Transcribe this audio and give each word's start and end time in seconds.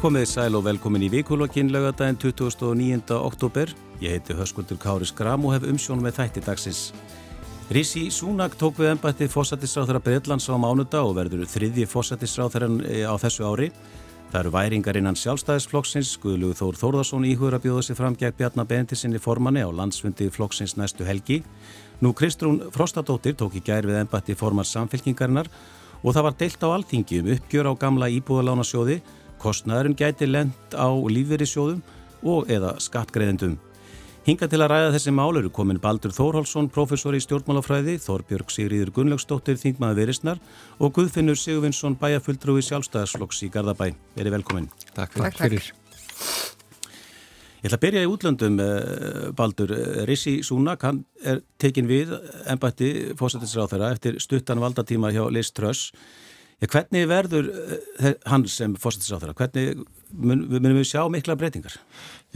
Komið 0.00 0.30
sæl 0.30 0.54
og 0.56 0.62
velkomin 0.64 1.02
í 1.04 1.10
vikulokkin 1.12 1.68
lögadaginn 1.74 2.16
29. 2.16 3.10
oktober. 3.12 3.68
Ég 4.00 4.14
heiti 4.14 4.32
Höskuldur 4.32 4.78
Kári 4.80 5.04
Skram 5.04 5.42
og 5.44 5.52
hef 5.52 5.66
umsjón 5.68 6.00
með 6.00 6.14
þætti 6.16 6.42
dagsins. 6.46 6.78
Rísi 7.68 8.06
Súnak 8.08 8.56
tók 8.56 8.80
við 8.80 8.94
ennbætti 8.94 9.28
fósættisráþara 9.28 10.00
Breitlands 10.00 10.48
á 10.48 10.56
mánuda 10.56 11.02
og 11.04 11.18
verður 11.18 11.44
þriðji 11.44 11.84
fósættisráþaran 11.92 12.80
eh, 12.88 13.04
á 13.04 13.12
þessu 13.20 13.44
ári. 13.44 13.68
Það 14.32 14.40
eru 14.40 14.54
væringar 14.56 15.00
innan 15.02 15.20
sjálfstæðisflokksins, 15.20 16.14
Guðluð 16.24 16.56
Þór 16.62 16.80
Þórðarsson 16.80 17.28
íhugur 17.28 17.60
að 17.60 17.66
bjóða 17.68 17.84
sig 17.90 18.00
fram 18.00 18.16
gegn 18.16 18.40
Bjarnar 18.40 18.72
Bentinsinni 18.72 19.20
formanni 19.20 19.60
á 19.60 19.68
landsfundi 19.68 20.32
flokksins 20.32 20.78
næstu 20.80 21.04
helgi. 21.04 21.42
Nú 22.00 22.16
Kristrún 22.16 22.70
Frostadóttir 22.72 23.36
tók 23.36 23.60
í 23.60 23.66
gær 23.68 23.84
við 23.84 24.00
ennbætti 24.00 24.32
formar 24.32 24.64
samfélkingarinnar 24.64 25.52
og 26.00 26.14
það 26.16 26.30
var 26.30 26.40
deilt 26.40 26.62
á 26.64 26.68
alþingi 26.72 27.20
um 27.20 27.34
uppgjör 27.36 27.68
á 27.68 27.72
gamla 27.76 28.08
íbúðalánasjóði 28.08 29.02
Kostnæðurinn 29.40 29.96
gæti 29.96 30.28
lent 30.28 30.76
á 30.76 30.88
lífverðisjóðum 30.88 31.80
og 32.28 32.50
eða 32.52 32.76
skattgreðendum. 32.82 33.56
Hinga 34.26 34.46
til 34.52 34.60
að 34.60 34.68
ræða 34.74 34.90
þessi 34.92 35.12
mál 35.16 35.32
eru 35.40 35.48
komin 35.48 35.80
Baldur 35.80 36.12
Þórhalsson, 36.12 36.68
professor 36.68 37.16
í 37.16 37.22
stjórnmálafræði, 37.24 37.96
Þorbjörg 38.04 38.52
Sigriður 38.52 38.92
Gunnlaugsdóttir, 38.98 39.56
Þingmaður 39.62 40.02
Verisnar 40.02 40.42
og 40.76 40.92
Guðfinnur 40.98 41.40
Sigurvinsson, 41.40 41.96
bæjaföldrúi 41.98 42.60
sjálfstæðarslokks 42.68 43.40
í 43.46 43.50
Gardabæ. 43.54 43.94
Veri 44.18 44.34
velkomin. 44.36 44.68
Takk, 44.92 45.16
Takk 45.16 45.40
fyrir. 45.40 45.72
Ég 47.60 47.68
ætla 47.68 47.76
að 47.76 47.84
byrja 47.86 48.02
í 48.04 48.08
útlöndum, 48.08 48.60
eh, 48.60 49.32
Baldur. 49.36 49.72
Rissi 50.08 50.40
Súnak, 50.44 50.82
hann 50.82 51.04
er 51.24 51.40
tekin 51.58 51.88
við 51.88 52.12
ennbætti 52.46 53.16
fósættisráð 53.16 53.72
þeirra 53.72 53.90
eftir 53.92 54.20
stuttan 54.20 54.60
valdatíma 54.60 55.12
hjá 55.12 55.30
Liz 55.32 55.50
Truss. 55.50 55.92
Ja, 56.60 56.68
hvernig 56.68 57.06
verður 57.08 57.46
uh, 57.48 58.10
hann 58.28 58.44
sem 58.52 58.74
fórsættisáþara? 58.76 59.32
Hvernig 59.38 59.78
mun, 60.12 60.42
munum 60.50 60.76
við 60.76 60.90
sjá 60.90 61.06
mikla 61.12 61.36
breytingar? 61.40 61.78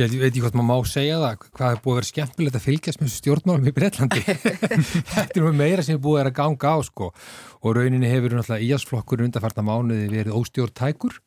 Ég 0.01 0.15
veit 0.17 0.31
ekki 0.31 0.41
hvort 0.43 0.57
maður 0.59 0.71
má 0.71 0.89
segja 0.91 1.19
það, 1.21 1.45
hvað 1.55 1.75
er 1.75 1.83
búið 1.85 1.93
að 1.93 1.99
vera 1.99 2.09
skemmtilegt 2.09 2.57
að 2.59 2.65
fylgjast 2.65 3.03
með 3.03 3.13
stjórnmálum 3.15 3.69
í 3.69 3.75
Breitlandi. 3.77 4.23
Þetta 5.13 5.43
er 5.43 5.59
meira 5.61 5.85
sem 5.87 5.99
er 5.99 6.03
búið 6.03 6.25
að 6.25 6.33
ganga 6.41 6.73
á 6.73 6.79
sko 6.89 7.11
og 7.13 7.77
rauninni 7.77 8.11
hefur 8.11 8.35
náttúrulega 8.35 8.67
íhalsflokkur 8.67 9.23
undarfarta 9.29 9.63
mánuði 9.63 10.09
verið 10.11 10.41
óstjórntækur 10.41 11.21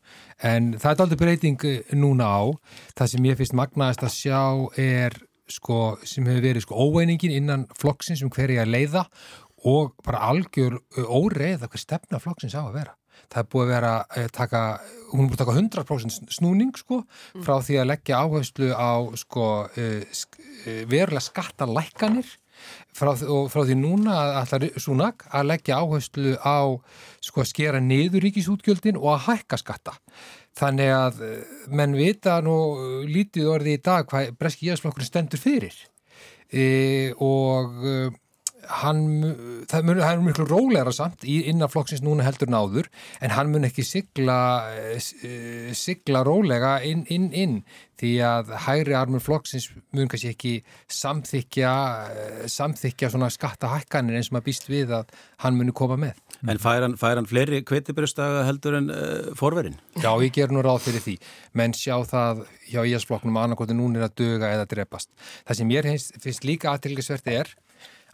en 0.49 0.73
það 0.81 0.91
er 0.91 1.05
aldrei 1.05 1.21
breyting 1.21 1.63
eh, 1.69 1.95
núna 1.95 2.27
á. 2.27 2.41
Það 2.97 3.13
sem 3.13 3.29
ég 3.29 3.39
finnst 3.39 3.57
magnaðist 3.57 4.03
að 4.03 4.15
sjá 4.17 4.41
er 4.83 5.21
sko 5.47 5.95
sem 6.03 6.27
hefur 6.27 6.43
verið 6.43 6.65
sko 6.65 6.87
óveiningin 6.87 7.37
innan 7.37 7.67
flokksins 7.79 8.25
um 8.25 8.31
hverja 8.33 8.67
leiða 8.67 9.05
og 9.65 9.95
bara 10.05 10.27
algjör 10.29 10.79
óreið 10.97 11.65
að 11.65 11.73
hver 11.73 11.81
stefna 11.81 12.21
flokksins 12.21 12.57
á 12.57 12.61
að 12.67 12.75
vera. 12.81 12.95
Það 13.27 13.39
er 13.41 13.47
búið 13.51 13.63
að 13.63 13.71
vera 13.73 13.93
að 14.13 14.27
taka, 14.35 14.63
hún 15.11 15.23
er 15.23 15.29
búið 15.29 15.37
að 15.37 15.41
taka 15.41 15.55
100% 15.57 16.35
snúning 16.35 16.75
sko 16.77 16.99
mm. 17.01 17.45
frá 17.45 17.55
því 17.65 17.79
að 17.81 17.89
leggja 17.91 18.19
áherslu 18.21 18.69
á 18.77 18.91
sko 19.17 19.47
verulega 20.87 21.23
skattalækkanir 21.25 22.29
frá, 22.95 23.11
og 23.13 23.49
frá 23.51 23.63
því 23.65 23.77
núna 23.81 24.15
allar 24.43 24.67
súnag 24.81 25.25
að 25.27 25.49
leggja 25.51 25.81
áherslu 25.81 26.37
á 26.39 26.77
sko 27.25 27.43
að 27.43 27.51
skera 27.51 27.81
niður 27.83 28.27
ríkisútgjöldin 28.27 28.99
og 29.01 29.15
að 29.15 29.25
hækka 29.31 29.61
skatta. 29.61 29.97
Þannig 30.57 30.93
að 30.93 31.19
menn 31.69 31.97
vita 31.97 32.39
nú 32.45 32.55
lítið 33.05 33.51
orði 33.53 33.77
í 33.77 33.83
dag 33.83 34.07
hvað 34.09 34.31
breski 34.39 34.71
jæðsflokkurinn 34.71 35.09
stendur 35.09 35.41
fyrir 35.41 35.75
e, 36.49 37.13
og 37.21 37.83
hann, 38.81 39.01
það 39.69 39.89
mun, 39.89 40.01
er 40.03 40.21
miklu 40.23 40.45
róleira 40.47 40.93
samt 40.95 41.25
í 41.27 41.39
innanflokksins 41.51 42.03
núna 42.05 42.25
heldur 42.27 42.51
náður 42.51 42.89
en 43.23 43.33
hann 43.35 43.51
mun 43.53 43.67
ekki 43.67 43.85
sigla 43.85 44.39
eh, 44.75 45.71
sigla 45.77 46.23
rólega 46.27 46.77
inn, 46.85 47.05
inn, 47.13 47.29
inn 47.31 47.59
því 47.97 48.11
að 48.25 48.51
hægri 48.67 48.95
armur 48.97 49.23
flokksins 49.23 49.69
mun 49.95 50.09
kannski 50.11 50.31
ekki 50.33 50.53
samþykja 50.93 51.73
eh, 52.13 52.43
samþykja 52.51 53.11
svona 53.13 53.31
skattahækkanir 53.33 54.19
eins 54.19 54.31
og 54.31 54.37
maður 54.37 54.47
býst 54.49 54.69
við 54.69 54.93
að 54.99 55.13
hann 55.43 55.57
muni 55.57 55.73
koma 55.75 55.97
með. 56.01 56.19
En 56.45 56.61
fær 56.61 56.83
hann, 56.85 56.97
fær 56.99 57.17
hann 57.17 57.29
fleiri 57.29 57.63
kveitibrjöstaga 57.65 58.43
heldur 58.45 58.77
en 58.77 58.91
uh, 58.93 59.31
forverin? 59.37 59.79
Já, 59.97 60.11
ég 60.21 60.33
ger 60.35 60.53
nú 60.53 60.61
ráð 60.65 60.83
fyrir 60.85 61.01
því 61.01 61.15
menn 61.57 61.73
sjá 61.77 61.95
það 62.05 62.43
hjá 62.67 62.83
íhalsflokknum 62.83 63.39
að 63.39 63.47
annarkoti 63.47 63.77
núna 63.77 64.03
er 64.03 64.09
að 64.09 64.17
döga 64.21 64.51
eða 64.53 64.67
drepast. 64.69 65.09
Það 65.47 65.61
sem 65.61 65.73
ég 65.73 65.89
finnst 66.21 66.45
líka 66.45 66.75
aðtilgisverti 66.75 67.39
er 67.39 67.55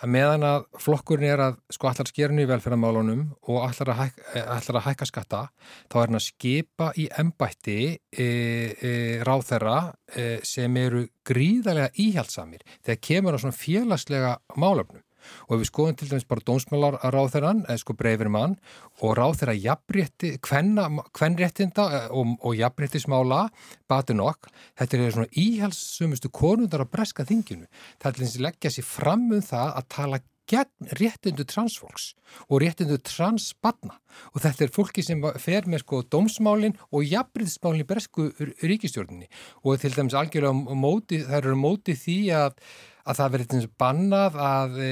að 0.04 0.12
meðan 0.12 0.44
að 0.48 0.66
flokkurinn 0.84 1.30
er 1.32 1.42
að 1.46 1.60
sko 1.72 1.90
allar 1.90 2.10
skerinu 2.10 2.44
í 2.44 2.50
velferðamálunum 2.50 3.24
og 3.48 3.60
allar 3.64 3.94
að, 3.94 4.02
hæk, 4.02 4.20
allar 4.42 4.80
að 4.80 4.86
hækka 4.90 5.08
skatta 5.08 5.42
þá 5.88 5.96
er 5.96 6.04
hann 6.04 6.20
að 6.20 6.26
skipa 6.28 6.90
í 7.00 7.08
embætti 7.24 7.78
e, 7.96 8.28
e, 8.28 8.92
ráþerra 9.24 9.78
e, 10.12 10.28
sem 10.48 10.78
eru 10.82 11.06
gríðarlega 11.28 11.94
íhjaldsamir 12.04 12.66
þegar 12.84 13.02
kemur 13.08 13.40
á 13.40 13.42
svona 13.44 13.60
félagslega 13.62 14.36
málöfnum 14.60 15.04
og 15.48 15.62
við 15.62 15.70
skoðum 15.70 16.00
til 16.00 16.10
dæmis 16.12 16.28
bara 16.30 16.46
dónsmálar 16.48 17.00
að 17.02 17.16
ráð 17.16 17.32
þeirra 17.36 17.54
eða 17.62 17.80
sko 17.82 17.96
breyfir 18.00 18.32
mann 18.34 18.58
og 19.02 19.16
ráð 19.20 19.40
þeirra 19.42 19.56
jafnrétti, 19.68 20.34
hvernréttinda 20.44 21.88
eh, 22.00 22.10
og, 22.12 22.36
og 22.42 22.58
jafnréttismála 22.60 23.46
bati 23.90 24.18
nokk, 24.18 24.52
þetta 24.80 25.00
er 25.00 25.16
svona 25.16 25.32
íhalsumustu 25.46 26.32
konundar 26.34 26.86
á 26.86 26.88
breska 26.90 27.26
þinginu. 27.28 27.68
Það 28.02 28.12
er 28.12 28.22
þess 28.22 28.38
að 28.40 28.48
leggja 28.48 28.76
sér 28.78 28.88
fram 28.88 29.28
um 29.32 29.44
það 29.44 29.74
að 29.74 29.90
tala 29.98 30.24
gegn 30.50 30.90
réttindu 31.00 31.46
transfólks 31.48 32.12
og 32.50 32.62
réttindu 32.64 32.98
transbanna 33.06 33.96
og 34.34 34.42
þetta 34.44 34.66
er 34.66 34.74
fólki 34.76 35.04
sem 35.06 35.22
fer 35.40 35.68
með 35.70 35.84
sko 35.86 36.02
dómsmálin 36.04 36.76
og 36.92 37.06
jafnréttismálin 37.08 37.88
bresku 37.88 38.30
ríkistjórnini 38.64 39.30
og 39.64 39.80
til 39.82 39.94
dæmis 39.96 40.18
algjörlega 40.20 40.76
móti, 40.76 41.22
það 41.24 41.40
eru 41.40 41.60
móti 41.60 41.96
því 42.00 42.18
að 42.42 42.58
að 43.04 43.20
það 43.20 43.34
verið 43.34 43.54
eins 43.58 43.68
og 43.68 43.74
bannað 43.84 44.38
að 44.40 44.78
e, 44.84 44.90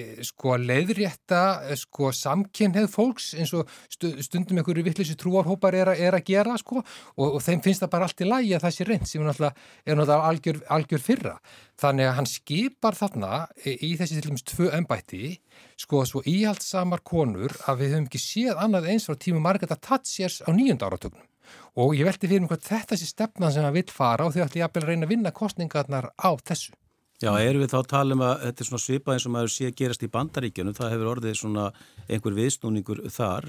e, 0.00 0.04
sko 0.26 0.56
leiðrétta 0.58 1.42
e, 1.70 1.76
sko 1.78 2.10
samkynneið 2.16 2.88
fólks 2.90 3.28
eins 3.38 3.52
og 3.56 3.70
stundum 3.92 4.58
einhverju 4.58 4.84
vittlisir 4.86 5.18
trúarhópar 5.20 5.76
er, 5.78 5.92
er 5.94 6.18
að 6.18 6.26
gera 6.32 6.56
sko 6.60 6.80
og, 6.80 7.26
og 7.28 7.40
þeim 7.44 7.62
finnst 7.64 7.84
það 7.84 7.92
bara 7.94 8.08
allt 8.08 8.24
í 8.24 8.28
lægi 8.28 8.54
að 8.56 8.66
það 8.66 8.76
sé 8.76 8.88
reynd 8.88 9.10
sem 9.10 9.22
er 9.22 9.30
náttúrulega 9.30 10.20
algjör, 10.32 10.62
algjör 10.76 11.04
fyrra. 11.06 11.36
Þannig 11.82 12.08
að 12.08 12.16
hann 12.18 12.30
skipar 12.30 12.98
þarna 12.98 13.32
e, 13.62 13.76
í 13.78 13.94
þessi 14.00 14.18
til 14.18 14.30
dæmis 14.32 14.46
tvö 14.50 14.70
ennbætti 14.78 15.34
sko 15.80 16.02
svo 16.08 16.22
íhaldsamar 16.26 17.02
konur 17.06 17.54
að 17.70 17.84
við 17.84 17.94
höfum 17.94 18.08
ekki 18.10 18.22
séð 18.22 18.58
annað 18.58 18.90
eins 18.92 19.06
frá 19.06 19.18
tímu 19.18 19.42
Margareta 19.42 19.78
Thatchers 19.78 20.42
á 20.42 20.50
nýjunda 20.50 20.90
áratögnum 20.90 21.28
og 21.78 21.96
ég 21.96 22.06
veldi 22.06 22.28
fyrir 22.28 22.44
mig 22.44 22.52
hvað 22.52 22.68
þetta 22.68 22.98
sé 22.98 23.08
stefnan 23.08 23.52
sem 23.52 23.64
hann 23.64 23.74
vil 23.74 23.88
fara 23.90 24.26
og 24.26 24.34
þau 24.34 24.44
ætti 24.46 24.62
að 24.64 24.86
reyna 24.86 25.08
að 25.08 25.14
vinna 25.14 25.32
kostningarnar 25.34 26.12
á 26.16 26.30
þessu. 26.44 26.74
Já, 27.22 27.30
erum 27.38 27.62
við 27.62 27.70
þá 27.70 27.76
að 27.78 27.90
tala 27.92 28.14
um 28.16 28.22
að 28.26 28.32
þetta 28.42 28.62
er 28.64 28.66
svona 28.66 28.82
svipað 28.82 29.14
eins 29.14 29.24
og 29.28 29.32
maður 29.36 29.50
sé 29.54 29.68
gerast 29.78 30.02
í 30.02 30.08
bandaríkjunum, 30.10 30.74
það 30.74 30.94
hefur 30.96 31.10
orðið 31.12 31.36
svona 31.38 31.66
einhver 32.08 32.34
viðsnúningur 32.34 33.02
þar. 33.14 33.46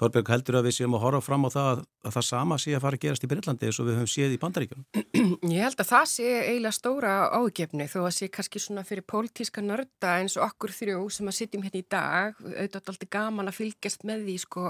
Þorberg 0.00 0.30
heldur 0.32 0.56
að 0.56 0.66
við 0.68 0.76
séum 0.78 0.94
að 0.96 1.02
horfa 1.04 1.20
fram 1.26 1.44
á 1.44 1.50
það 1.52 1.82
að 2.00 2.14
það 2.14 2.24
sama 2.24 2.56
sé 2.60 2.72
að 2.72 2.84
fara 2.86 2.96
að 2.96 3.02
gerast 3.04 3.24
í 3.26 3.28
Breitlandi 3.28 3.68
eins 3.68 3.80
og 3.82 3.88
við 3.88 3.98
höfum 3.98 4.08
séð 4.08 4.34
í 4.34 4.38
bandaríkjum. 4.40 4.84
Ég 5.52 5.64
held 5.66 5.82
að 5.82 5.90
það 5.90 6.06
sé 6.08 6.28
eiginlega 6.38 6.76
stóra 6.76 7.12
ágefni 7.36 7.88
þó 7.92 7.98
að 8.06 8.14
sé 8.16 8.28
kannski 8.32 8.62
svona 8.64 8.84
fyrir 8.88 9.04
pólitíska 9.12 9.64
nörda 9.64 10.14
eins 10.22 10.38
og 10.38 10.46
okkur 10.46 10.72
þrjú 10.72 11.02
sem 11.12 11.28
að 11.28 11.36
sitjum 11.36 11.66
hérna 11.66 11.82
í 11.82 11.88
dag, 11.92 12.40
auðvitað 12.40 12.92
alltaf 12.94 13.12
gaman 13.12 13.52
að 13.52 13.58
fylgjast 13.58 14.06
með 14.08 14.24
því 14.28 14.36
sko 14.46 14.66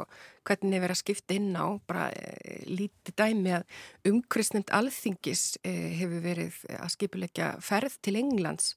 hvernig 0.48 0.74
við 0.74 0.84
verðum 0.86 0.96
að 0.96 1.02
skipta 1.04 1.36
inn 1.38 1.50
á, 1.54 1.66
bara 1.86 2.08
e, 2.10 2.56
lítið 2.66 3.18
dæmi 3.20 3.54
að 3.60 4.10
umkristnend 4.10 4.72
alþingis 4.74 5.44
e, 5.62 5.76
hefur 6.00 6.24
verið 6.24 6.58
að 6.74 6.94
skipulegja 6.96 7.52
ferð 7.62 8.00
til 8.02 8.18
Englands 8.18 8.74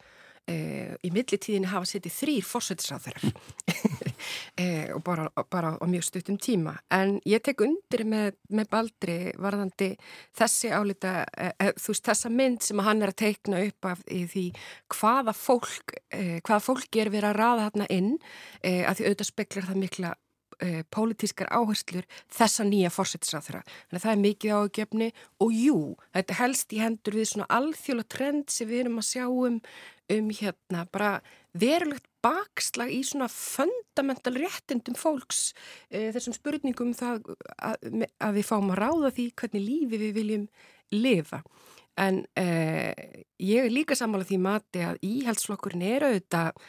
e, 0.49 0.55
í 1.03 1.11
millitíðinni 1.13 1.69
hafa 1.71 1.87
setið 1.89 2.15
þrýr 2.17 2.47
fórsættisráþarar 2.47 3.25
e, 4.61 4.67
og 4.95 5.03
bara, 5.05 5.27
bara 5.51 5.73
á 5.79 5.85
mjög 5.89 6.07
stuttum 6.07 6.39
tíma 6.41 6.75
en 6.93 7.17
ég 7.29 7.43
tek 7.45 7.63
undir 7.65 8.05
með, 8.07 8.39
með 8.49 8.71
Baldri 8.73 9.17
varðandi 9.41 9.93
þessi 10.35 10.73
álita 10.73 11.23
e 11.37 11.71
þú 11.77 11.93
veist 11.93 12.09
þessa 12.09 12.33
mynd 12.33 12.65
sem 12.65 12.83
hann 12.83 13.03
er 13.03 13.13
að 13.13 13.21
teikna 13.23 13.63
upp 13.67 13.91
af 13.93 14.03
því 14.09 14.49
hvaða 14.93 15.35
fólk 15.37 15.95
hvaða 16.13 16.61
fólki 16.63 17.03
er 17.03 17.13
verið 17.13 17.31
að 17.31 17.39
raða 17.39 17.69
þarna 17.69 17.89
inn 17.93 18.13
að 18.63 18.99
því 18.99 19.07
auðvitað 19.07 19.31
speklar 19.33 19.69
það 19.69 19.81
mikla 19.85 20.13
pólitískar 20.93 21.49
áherslur 21.51 22.05
þessa 22.31 22.65
nýja 22.67 22.91
fórsettisráþara. 22.93 23.63
Þannig 23.89 23.99
að 23.99 24.05
það 24.05 24.13
er 24.13 24.21
mikið 24.23 24.53
ágefni 24.59 25.09
og 25.43 25.57
jú, 25.57 25.79
þetta 26.15 26.37
helst 26.39 26.75
í 26.75 26.81
hendur 26.83 27.17
við 27.19 27.29
svona 27.31 27.49
alþjóla 27.57 28.05
trend 28.07 28.53
sem 28.53 28.69
við 28.69 28.85
erum 28.85 29.01
að 29.01 29.09
sjá 29.09 29.25
um 29.27 29.59
um 30.11 30.31
hérna 30.35 30.83
bara 30.91 31.13
verulegt 31.53 32.07
bakslag 32.23 32.91
í 32.91 33.01
svona 33.05 33.27
fundamental 33.31 34.33
réttindum 34.37 34.95
fólks 34.95 35.51
e, 35.89 36.11
þessum 36.15 36.35
spurningum 36.35 36.91
um 36.91 36.97
það 36.97 37.33
að, 37.57 38.05
að 38.19 38.37
við 38.39 38.47
fáum 38.47 38.71
að 38.73 38.79
ráða 38.79 39.13
því 39.17 39.27
hvernig 39.41 39.65
lífi 39.65 39.99
við 40.01 40.13
viljum 40.19 40.45
lifa. 40.93 41.41
En 41.99 42.23
e, 42.39 42.45
ég 43.43 43.67
er 43.67 43.73
líka 43.73 43.97
sammála 43.97 44.27
því 44.27 44.39
mati 44.41 44.85
að 44.87 45.03
íhaldsflokkurinn 45.05 45.85
er 45.87 46.07
auðvitað 46.07 46.63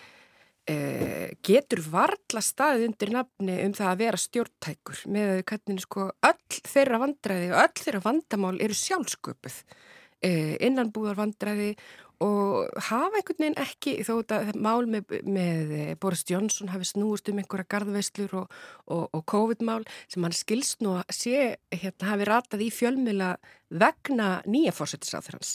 uh, 0.70 1.32
getur 1.44 1.82
varla 1.90 2.42
staðið 2.44 2.86
undir 2.88 3.12
nafni 3.14 3.56
um 3.66 3.74
það 3.76 3.90
að 3.90 4.00
vera 4.02 4.20
stjórntækur 4.20 5.02
með 5.12 5.42
hvernig 5.50 5.84
sko 5.84 6.08
öll 6.28 6.60
þeirra 6.70 7.00
vandræði 7.02 7.50
og 7.52 7.60
öll 7.64 7.82
þeirra 7.82 8.04
vandamál 8.04 8.54
eru 8.64 8.78
sjálfsköpuð 8.78 9.58
uh, 9.64 10.54
innanbúðar 10.64 11.20
vandræði 11.20 11.74
og 12.22 12.70
hafa 12.88 13.18
einhvern 13.18 13.40
veginn 13.40 13.58
ekki 13.64 13.96
þó 14.06 14.14
að 14.22 14.52
mál 14.60 14.86
með, 14.90 15.16
með 15.26 15.74
Boris 16.02 16.24
Johnson 16.28 16.70
hafi 16.72 16.86
snúist 16.88 17.28
um 17.30 17.40
einhverja 17.42 17.70
gardveislur 17.74 18.36
og, 18.42 18.54
og, 18.86 19.08
og 19.10 19.26
COVID-mál 19.30 19.82
sem 20.06 20.24
hann 20.24 20.36
skilst 20.36 20.84
nú 20.84 20.96
að 21.00 21.14
sé 21.16 21.44
hérna 21.74 22.12
hafi 22.12 22.30
ratað 22.30 22.66
í 22.66 22.70
fjölmila 22.74 23.34
vegna 23.74 24.38
nýja 24.46 24.72
fórsetisráður 24.74 25.38
hans 25.38 25.54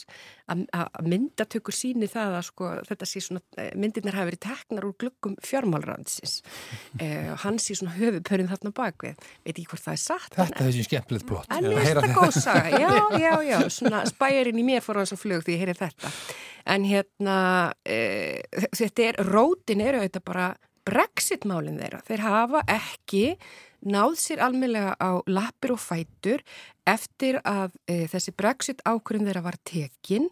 að 0.50 1.06
myndatökur 1.06 1.76
síni 1.76 2.10
það 2.10 2.36
að 2.40 2.46
sko, 2.48 2.70
þetta 2.88 3.08
sé 3.08 3.22
svona, 3.22 3.42
eh, 3.62 3.70
myndirnar 3.78 4.18
hafi 4.18 4.32
verið 4.32 4.42
teknar 4.48 4.88
úr 4.90 4.96
glöggum 5.00 5.36
fjármálransins 5.46 6.40
eh, 7.04 7.30
og 7.34 7.40
hann 7.46 7.60
sé 7.62 7.78
svona 7.78 7.96
höfupörinn 7.96 8.50
þarna 8.50 8.74
bakvið, 8.76 9.22
veit 9.46 9.54
ekki 9.54 9.70
hvort 9.72 9.86
það 9.86 9.96
er 9.96 10.04
satt 10.04 10.38
Þetta 10.40 10.64
er 10.64 10.70
þessi 10.72 10.88
skemmtilegt 10.90 11.30
blótt 11.30 11.54
En 11.54 11.70
þetta 11.70 12.12
góð 12.18 12.40
saga, 12.42 12.70
já, 12.84 12.94
já, 13.22 13.34
já. 13.46 13.58
Svona 13.78 14.04
spæjarinn 14.10 14.60
í 14.60 14.68
mér 14.68 14.86
fór 14.86 15.04
hans 15.04 15.14
að 15.16 15.24
flög 15.24 15.46
því 15.46 15.56
ég 15.56 15.64
heyri 15.64 15.78
þetta 15.78 16.14
en 16.70 16.86
hérna 16.88 17.38
eh, 17.86 18.42
þetta 18.78 19.08
er, 19.10 19.24
rótin 19.30 19.82
eru 19.86 20.04
auðvitað 20.04 20.26
bara 20.30 20.50
Brexit-málinn 20.90 21.80
þeirra, 21.82 22.00
þeir 22.08 22.24
hafa 22.24 22.62
ekki 22.72 23.24
náð 23.88 24.16
sér 24.20 24.42
almeinlega 24.44 24.96
á 25.00 25.24
lappir 25.30 25.74
og 25.76 25.80
fætur 25.82 26.44
eftir 26.90 27.40
að 27.48 27.76
e, 27.88 28.08
þessi 28.12 28.34
brexit 28.36 28.82
ákvörðin 28.84 29.30
þeirra 29.30 29.44
var 29.46 29.58
tekin 29.68 30.28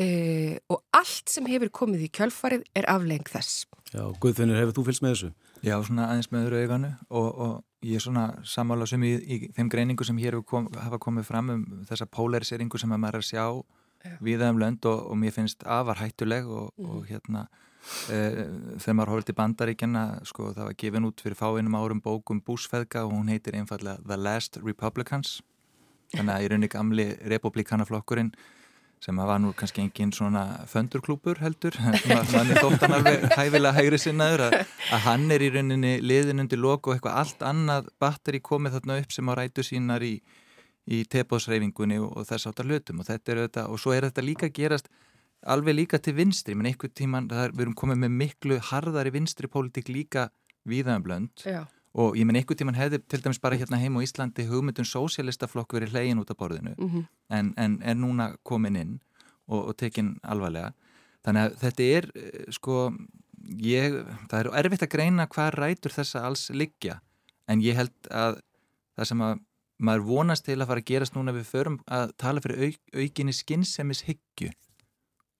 e, 0.00 0.58
og 0.70 0.82
allt 0.96 1.30
sem 1.30 1.46
hefur 1.50 1.70
komið 1.84 2.08
í 2.08 2.10
kjölfarið 2.18 2.66
er 2.78 2.88
afleng 2.90 3.28
þess. 3.28 3.66
Já, 3.92 4.02
Guðfinnur, 4.20 4.58
hefur 4.58 4.78
þú 4.78 4.86
fylgst 4.88 5.04
með 5.04 5.14
þessu? 5.14 5.32
Já, 5.62 5.74
svona 5.86 6.08
aðeins 6.10 6.30
með 6.32 6.46
öðru 6.48 6.62
auganu 6.64 6.92
og, 7.08 7.28
og 7.28 7.86
ég 7.86 7.98
er 7.98 8.04
svona 8.04 8.26
samála 8.46 8.86
sem 8.90 9.04
í, 9.06 9.14
í 9.14 9.40
þeim 9.56 9.70
greiningu 9.72 10.06
sem 10.06 10.18
hér 10.20 10.40
kom, 10.46 10.68
hafa 10.74 11.00
komið 11.02 11.28
fram 11.28 11.52
um 11.54 11.66
þessa 11.88 12.08
polariseringu 12.10 12.80
sem 12.80 12.94
að 12.94 13.04
maður 13.04 13.20
er 13.20 13.26
að 13.26 13.30
sjá 13.30 13.44
Já. 13.44 13.87
Viða 14.24 14.52
um 14.52 14.60
lönd 14.60 14.84
og, 14.88 15.06
og 15.10 15.18
mér 15.18 15.34
finnst 15.34 15.64
afar 15.66 16.00
hættuleg 16.02 16.46
og, 16.46 16.70
mm. 16.76 16.90
og 16.90 17.08
hérna 17.08 17.48
Uh, 18.12 18.76
þegar 18.82 18.96
maður 18.98 19.10
hóður 19.14 19.24
til 19.24 19.34
bandaríkjana 19.38 20.00
sko 20.28 20.50
það 20.50 20.66
var 20.66 20.74
gefin 20.82 21.06
út 21.08 21.22
fyrir 21.24 21.38
fáinnum 21.38 21.76
árum 21.78 22.02
bókum 22.04 22.42
búsfeðga 22.44 23.06
og 23.06 23.14
hún 23.14 23.30
heitir 23.32 23.56
einfallega 23.56 24.02
The 24.04 24.18
Last 24.18 24.58
Republicans 24.60 25.38
þannig 26.12 26.34
að 26.34 26.44
í 26.44 26.50
rauninni 26.52 26.70
gamli 26.74 27.06
republikanaflokkurinn 27.32 28.32
sem 29.00 29.20
að 29.22 29.30
var 29.30 29.40
nú 29.40 29.52
kannski 29.56 29.84
engin 29.84 30.12
svona 30.12 30.42
föndurklúpur 30.68 31.40
heldur 31.40 31.78
þannig 32.32 32.58
þóttan 32.58 32.96
alveg 32.98 33.24
hæfilega 33.38 33.76
hægri 33.78 34.00
sinnaður 34.02 34.44
að, 34.48 34.58
að 34.90 35.04
hann 35.06 35.26
er 35.34 35.46
í 35.46 35.50
rauninni 35.54 35.94
liðin 36.02 36.42
undir 36.44 36.60
loku 36.60 36.90
og 36.90 36.98
eitthvað 36.98 37.18
allt 37.22 37.46
annað 37.46 37.92
batteri 38.02 38.42
komið 38.42 38.78
þarna 38.78 38.98
upp 39.04 39.14
sem 39.14 39.30
á 39.30 39.32
rætu 39.38 39.64
sínar 39.64 40.04
í, 40.04 40.16
í 40.88 41.02
tepósreifingunni 41.12 42.00
og, 42.00 42.24
þess 42.28 42.48
áttar 42.50 42.68
hlutum. 42.68 43.02
Og 43.02 43.08
þetta 43.08 43.32
er 43.32 43.42
auðvitað 43.42 43.72
og 43.72 43.82
svo 43.82 43.94
er 43.94 44.08
þetta 44.08 44.24
líka 44.24 44.50
gerast 44.54 44.88
alveg 45.46 45.76
líka 45.76 46.00
til 46.02 46.16
vinstri, 46.18 46.56
menn 46.58 46.66
einhvern 46.72 46.94
tíman 46.98 47.28
er, 47.30 47.52
við 47.54 47.68
erum 47.68 47.78
komið 47.78 48.00
með 48.04 48.14
miklu 48.22 48.60
harðari 48.70 49.12
vinstri 49.14 49.50
pólitík 49.50 49.90
líka 49.92 50.30
viðanblönd 50.68 51.44
um 51.46 51.66
og 51.98 52.18
ég 52.18 52.26
menn 52.28 52.36
einhvern 52.38 52.58
tíman 52.60 52.76
hefði 52.76 53.00
til 53.10 53.20
dæmis 53.24 53.40
bara 53.42 53.56
hérna 53.58 53.78
heim 53.80 53.96
á 53.98 54.04
Íslandi 54.04 54.44
hugmyndun 54.46 54.86
sósélistaflokk 54.86 55.72
verið 55.74 55.94
hlegin 55.94 56.20
út 56.22 56.30
af 56.30 56.36
borðinu 56.38 56.74
mm 56.76 56.88
-hmm. 56.88 57.04
en, 57.30 57.54
en 57.56 57.82
er 57.82 57.94
núna 57.94 58.36
komin 58.42 58.76
inn 58.76 59.00
og, 59.46 59.68
og 59.68 59.76
tekin 59.76 60.18
alvarlega. 60.22 60.72
Þannig 61.24 61.42
að 61.42 61.56
þetta 61.62 61.82
er 61.82 62.10
eh, 62.14 62.44
sko 62.50 62.92
ég, 63.58 64.04
það 64.28 64.40
er 64.40 64.50
erfitt 64.64 64.82
að 64.82 64.94
greina 64.94 65.26
hvað 65.26 65.54
rætur 65.54 65.92
þessa 65.92 66.22
alls 66.22 66.50
liggja. 66.50 67.00
En 67.48 67.60
ég 67.60 67.74
held 67.74 67.92
að 68.10 68.40
það 68.96 69.04
sem 69.04 69.20
að 69.20 69.40
maður 69.78 70.06
vonast 70.08 70.46
til 70.46 70.58
að 70.58 70.68
fara 70.70 70.82
að 70.82 70.90
gerast 70.90 71.16
núna 71.16 71.34
við 71.36 71.48
förum 71.48 71.78
að 71.86 72.12
tala 72.18 72.42
fyrir 72.44 72.68
auk, 72.68 72.80
aukinni 72.94 73.34
skinsemis 73.36 74.04
hyggju 74.08 74.50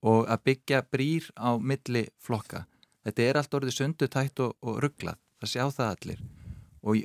og 0.09 0.29
að 0.31 0.43
byggja 0.47 0.83
brýr 0.87 1.27
á 1.35 1.59
milli 1.59 2.05
flokka. 2.23 2.63
Þetta 3.03 3.25
er 3.25 3.39
allt 3.39 3.55
orðið 3.57 3.75
sundu, 3.75 4.07
tætt 4.07 4.39
og, 4.43 4.55
og 4.63 4.79
rugglað. 4.83 5.19
Það 5.39 5.51
sjá 5.53 5.63
það 5.75 5.91
allir. 5.95 6.21
Og 6.79 6.99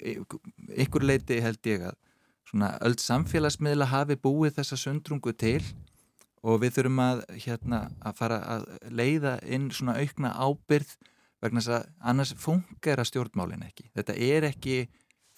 ykkur 0.84 1.06
leiti 1.06 1.40
held 1.42 1.66
ég 1.66 1.88
að 1.90 1.98
svona 2.50 2.75
öll 2.86 2.98
samfélagsmiðla 3.00 3.90
hafi 3.90 4.16
búið 4.20 4.60
þessa 4.60 4.78
sundrungu 4.78 5.34
til 5.34 5.62
og 6.44 6.60
við 6.62 6.76
þurfum 6.76 7.00
að, 7.02 7.22
hérna, 7.40 7.81
að 8.04 8.19
fara 8.20 8.38
að 8.56 8.66
leiða 8.92 9.38
inn 9.42 9.70
svona 9.72 9.96
aukna 9.98 10.34
ábyrð 10.36 10.92
vegna 11.42 11.62
þess 11.62 11.72
að 11.78 11.86
annars 12.10 12.34
funkera 12.40 13.06
stjórnmálin 13.08 13.64
ekki. 13.66 13.88
Þetta 13.96 14.19
er 14.28 14.48
ekki 14.50 14.76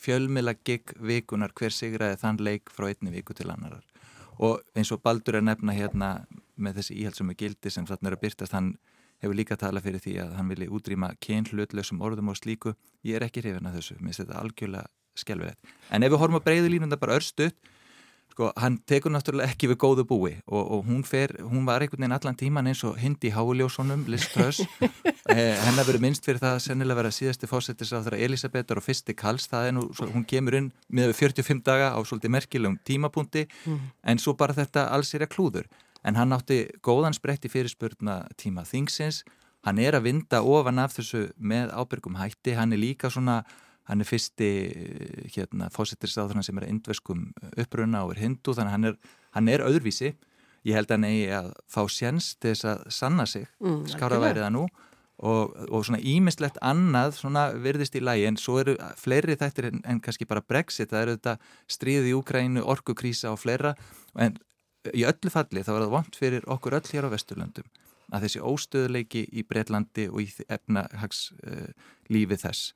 fjölmila 0.06 0.54
gig 0.64 0.94
vikunar 1.02 1.54
hver 1.56 1.74
sigraði 1.74 2.20
þann 2.22 2.42
leik 2.42 2.72
frá 2.72 2.88
einni 2.90 3.12
viku 3.14 3.34
til 3.34 3.50
annarar. 3.50 3.84
Og 4.38 4.60
eins 4.76 4.92
og 4.92 5.02
Baldur 5.02 5.38
er 5.38 5.46
nefna 5.46 5.74
hérna 5.74 6.10
með 6.56 6.80
þessi 6.80 6.98
íhaldsum 7.00 7.30
með 7.30 7.40
gildi 7.42 7.72
sem 7.72 7.86
þarna 7.88 8.12
er 8.12 8.16
að 8.18 8.22
byrtast 8.26 8.56
hann 8.56 8.74
hefur 9.22 9.38
líka 9.38 9.56
talað 9.56 9.86
fyrir 9.86 10.02
því 10.04 10.14
að 10.24 10.34
hann 10.36 10.50
vilji 10.52 10.68
útrýma 10.76 11.14
kynhlutlausum 11.24 12.02
orðum 12.04 12.32
og 12.32 12.38
slíku 12.38 12.74
ég 13.06 13.16
er 13.16 13.24
ekki 13.26 13.42
hrifin 13.44 13.68
að 13.68 13.78
þessu, 13.78 13.96
mér 13.98 14.12
finnst 14.12 14.22
þetta 14.24 14.42
algjörlega 14.42 14.90
skjálfilegt. 15.16 15.72
En 15.90 16.04
ef 16.04 16.12
við 16.12 16.20
horfum 16.20 16.38
að 16.40 16.46
breyðu 16.48 16.72
línum 16.72 16.92
það 16.92 17.02
bara 17.04 17.16
örstuðt, 17.16 17.70
sko, 18.36 18.50
hann 18.60 18.76
tekur 18.84 19.12
náttúrulega 19.14 19.48
ekki 19.48 19.70
við 19.70 19.78
góðu 19.80 20.04
búi 20.08 20.34
og, 20.44 20.60
og 20.60 20.80
hún, 20.84 21.00
fer, 21.08 21.32
hún 21.40 21.64
var 21.64 21.80
einhvern 21.80 22.04
veginn 22.04 22.16
allan 22.18 22.36
tíman 22.36 22.68
eins 22.68 22.82
og 22.84 22.98
hindi 23.00 23.30
háljósónum, 23.32 24.04
Liz 24.12 24.26
Truss 24.34 24.60
eh, 25.32 25.56
hennar 25.64 25.88
verið 25.88 26.04
minnst 26.04 26.26
fyrir 26.26 26.42
það 26.42 26.58
að 26.58 26.64
sennilega 26.66 27.00
vera 27.00 27.14
síðasti 27.16 27.48
fósettis 27.48 27.94
á 27.96 28.04
þeirra 28.04 28.20
Elisabethar 28.26 28.80
og 28.82 28.84
fyrsti 28.84 29.16
Karls, 29.16 29.48
það 29.48 29.70
er 29.70 29.74
nú, 29.78 29.86
svo, 29.96 30.10
hún 30.12 30.26
kemur 30.28 30.58
inn 30.60 30.68
með 30.92 31.14
45 31.16 31.64
daga 31.64 31.94
á 31.96 31.98
svolítið 32.04 32.34
merkilegum 32.36 32.76
tímapunkti, 32.84 33.46
mm. 33.64 33.90
en 34.12 34.20
svo 34.20 34.36
bara 34.36 34.56
þetta 34.56 34.90
alls 34.92 35.14
er 35.16 35.24
að 35.24 35.32
klúður. 35.32 35.70
En 36.06 36.20
hann 36.20 36.36
átti 36.36 36.66
góðan 36.84 37.16
spretti 37.16 37.48
fyrirspurna 37.50 38.26
tíma 38.38 38.66
þingsins, 38.68 39.24
hann 39.66 39.80
er 39.82 39.96
að 39.96 40.10
vinda 40.10 40.42
ofan 40.44 40.78
af 40.84 40.92
þessu 40.98 41.30
með 41.40 41.72
ábyrgum 41.72 42.20
hætti, 42.20 42.54
hann 42.54 42.76
er 42.76 42.84
líka 42.84 43.08
svona, 43.10 43.40
hann 43.86 44.02
er 44.02 44.08
fyrsti 44.08 44.48
hérna, 45.34 45.68
fósittirstáðurna 45.74 46.42
sem 46.46 46.58
er 46.60 46.68
indveskum 46.70 47.28
uppruna 47.54 48.04
og 48.06 48.16
er 48.16 48.24
hindu, 48.24 48.54
þannig 48.56 48.74
hann 48.74 48.90
er, 48.90 48.98
hann 49.36 49.52
er 49.52 49.64
öðruvísi, 49.66 50.12
ég 50.66 50.74
held 50.74 50.90
að 50.90 50.96
hann 50.96 51.08
eigi 51.10 51.30
að 51.38 51.52
fá 51.70 51.80
séns 51.92 52.32
til 52.40 52.52
þess 52.52 52.68
að 52.72 52.84
sanna 52.98 53.26
sig, 53.30 53.46
mm, 53.62 53.86
skára 53.94 54.20
væriða 54.22 54.50
nú. 54.54 54.66
Og, 55.16 55.54
og 55.72 55.80
svona 55.86 56.02
ímislegt 56.04 56.58
annað 56.60 57.14
svona 57.16 57.46
virðist 57.64 57.94
í 57.96 58.02
lægi 58.04 58.26
en 58.28 58.36
svo 58.36 58.58
eru 58.60 58.74
fleiri 59.00 59.32
þættir 59.40 59.70
en, 59.70 59.78
en 59.88 60.00
kannski 60.04 60.26
bara 60.28 60.42
Brexit, 60.44 60.90
það 60.90 61.06
eru 61.06 61.14
þetta 61.14 61.34
stríði 61.72 62.10
í 62.10 62.16
Úkrænu, 62.18 62.60
orkukrísa 62.60 63.30
og 63.32 63.40
fleira. 63.40 63.72
En 64.20 64.36
í 64.92 65.06
öllu 65.08 65.32
falli 65.32 65.64
þá 65.64 65.72
er 65.72 65.86
það 65.86 65.94
vant 65.94 66.18
fyrir 66.20 66.44
okkur 66.52 66.76
öll 66.76 66.90
hér 66.90 67.08
á 67.08 67.14
Vesturlöndum 67.14 67.64
að 68.14 68.26
þessi 68.26 68.42
óstöðuleiki 68.44 69.24
í 69.32 69.42
Breitlandi 69.46 70.04
og 70.10 70.20
í 70.22 70.28
efnahagslífi 70.52 72.36
uh, 72.36 72.42
þess 72.42 72.74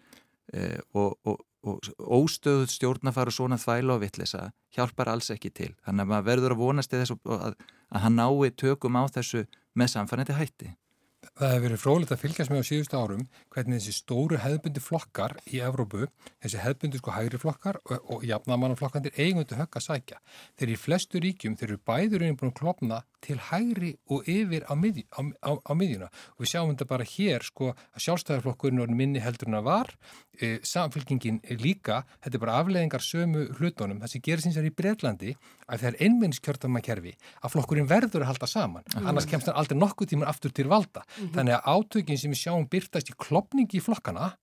og, 0.94 1.16
og, 1.24 1.42
og 1.62 1.90
óstöðuð 2.00 2.70
stjórnafar 2.72 3.30
og 3.30 3.36
svona 3.36 3.58
þvæla 3.60 3.96
og 3.96 4.04
vittlisa 4.04 4.48
hjálpar 4.76 5.12
alls 5.12 5.30
ekki 5.34 5.52
til. 5.54 5.72
Þannig 5.84 6.06
að 6.06 6.12
maður 6.12 6.28
verður 6.30 6.56
að 6.56 6.62
vonast 6.64 6.94
í 6.94 7.00
þessu 7.02 7.18
að, 7.36 7.56
að 7.90 8.04
hann 8.06 8.18
nái 8.18 8.50
tökum 8.56 8.98
á 8.98 9.04
þessu 9.12 9.44
með 9.78 9.92
samfærandi 9.94 10.38
hætti. 10.38 10.72
Það 11.20 11.50
hefur 11.52 11.64
verið 11.66 11.80
frólitt 11.82 12.12
að 12.14 12.20
fylgjast 12.22 12.50
með 12.52 12.62
á 12.64 12.68
síðustu 12.68 12.96
árum 12.96 13.24
hvernig 13.52 13.80
þessi 13.80 13.92
stóru 13.92 14.38
hefðbundi 14.40 14.80
flokkar 14.80 15.34
í 15.52 15.58
Evrópu, 15.64 16.06
þessi 16.40 16.60
hefðbundi 16.62 17.00
sko 17.00 17.12
hægri 17.12 17.40
flokkar 17.42 17.78
og, 17.84 18.06
og 18.14 18.24
jafnamannaflokkandir 18.28 19.18
eigundu 19.20 19.58
högg 19.58 19.76
að 19.76 19.84
sækja. 19.84 20.20
Þeir 20.56 20.72
í 20.72 20.78
flestu 20.80 21.20
ríkjum, 21.20 21.58
þeir 21.60 21.68
eru 21.74 21.82
bæðurinn 21.90 22.38
búin 22.40 22.54
að 22.54 22.58
klopna 22.62 23.02
til 23.20 23.36
hægri 23.50 23.92
og 24.08 24.28
yfir 24.32 24.64
á, 24.64 24.72
miðj, 24.80 25.04
á, 25.12 25.20
á, 25.44 25.50
á 25.60 25.72
miðjuna. 25.76 26.08
Og 26.36 26.44
við 26.44 26.52
sjáum 26.54 26.72
þetta 26.72 26.88
bara 26.94 27.08
hér 27.12 27.44
sko 27.44 27.72
að 27.74 28.04
sjálfstæðarflokkurinn 28.06 28.80
orðin 28.86 29.00
minni 29.00 29.20
heldur 29.20 29.50
en 29.50 29.60
að 29.60 29.68
var 29.68 29.92
e, 30.40 30.56
samfélkingin 30.64 31.42
líka. 31.60 32.02
Þetta 32.24 32.40
er 32.40 32.44
bara 32.46 32.58
afleðingar 32.62 33.04
sömu 33.04 33.44
hlutunum. 33.58 34.00
Það 34.00 34.14
sem 34.14 34.24
gerir 34.24 34.44
síns 34.46 34.60
að 34.60 34.70
í 34.70 34.74
Breitlandi 34.80 35.36
að 35.70 35.84
það 35.84 35.90
er 35.90 35.98
einminnskjörðamakerfi 36.06 37.14
að 37.40 37.54
flokkurinn 37.54 37.88
verður 37.90 38.26
að 38.26 38.32
halda 38.32 38.50
saman, 38.50 38.86
mm. 38.90 39.06
annars 39.06 39.28
kemst 39.30 39.50
hann 39.50 39.58
aldrei 39.60 39.78
nokkuð 39.78 40.12
tíman 40.12 40.30
aftur 40.30 40.52
til 40.52 40.68
valda, 40.70 41.04
mm 41.06 41.24
-hmm. 41.24 41.34
þannig 41.36 41.54
að 41.56 41.66
átökin 41.74 42.18
sem 42.18 42.30
við 42.34 42.42
sjáum 42.42 42.68
byrtast 42.68 43.10
í 43.10 43.18
klopningi 43.18 43.78
í 43.78 43.84
flokkana 43.84 44.34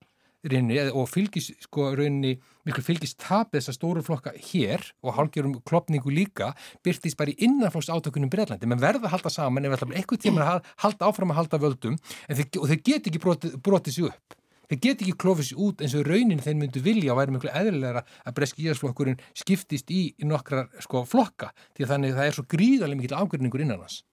reyni, 0.45 0.77
og 0.93 1.07
fylgis 1.09 1.49
sko 1.63 1.91
rauninni, 1.97 2.37
miklu 2.67 2.83
fylgist 2.85 3.17
tap 3.21 3.53
þessa 3.55 3.73
stóru 3.75 4.03
flokka 4.05 4.33
hér 4.49 4.83
og 5.03 5.15
hálfgerum 5.17 5.57
klopningu 5.67 6.13
líka 6.13 6.51
byrtist 6.85 7.17
bara 7.19 7.33
í 7.33 7.37
innanflokks 7.47 7.89
átökunum 7.89 8.31
Breitlandi, 8.31 8.69
menn 8.69 8.81
verða 8.81 9.07
að 9.07 9.15
halda 9.17 9.33
saman 9.33 9.67
ef 9.67 9.77
eitthvað 9.87 10.23
tíma 10.23 10.45
að 10.45 10.73
halda 10.83 11.09
áfram 11.09 11.33
að 11.33 11.41
halda 11.41 11.61
völdum 11.63 11.97
þeir, 12.27 12.49
og 12.61 12.67
þeir 12.71 12.83
get 12.83 13.09
ekki 13.09 13.23
brotið, 13.23 13.57
brotið 13.63 13.97
sér 13.97 14.11
upp 14.11 14.36
þeir 14.67 14.81
get 14.83 15.01
ekki 15.01 15.15
klófið 15.23 15.49
sér 15.49 15.63
út 15.67 15.81
eins 15.81 15.95
og 15.97 16.07
raunin 16.07 16.43
þeir 16.43 16.59
myndu 16.59 16.83
vilja 16.83 17.13
og 17.13 17.21
væri 17.21 17.37
miklu 17.37 17.53
eðlilega 17.53 18.03
að 18.23 18.37
breski 18.39 18.65
íðarsflokkurinn 18.65 19.21
skiptist 19.37 19.91
í, 19.91 20.13
í 20.17 20.27
nokkrar 20.27 20.69
sko 20.83 21.05
flokka 21.07 21.53
því 21.73 21.85
að 21.85 21.93
þannig 21.93 22.17
það 22.17 22.29
er 22.29 22.37
svo 22.37 22.47
gríðarlega 22.55 23.01
mikil 23.01 23.19
ágjörningur 23.21 23.65
innan 23.65 23.83
hans 23.85 24.03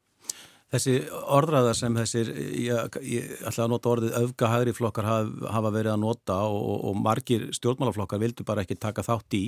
Þessi 0.75 0.95
orðræða 1.31 1.73
sem 1.79 1.97
þessir, 2.01 2.31
ég, 2.59 2.97
ég 3.07 3.35
ætla 3.47 3.67
að 3.67 3.71
nota 3.71 3.91
orðið 3.93 4.15
öfgahægri 4.19 4.73
flokkar 4.75 5.07
hafa, 5.07 5.51
hafa 5.55 5.71
verið 5.75 5.93
að 5.93 6.01
nota 6.03 6.39
og, 6.51 6.73
og 6.89 6.97
margir 6.99 7.45
stjórnmálaflokkar 7.55 8.23
vildu 8.23 8.47
bara 8.49 8.65
ekki 8.65 8.79
taka 8.83 9.05
þátt 9.07 9.37
í. 9.39 9.43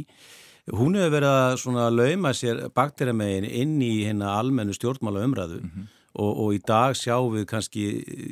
Hún 0.76 0.98
hefur 0.98 1.16
verið 1.16 1.32
að 1.32 1.56
svona 1.62 1.88
lauma 1.90 2.30
sér 2.34 2.66
bakterimegin 2.74 3.48
inn 3.48 3.74
í 3.82 4.04
hérna 4.04 4.36
almennu 4.38 4.76
stjórnmála 4.76 5.24
umræðu 5.26 5.58
mm 5.62 5.72
-hmm. 5.72 5.88
og, 6.14 6.30
og 6.44 6.54
í 6.54 6.62
dag 6.66 6.94
sjáum 6.94 7.34
við 7.34 7.48
kannski 7.50 7.84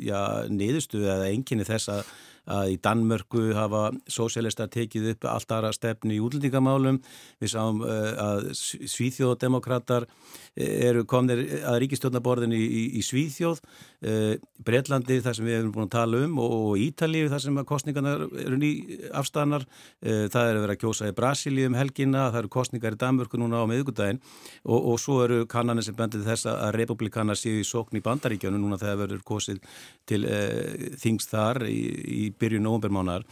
já, 0.06 0.46
niðurstuði 0.50 1.10
eða 1.16 1.32
enginni 1.34 1.66
þess 1.66 1.90
að 1.96 2.14
að 2.50 2.74
í 2.74 2.78
Danmörku 2.84 3.52
hafa 3.56 3.88
sósélistar 4.10 4.68
tekið 4.72 5.14
upp 5.14 5.26
allt 5.30 5.52
aðra 5.54 5.72
stefni 5.72 6.18
í 6.18 6.22
útlendingamálum. 6.24 7.00
Við 7.40 7.52
sáum 7.54 7.80
uh, 7.84 8.10
að 8.20 8.50
Svíþjóðdemokrater 8.54 10.06
eh, 10.06 10.88
eru 10.90 11.04
komnir 11.08 11.40
að 11.64 11.80
ríkistjórnaborðinu 11.84 12.58
í, 12.58 12.64
í, 12.64 12.82
í 13.00 13.04
Svíþjóð, 13.04 13.62
uh, 14.04 14.34
Breitlandi 14.64 15.20
þar 15.24 15.38
sem 15.38 15.48
við 15.48 15.58
hefum 15.58 15.72
búin 15.76 15.88
að 15.88 15.94
tala 15.96 16.22
um 16.26 16.38
og, 16.44 16.74
Ítalíu 16.84 17.30
þar 17.32 17.44
sem 17.46 17.60
kostningarna 17.64 18.14
eru 18.44 18.60
ný 18.60 18.72
afstannar. 19.16 19.64
Uh, 20.04 20.26
það 20.28 20.50
er 20.50 20.58
að 20.58 20.66
vera 20.66 20.76
að 20.76 20.82
kjósa 20.84 21.08
í 21.08 21.16
Brasíli 21.16 21.66
um 21.68 21.78
helgina, 21.78 22.28
það 22.30 22.42
eru 22.42 22.54
kostningar 22.58 22.98
í 22.98 23.00
Danmörku 23.00 23.40
núna 23.40 23.64
á 23.64 23.70
miðugudaginn 23.70 24.20
og, 24.64 24.78
og 24.92 25.00
svo 25.00 25.22
eru 25.24 25.44
kannanir 25.48 25.86
sem 25.86 25.96
bendið 25.96 26.28
þess 26.28 26.50
að 26.52 26.76
republikanar 26.76 27.40
séu 27.40 27.62
í 27.62 27.66
sókn 27.66 27.96
í 27.96 28.04
bandaríkjónu 28.04 28.60
núna 28.60 28.78
þegar 28.80 29.00
verður 29.04 29.24
kosið 29.24 29.60
til 30.08 30.20
þings 31.00 31.28
þar 31.30 31.64
í, 31.68 31.80
í 32.04 32.22
byrju 32.40 32.62
nógumbermánar. 32.62 33.26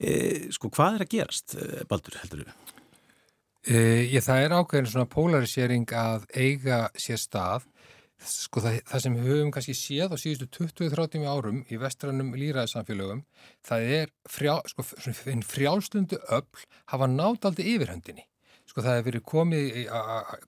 E, 0.00 0.12
sko, 0.54 0.70
hvað 0.72 0.98
er 0.98 1.04
að 1.04 1.12
gerast, 1.14 1.56
e, 1.56 1.82
Baldur, 1.88 2.16
heldur 2.22 2.44
þú? 2.44 2.54
E, 3.60 3.80
ég, 4.08 4.22
það 4.24 4.44
er 4.44 4.54
ákveðin 4.56 4.88
svona 4.94 5.10
polarisering 5.12 5.92
að 5.92 6.24
eiga 6.32 6.86
sér 6.96 7.20
stað. 7.20 7.68
Sko, 8.20 8.60
það, 8.60 8.80
það 8.88 9.02
sem 9.04 9.14
við 9.16 9.28
höfum 9.30 9.52
kannski 9.54 9.74
séð 9.76 10.12
á 10.12 10.16
síðustu 10.20 10.48
20-30 10.68 11.28
árum 11.28 11.62
í 11.72 11.78
vestrannum 11.80 12.34
líraðissamfélögum, 12.36 13.22
það 13.64 13.92
er 13.96 14.10
frjá, 14.28 14.58
sko, 14.68 14.84
frjálslundu 15.48 16.18
öll 16.36 16.66
hafa 16.92 17.08
nátt 17.08 17.48
aldrei 17.48 17.70
yfirhöndinni. 17.74 18.26
Sko 18.70 18.84
það 18.84 19.00
hefur 19.00 19.08
verið 19.08 19.24
komið, 19.26 19.78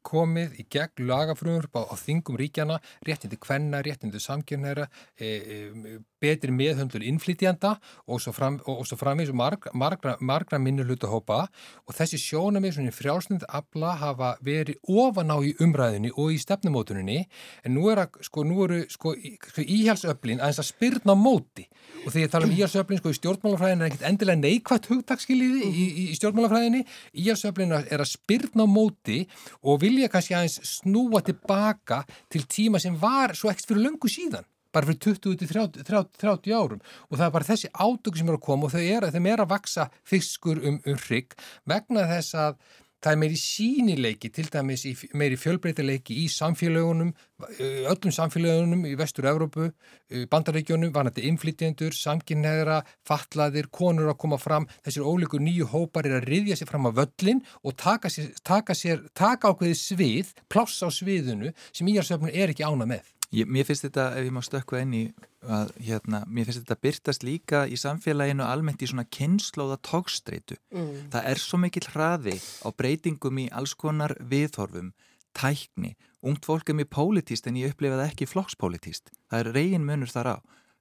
komið 0.07 0.59
í 0.63 0.67
gegn 0.71 1.09
lagafröður 1.11 1.67
á, 1.75 1.81
á 1.91 1.95
þingum 1.99 2.39
ríkjana, 2.39 2.79
réttindi 3.03 3.39
kvenna, 3.43 3.83
réttindi 3.83 4.23
samkjörnæra, 4.23 4.87
e, 5.19 5.27
e, 5.27 5.97
betri 6.23 6.55
meðhöndlur 6.55 7.03
innflytjanda 7.03 7.73
og 8.07 8.21
svo, 8.23 8.31
fram, 8.37 8.61
framins 9.01 9.33
margra, 9.35 9.73
margra, 9.75 10.15
margra 10.21 10.61
minnuluta 10.63 11.11
hópa 11.11 11.41
og 11.89 11.97
þessi 11.97 12.21
sjónamið 12.23 12.77
svona 12.77 12.95
frjálsnind 12.95 13.47
abla 13.49 13.97
hafa 13.99 14.37
verið 14.45 14.79
ofan 14.87 15.35
á 15.35 15.43
í 15.43 15.55
umræðinni 15.63 16.13
og 16.15 16.31
í 16.37 16.39
stefnumótuninni. 16.39 17.25
En 17.67 17.75
nú 17.75 17.89
er 17.91 18.05
að, 18.05 18.21
sko, 18.29 18.47
eru 18.67 18.85
sko, 18.93 19.17
sko 19.51 19.65
íhjálpsöflin 19.67 20.39
aðeins 20.39 20.63
að 20.63 20.71
spyrna 20.71 21.19
móti. 21.19 21.67
Og 22.05 22.13
þegar 22.13 22.27
ég 22.27 22.33
tala 22.37 22.49
um 22.49 22.55
íhjálpsöflin 22.55 23.03
sko 23.03 23.11
í 23.11 23.19
stjórnmálafræðinu 23.19 23.87
er 23.87 23.91
ekkit 23.91 24.07
endilega 24.07 24.43
neikvægt 24.45 24.91
hugtakskiliði 24.93 25.67
í, 25.67 25.73
í, 25.73 26.07
í 26.13 26.19
stjórnmálafræðinni, 26.21 26.85
íhjálpsöflin 27.19 27.77
er 27.83 28.05
að 28.05 28.12
spyrna 28.13 28.67
móti 28.69 29.23
og 29.63 29.83
vilja 29.83 30.11
kannski 30.13 30.37
aðeins 30.39 30.61
snúa 30.79 31.23
tilbaka 31.27 32.03
til 32.33 32.47
tíma 32.47 32.81
sem 32.83 32.97
var 33.01 33.37
svo 33.39 33.53
ekkert 33.53 33.73
fyrir 33.73 33.87
löngu 33.89 34.11
síðan 34.13 34.49
bara 34.73 34.89
fyrir 34.89 35.17
20-30 35.21 36.55
árum. 36.57 36.81
Og 37.11 37.19
það 37.19 37.27
er 37.27 37.35
bara 37.35 37.49
þessi 37.49 37.71
ádöku 37.77 38.19
sem 38.19 38.31
er 38.31 38.39
að 38.39 38.45
koma 38.47 38.69
og 38.69 38.75
þau 38.75 38.81
er, 38.81 39.09
þeim 39.13 39.29
er 39.29 39.43
að 39.45 39.51
vaksa 39.53 39.89
fiskur 40.09 40.63
um, 40.63 40.79
um 40.89 41.01
hrygg 41.07 41.37
vegna 41.69 42.07
þess 42.09 42.39
að 42.47 42.57
það 43.03 43.13
er 43.13 43.21
meiri 43.21 43.39
sínileiki, 43.39 44.31
til 44.35 44.49
dæmis 44.53 44.85
meiri 45.19 45.39
fjölbreytileiki 45.41 46.17
í 46.23 46.29
samfélagunum, 46.31 47.13
öllum 47.91 48.15
samfélagunum 48.15 48.85
í 48.87 48.95
vestur-Európu, 48.99 49.71
bandaríkjónum, 50.31 50.93
vanandi 50.95 51.27
inflytjendur, 51.31 51.97
samkynneðra, 51.99 52.83
fatlaðir, 53.09 53.71
konur 53.75 54.13
að 54.13 54.21
koma 54.23 54.39
fram, 54.41 54.69
þessir 54.87 55.09
ólíkur 55.09 55.43
nýju 55.43 55.71
hópar 55.73 56.07
er 56.09 56.21
að 56.21 56.29
riðja 56.31 56.61
sér 56.61 56.71
fram 56.71 56.87
á 56.87 56.97
völlin 57.03 57.43
og 57.63 57.77
taka, 57.81 58.13
sér, 58.13 58.31
taka, 58.47 58.77
sér, 58.79 59.03
taka 59.19 59.51
ákveði 59.51 59.79
svið, 59.79 60.37
pláss 60.53 60.85
á 60.87 60.89
sviðinu 60.93 61.51
sem 61.73 61.91
íjarsöfnun 61.91 62.35
er 62.35 62.55
ekki 62.55 62.67
ána 62.69 62.87
með. 62.87 63.11
Ég, 63.33 63.49
mér 63.49 63.65
finnst 63.65 63.87
þetta, 63.87 64.11
ef 64.19 64.27
ég 64.27 64.35
má 64.35 64.43
stökka 64.45 64.83
inn 64.85 64.93
í 64.93 65.03
að, 65.41 65.71
hérna, 65.81 66.21
mér 66.29 66.49
finnst 66.49 66.61
þetta 66.67 66.77
byrtast 66.85 67.23
líka 67.25 67.63
í 67.65 67.79
samfélaginu 67.81 68.45
almennt 68.45 68.83
í 68.85 68.89
svona 68.91 69.07
kynnslóða 69.09 69.79
tókstreitu. 69.89 70.59
Mm. 70.75 71.07
Það 71.15 71.29
er 71.31 71.41
svo 71.41 71.61
mikill 71.63 71.87
hraði 71.95 72.35
á 72.61 72.69
breytingum 72.77 73.41
í 73.41 73.47
alls 73.57 73.73
konar 73.79 74.13
viðhorfum, 74.21 74.91
tækni, 75.33 75.95
ungt 76.21 76.45
fólk 76.45 76.69
er 76.69 76.77
mjög 76.77 76.91
pólitíst 76.93 77.49
en 77.49 77.57
ég 77.57 77.73
upplifa 77.73 77.97
það 78.03 78.11
ekki 78.11 78.29
flokkspólitíst. 78.29 79.09
Það 79.33 79.41
er 79.41 79.51
reygin 79.57 79.87
munur 79.89 80.13
þar 80.13 80.37
á. 80.37 80.39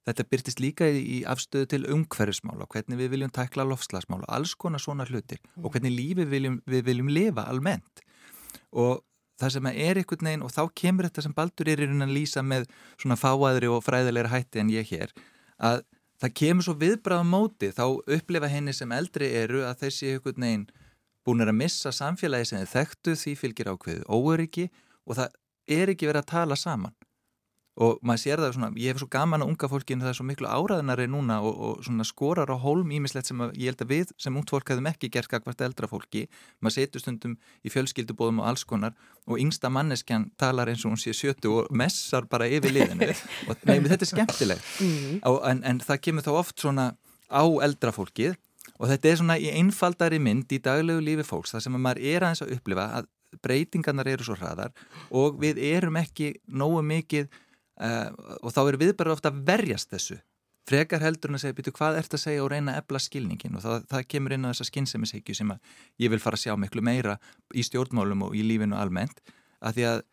Þetta 0.09 0.25
byrtist 0.33 0.59
líka 0.59 0.89
í, 0.89 0.99
í 0.99 1.17
afstöðu 1.29 1.69
til 1.71 1.81
umhverfismála 1.93 2.67
hvernig 2.73 2.99
við 2.99 3.13
viljum 3.13 3.31
tækla 3.31 3.63
lofslagsmála 3.69 4.27
alls 4.33 4.57
konar 4.59 4.81
svona 4.81 5.05
hlutir 5.07 5.39
mm. 5.39 5.63
og 5.63 5.71
hvernig 5.71 5.93
lífi 5.93 6.25
við 6.25 6.31
viljum, 6.33 6.59
við 6.67 6.83
viljum 6.89 7.11
lifa 7.13 7.45
almennt. 7.47 8.03
Og 8.75 9.05
það 9.41 9.55
sem 9.55 9.69
er 9.71 9.99
einhvern 10.01 10.29
veginn 10.29 10.45
og 10.45 10.53
þá 10.53 10.61
kemur 10.81 11.07
þetta 11.07 11.25
sem 11.25 11.35
Baldur 11.37 11.71
er 11.71 11.81
í 11.81 11.87
raunin 11.87 12.07
að 12.07 12.15
lýsa 12.17 12.43
með 12.45 12.67
svona 12.95 13.17
fáaðri 13.19 13.71
og 13.71 13.83
fræðilegra 13.85 14.33
hætti 14.35 14.61
en 14.61 14.71
ég 14.73 14.93
hér 14.93 15.13
að 15.61 15.83
það 16.21 16.35
kemur 16.37 16.67
svo 16.67 16.75
viðbráða 16.77 17.25
móti. 17.25 17.71
Þá 17.73 17.85
upplifa 18.17 18.49
henni 18.51 18.73
sem 18.77 18.91
eldri 18.93 19.31
eru 19.41 19.65
að 19.65 19.85
þessi 19.85 20.13
einhvern 20.13 20.45
veginn 20.45 20.65
búin 21.25 21.45
að 21.45 21.57
missa 21.57 21.93
samfélagi 21.93 22.49
sem 22.49 22.63
þið 22.63 22.73
þekktu 22.75 23.15
því 23.23 23.35
fylgir 23.37 23.71
ákveðu 23.73 24.05
óöryggi 24.09 24.67
og 25.05 25.17
það 25.19 25.37
er 25.71 25.93
ekki 25.93 26.09
verið 26.09 26.23
að 26.23 26.31
tala 26.33 26.57
saman 26.57 26.95
og 27.79 28.01
maður 28.03 28.19
sér 28.19 28.41
það 28.43 28.55
svona, 28.57 28.69
ég 28.75 28.91
hef 28.91 28.99
svo 28.99 29.07
gaman 29.11 29.45
að 29.45 29.51
unga 29.53 29.69
fólkinu 29.71 30.03
það 30.03 30.11
er 30.11 30.17
svo 30.17 30.25
miklu 30.27 30.49
áraðinari 30.51 31.05
núna 31.07 31.37
og, 31.39 31.55
og 31.55 31.85
svona 31.85 32.03
skorar 32.07 32.51
á 32.51 32.57
hólm 32.59 32.91
ímislegt 32.91 33.29
sem 33.29 33.39
að, 33.45 33.53
ég 33.55 33.71
held 33.71 33.83
að 33.85 33.93
við 33.93 34.11
sem 34.19 34.35
ungt 34.35 34.51
fólk 34.51 34.73
hefðum 34.73 34.89
ekki 34.91 35.11
gert 35.13 35.31
kakvart 35.31 35.63
eldra 35.63 35.87
fólki, 35.87 36.25
maður 36.59 36.75
setur 36.81 37.05
stundum 37.05 37.37
í 37.63 37.71
fjölskyldubóðum 37.71 38.43
og 38.43 38.51
alls 38.51 38.65
konar 38.67 38.97
og 39.23 39.39
yngsta 39.39 39.71
manneskjan 39.71 40.27
talar 40.41 40.71
eins 40.71 40.83
og 40.83 40.93
hún 40.93 40.99
sé 40.99 41.15
sjötu 41.15 41.55
og 41.61 41.71
messar 41.71 42.27
bara 42.27 42.49
yfir 42.51 42.75
liðinu. 42.75 43.07
Og 43.47 43.63
nefnir 43.67 43.91
þetta 43.93 44.05
er 44.05 44.09
skemmtilegt. 44.09 44.69
Mm. 44.81 45.21
en, 45.23 45.63
en 45.67 45.79
það 45.83 46.01
kemur 46.07 46.25
þá 46.25 46.31
oft 46.33 46.63
svona 46.63 46.91
á 47.31 47.43
eldra 47.63 47.93
fólkið 47.95 48.35
og 48.81 48.89
þetta 48.89 49.09
er 49.09 49.19
svona 49.19 49.37
í 49.39 49.49
einfaldari 49.53 50.19
mynd 50.21 50.51
í 50.51 50.59
daglegu 50.63 51.03
lífi 51.03 51.25
fólks 51.27 51.53
það 51.55 51.65
sem 51.65 51.77
maður 51.77 52.03
er 52.11 52.25
aðeins 52.25 52.43
að 52.45 52.55
upplifa 52.57 52.87
að 52.99 53.09
breytingarnar 53.41 54.09
eru 54.11 54.27
svo 54.27 54.35
hraðar 54.35 54.73
og 55.15 55.39
við 55.41 55.61
erum 55.63 55.99
ekki 56.01 56.33
nógu 56.47 56.81
mikið 56.83 57.29
uh, 57.81 58.37
og 58.41 58.53
þá 58.53 58.61
er 58.63 58.79
viðbæra 58.81 59.15
ofta 59.15 59.31
að 59.31 59.41
verjast 59.47 59.91
þessu. 59.93 60.19
Frekar 60.69 61.01
heldur 61.01 61.31
en 61.31 61.39
að 61.39 61.45
segja, 61.45 61.57
býtu 61.57 61.73
hvað 61.73 61.97
ert 61.99 62.13
að 62.15 62.21
segja 62.21 62.43
og 62.43 62.51
reyna 62.53 62.75
að 62.75 62.83
ebla 62.83 62.99
skilningin 63.01 63.57
og 63.57 63.63
það, 63.65 63.85
það 63.89 64.03
kemur 64.13 64.35
inn 64.35 64.45
á 64.45 64.51
þessa 64.51 64.67
skynnsemishyggju 64.69 65.35
sem 65.39 65.53
ég 66.03 66.11
vil 66.13 66.21
fara 66.21 66.37
að 66.37 66.43
sjá 66.43 66.53
miklu 66.59 66.83
meira 66.85 67.17
í 67.57 67.65
stjórnmálum 67.65 68.27
og 68.27 68.37
í 68.37 68.43
lífinu 68.45 68.77
almennt. 68.77 69.23
Að 69.59 69.79
því 69.79 69.87
að, 69.89 70.03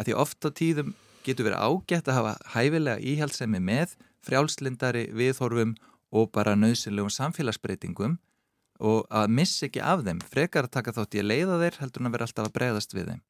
að 0.00 0.08
því 0.08 0.16
ofta 0.24 0.52
tíðum 0.62 0.94
getur 1.26 1.50
verið 1.50 1.60
ágætt 1.60 2.08
að 2.08 2.18
hafa 2.18 2.34
hæfilega 2.54 3.04
íhaldsemi 3.12 3.60
með 3.60 3.94
frjálslindari 4.24 5.04
viðhorfum 5.18 5.76
og 6.16 6.32
bara 6.32 6.56
nöðsynlegum 6.56 7.12
samfélagsbreytingum 7.12 8.16
og 8.80 9.04
að 9.12 9.34
missa 9.36 9.66
ekki 9.68 9.84
af 9.84 10.06
þeim. 10.06 10.24
Frekar 10.24 10.66
að 10.66 10.76
taka 10.78 10.96
þátt 10.96 11.18
í 11.18 11.20
að 11.20 11.30
leiða 11.34 11.60
þeir 11.60 11.82
heldur 11.82 12.02
en 12.02 12.08
að 12.08 12.16
vera 12.16 12.30
alltaf 12.30 12.48
að 12.48 12.56
breyðast 12.56 12.96
við 12.96 13.12
þeim 13.12 13.26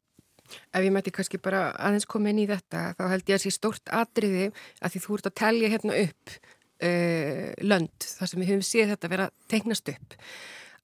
Ef 0.49 0.85
ég 0.85 0.95
mæti 0.95 1.14
kannski 1.14 1.40
bara 1.43 1.69
aðeins 1.76 2.09
koma 2.09 2.33
inn 2.33 2.43
í 2.45 2.47
þetta 2.50 2.93
þá 2.99 3.02
held 3.12 3.25
ég 3.25 3.35
að 3.35 3.40
það 3.40 3.45
sé 3.47 3.55
stort 3.57 3.93
atriði 4.00 4.47
að 4.81 4.95
því 4.95 5.02
þú 5.07 5.19
ert 5.19 5.31
að 5.31 5.38
telja 5.43 5.73
hérna 5.75 5.99
upp 6.05 6.37
uh, 6.37 7.50
lönd 7.73 8.09
þar 8.12 8.33
sem 8.33 8.43
við 8.43 8.52
höfum 8.52 8.69
séð 8.71 8.95
þetta 8.95 9.12
vera 9.14 9.28
tegnast 9.50 9.93
upp 9.95 10.17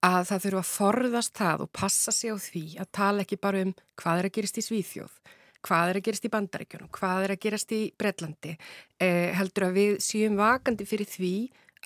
að 0.05 0.27
það 0.29 0.45
þurfa 0.45 0.61
að 0.65 0.73
forðast 0.73 1.39
það 1.39 1.65
og 1.65 1.73
passa 1.73 2.13
sig 2.13 2.35
á 2.35 2.37
því 2.37 2.67
að 2.83 2.93
tala 2.93 3.25
ekki 3.25 3.41
bara 3.41 3.65
um 3.65 3.73
hvað 4.01 4.21
er 4.21 4.29
að 4.29 4.37
gerast 4.37 4.61
í 4.61 4.67
Svíþjóð 4.67 5.17
hvað 5.65 5.91
er 5.91 5.99
að 5.99 6.07
gerast 6.09 6.27
í 6.27 6.33
Bandaríkjunum, 6.33 6.91
hvað 6.93 7.27
er 7.27 7.35
að 7.35 7.43
gerast 7.45 7.71
í 7.73 7.83
Breitlandi, 7.97 8.57
eh, 9.01 9.31
heldur 9.37 9.69
að 9.69 9.79
við 9.79 9.93
séum 10.05 10.37
vakandi 10.37 10.87
fyrir 10.89 11.09
því 11.09 11.35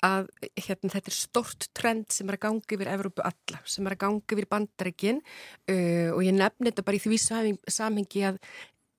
að 0.05 0.29
hérna, 0.55 0.93
þetta 0.93 1.11
er 1.11 1.17
stort 1.17 1.67
trend 1.75 2.07
sem 2.13 2.29
er 2.29 2.37
að 2.37 2.43
gangi 2.47 2.77
yfir 2.77 2.91
Evrópu 2.93 3.25
alla, 3.25 3.61
sem 3.65 3.87
er 3.87 3.95
að 3.95 4.01
gangi 4.05 4.35
yfir 4.35 4.49
bandarækin 4.51 5.21
uh, 5.21 6.09
og 6.15 6.23
ég 6.25 6.35
nefnir 6.35 6.71
þetta 6.71 6.87
bara 6.87 6.99
í 6.99 7.03
því 7.03 7.21
samhengi 7.69 8.25
að 8.31 8.41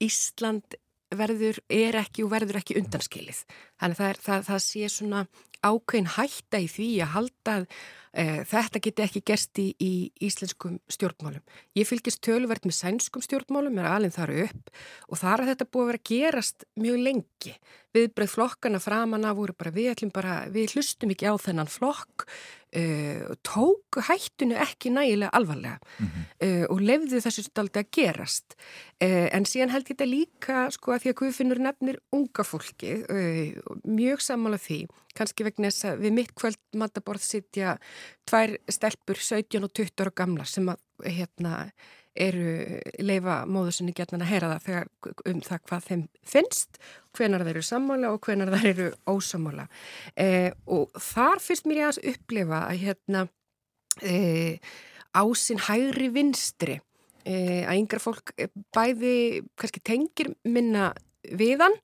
Ísland 0.00 0.78
verður, 1.16 1.58
er 1.68 1.98
ekki 2.00 2.22
og 2.24 2.30
verður 2.32 2.60
ekki 2.60 2.78
undanskilið. 2.78 3.40
Þannig 3.80 3.96
að 3.96 4.00
það, 4.00 4.20
það, 4.26 4.44
það 4.46 4.60
sé 4.64 4.90
svona 4.94 5.24
ákveðin 5.60 6.12
hætta 6.14 6.60
í 6.62 6.68
því 6.70 6.90
að 7.04 7.12
halda 7.16 7.56
Eh, 7.60 7.99
þetta 8.10 8.80
geti 8.82 9.04
ekki 9.04 9.20
gerst 9.22 9.58
í, 9.62 9.68
í 9.78 9.92
íslenskum 10.26 10.80
stjórnmálum. 10.90 11.44
Ég 11.78 11.86
fylgist 11.86 12.22
töluvert 12.26 12.64
með 12.66 12.74
sænskum 12.80 13.22
stjórnmálum, 13.22 13.78
er 13.78 13.86
alveg 13.86 14.16
þar 14.16 14.32
upp 14.46 14.72
og 15.08 15.20
þar 15.20 15.44
er 15.44 15.52
þetta 15.52 15.68
búið 15.70 15.84
að 15.84 15.92
vera 15.92 16.08
gerast 16.10 16.66
mjög 16.74 17.04
lengi. 17.06 17.54
Viðbröð 17.94 18.30
flokkana 18.30 18.78
framanna 18.82 19.34
voru 19.34 19.54
bara 19.58 19.72
við 19.74 20.08
bara, 20.14 20.44
við 20.50 20.76
hlustum 20.76 21.10
ekki 21.10 21.26
á 21.26 21.34
þennan 21.42 21.70
flokk, 21.70 22.26
uh, 22.78 23.34
tók 23.42 23.98
hættunu 24.06 24.54
ekki 24.62 24.92
nægilega 24.94 25.30
alvarlega 25.34 25.78
mm 25.98 26.06
-hmm. 26.06 26.26
uh, 26.46 26.64
og 26.70 26.80
lefðu 26.80 27.20
þessu 27.20 27.42
staldi 27.42 27.80
að 27.80 27.90
gerast. 27.90 28.54
Uh, 29.02 29.28
en 29.34 29.44
síðan 29.44 29.70
held 29.74 29.90
ég 29.90 29.96
þetta 29.96 30.06
líka 30.06 30.70
sko 30.70 30.92
að 30.92 31.02
því 31.02 31.10
að 31.10 31.18
Guðfinnur 31.20 31.58
nefnir 31.58 31.98
unga 32.12 32.44
fólki, 32.44 33.04
mjög 33.84 34.20
sammála 34.20 34.58
því 34.58 34.86
kannski 35.14 35.44
vegna 35.44 35.70
þess 35.70 35.84
að 35.84 36.04
við 36.04 36.12
mitt 36.12 36.34
kvöld 36.34 36.60
mataborð 36.76 37.22
sitja 37.22 37.78
tvær 38.28 38.56
stelpur 38.70 39.20
17 39.20 39.64
og 39.64 39.72
20 39.72 40.04
ára 40.04 40.14
gamla 40.22 40.46
sem 40.48 40.68
að 40.70 41.08
hérna 41.08 41.54
eru 42.18 42.80
leifa 42.98 43.44
móðusinni 43.46 43.94
getnan 43.94 44.24
að 44.24 44.32
heyra 44.32 44.50
það 44.50 44.64
þegar, 44.66 44.88
um 45.30 45.42
það 45.46 45.60
hvað 45.68 45.86
þeim 45.86 46.04
finnst, 46.26 46.80
hvenar 47.16 47.44
þeir 47.46 47.54
eru 47.54 47.66
sammála 47.68 48.10
og 48.10 48.26
hvenar 48.26 48.50
þeir 48.56 48.70
eru 48.72 48.88
ósammála. 49.10 49.66
Eh, 50.18 50.50
og 50.66 50.90
þar 50.98 51.42
fyrst 51.44 51.68
mér 51.68 51.82
ég 51.84 51.90
að 51.92 52.14
upplefa 52.14 52.62
að 52.66 52.82
hérna 52.84 53.24
eh, 54.02 54.58
ásinn 55.14 55.62
hægri 55.68 56.10
vinstri 56.14 56.80
eh, 57.24 57.62
að 57.62 57.78
yngra 57.78 58.02
fólk 58.02 58.34
bæði 58.74 59.16
kannski 59.58 59.84
tengir 59.86 60.34
minna 60.44 60.90
viðan 61.30 61.76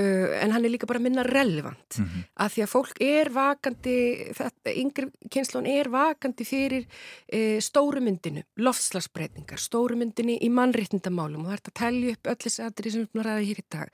en 0.00 0.54
hann 0.54 0.64
er 0.64 0.72
líka 0.72 0.88
bara 0.88 1.02
minna 1.02 1.22
relevant 1.26 1.98
mm 1.98 2.06
-hmm. 2.06 2.24
að 2.44 2.52
því 2.54 2.62
að 2.62 2.72
fólk 2.72 3.00
er 3.00 3.30
vakandi 3.30 3.96
þetta, 4.38 4.74
yngri 4.74 5.10
kynnslón 5.30 5.66
er 5.66 5.88
vakandi 5.88 6.44
fyrir 6.44 6.86
uh, 6.86 7.58
stórumyndinu 7.60 8.42
loftslagsbreytingar, 8.56 9.58
stórumyndinu 9.58 10.38
í 10.40 10.48
mannréttindamálum. 10.48 11.44
Og 11.44 11.50
það 11.50 11.52
er 11.52 11.66
að 11.66 11.80
tellja 11.82 12.12
upp 12.12 12.26
öll 12.26 12.40
þessi 12.44 12.62
aðri 12.62 12.90
sem 12.90 13.08
við 13.12 13.24
ræðum 13.24 13.46
hér 13.48 13.62
í 13.62 13.66
dag. 13.70 13.88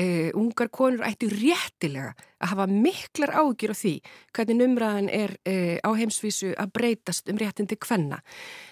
Uh, 0.00 0.30
ungar 0.34 0.68
konur 0.68 1.06
ættu 1.06 1.28
réttilega 1.28 2.14
að 2.40 2.48
hafa 2.48 2.66
miklar 2.66 3.30
ágjur 3.36 3.72
á 3.72 3.76
því 3.76 3.94
hvernig 4.32 4.64
umræðan 4.64 5.08
er 5.12 5.36
á 5.84 5.90
heimsvísu 5.92 6.54
að 6.56 6.72
breytast 6.72 7.28
um 7.28 7.38
réttindi 7.40 7.76
hvenna 7.76 8.20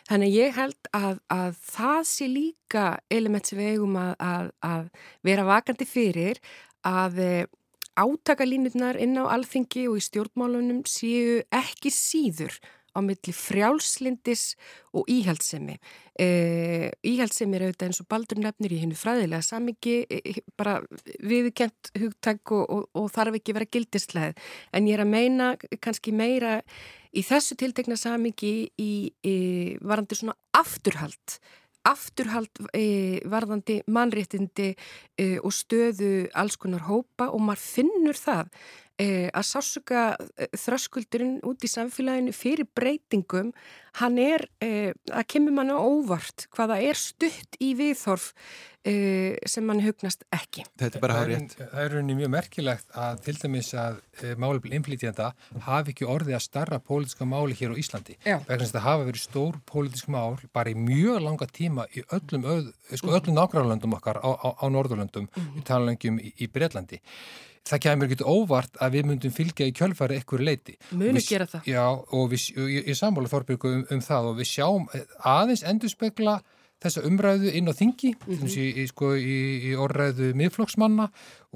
þannig 0.09 0.37
ég 0.37 0.57
held 0.57 0.91
að, 0.97 1.21
að 1.33 1.59
það 1.69 2.01
sé 2.09 2.29
líka 2.33 2.87
element 3.13 3.49
sem 3.49 3.61
við 3.61 3.75
eigum 3.75 3.99
að, 4.01 4.15
að, 4.25 4.51
að 4.65 4.89
vera 5.29 5.47
vakandi 5.49 5.89
fyrir 5.89 6.41
að 6.87 7.23
eh, 7.25 7.47
átakalínurnar 7.99 8.99
inn 9.03 9.19
á 9.19 9.27
alþingi 9.27 9.89
og 9.91 9.99
í 9.99 10.05
stjórnmálunum 10.07 10.85
séu 10.87 11.41
ekki 11.51 11.91
síður 11.91 12.59
á 12.97 13.01
milli 13.05 13.33
frjálslindis 13.35 14.55
og 14.97 15.07
íhaldsemi. 15.11 15.77
E, 16.19 16.91
íhaldsemi 17.07 17.59
er 17.59 17.67
auðvitað 17.67 17.91
eins 17.91 18.01
og 18.03 18.09
baldur 18.11 18.41
nefnir 18.43 18.75
í 18.75 18.81
hennu 18.83 18.99
fræðilega 18.99 19.45
samingi, 19.45 20.01
e, 20.09 20.41
bara 20.59 20.79
viðkent 21.23 21.93
hugtæk 21.99 22.55
og, 22.57 22.65
og, 22.65 22.89
og 22.99 23.11
þarf 23.15 23.39
ekki 23.39 23.55
vera 23.59 23.71
gildisleið. 23.77 24.43
En 24.75 24.91
ég 24.91 24.99
er 24.99 25.05
að 25.05 25.13
meina 25.15 25.53
kannski 25.85 26.15
meira 26.17 26.59
í 27.13 27.25
þessu 27.27 27.59
tiltekna 27.61 27.99
samingi 27.99 28.55
í, 28.81 28.93
í 29.23 29.37
varandi 29.85 30.19
svona 30.19 30.37
afturhald 30.59 31.39
afturhald 31.89 32.63
e, 32.77 33.21
varðandi 33.29 33.81
mannréttindi 33.89 34.73
e, 34.73 35.39
og 35.39 35.55
stöðu 35.55 36.29
alls 36.37 36.59
konar 36.61 36.87
hópa 36.89 37.31
og 37.33 37.43
maður 37.45 37.65
finnur 37.65 38.19
það 38.19 38.53
að 38.99 39.45
sásuga 39.47 40.05
e, 40.35 40.49
þröskuldurinn 40.59 41.39
út 41.47 41.63
í 41.63 41.71
samfélaginu 41.71 42.35
fyrir 42.35 42.67
breytingum, 42.75 43.53
hann 44.01 44.19
er 44.19 44.49
e, 44.63 44.91
að 45.11 45.29
kemur 45.31 45.55
manna 45.55 45.79
óvart 45.79 46.49
hvaða 46.55 46.81
er 46.83 46.99
stutt 46.99 47.59
í 47.63 47.73
viðþorf 47.79 48.33
e, 48.83 49.39
sem 49.47 49.67
mann 49.67 49.85
hugnast 49.85 50.27
ekki. 50.35 50.67
Þetta 50.83 50.99
er 50.99 51.05
bara 51.05 51.21
hárið. 51.21 51.55
Það 51.61 51.81
er 51.85 51.95
rauninni 51.95 52.19
mjög 52.19 52.35
merkilegt 52.35 52.99
að 52.99 53.25
til 53.29 53.39
dæmis 53.39 53.73
að 53.79 54.03
málefl 54.43 54.75
innflytjanda 54.75 55.31
hafi 55.69 55.95
ekki 55.95 56.11
orðið 56.11 56.41
að 56.41 56.47
starra 56.49 56.83
pólitiska 56.83 57.27
máli 57.29 57.59
hér 57.59 57.79
á 57.79 57.81
Íslandi. 57.81 58.19
Vegna 58.27 58.59
þess 58.59 58.73
að 58.73 58.79
það 58.81 58.89
hafa 58.91 59.11
verið 59.13 59.27
stór 59.29 59.61
pólitisk 59.71 60.11
mál 60.11 60.39
bara 60.51 60.75
í 60.75 60.79
mjög 60.79 61.23
langa 61.23 61.47
tíma 61.47 61.87
í 61.95 62.03
öllum, 62.19 62.51
öð, 62.51 62.73
sko, 62.95 63.15
öllum 63.15 63.39
nákvæmlandum 63.39 63.99
okkar 63.99 64.19
á, 64.19 64.31
á, 64.35 64.49
á 64.59 64.67
Norðurlöndum, 64.67 65.31
mm 65.31 65.39
-hmm. 65.39 65.61
í 65.61 65.69
talanlegum 65.71 66.19
í, 66.19 66.35
í 66.35 66.51
Breitlandi 66.51 66.99
það 67.69 67.83
kemur 67.85 68.09
ekkert 68.09 68.27
óvart 68.27 68.79
að 68.83 68.99
við 68.99 69.09
myndum 69.11 69.35
fylgja 69.35 69.69
í 69.69 69.75
kjölfari 69.77 70.19
ekkur 70.23 70.45
leiti. 70.45 70.79
Munu 70.91 71.23
gera 71.25 71.49
það. 71.49 71.69
Já, 71.69 71.85
og 71.89 72.31
við, 72.33 72.47
ég 72.89 72.99
sammála 72.99 73.33
Þorbjörgu 73.33 73.75
um, 73.75 73.83
um 73.95 74.05
það 74.05 74.31
og 74.33 74.39
við 74.41 74.53
sjáum 74.53 74.89
aðeins 75.27 75.67
endurspegla 75.69 76.41
þessa 76.79 77.03
umræðu 77.09 77.51
inn 77.59 77.67
á 77.67 77.75
þingi, 77.75 78.13
mm 78.15 78.35
-hmm. 78.39 78.51
í, 78.55 78.67
í, 78.83 78.85
sko, 78.87 79.11
í, 79.19 79.39
í 79.67 79.75
orðræðu 79.75 80.31
miðflokksmanna 80.39 81.09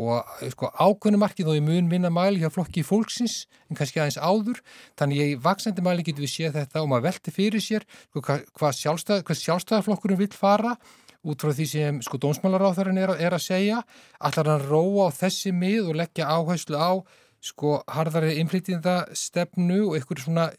og 0.02 0.32
sko, 0.50 0.70
ákvönumarkið 0.74 1.52
og 1.52 1.58
í 1.60 1.62
mun 1.62 1.90
minna 1.90 2.10
mæli 2.10 2.42
hjá 2.42 2.50
flokki 2.50 2.82
fólksins 2.82 3.46
en 3.70 3.78
kannski 3.78 4.02
aðeins 4.02 4.18
áður, 4.18 4.58
þannig 4.98 5.20
ég 5.20 5.34
í 5.36 5.38
vaksandi 5.38 5.84
mæli 5.84 6.02
getur 6.02 6.26
við 6.26 6.34
séð 6.34 6.58
þetta 6.58 6.82
og 6.82 6.90
maður 6.90 7.06
velti 7.06 7.34
fyrir 7.34 7.62
sér 7.62 7.86
sko, 8.10 8.18
hvað, 8.18 8.42
hvað 8.58 8.74
sjálfstæð, 8.80 9.22
sjálfstæðarflokkurinn 9.44 10.22
vil 10.24 10.32
fara 10.34 10.74
út 11.22 11.44
frá 11.44 11.52
því 11.54 11.66
sem 11.70 12.00
sko 12.04 12.18
dómsmálaráþarinn 12.22 13.02
er, 13.02 13.14
er 13.18 13.36
að 13.36 13.44
segja, 13.46 13.82
allar 14.18 14.54
hann 14.54 14.66
róa 14.66 15.10
á 15.10 15.16
þessi 15.22 15.54
mið 15.54 15.92
og 15.92 16.00
leggja 16.02 16.30
áherslu 16.34 16.78
á 16.78 16.92
sko 17.42 17.80
harðari 17.90 18.36
innflytjandastefnu 18.42 19.80
og 19.88 19.96
einhverju 19.98 20.26
svona 20.26 20.50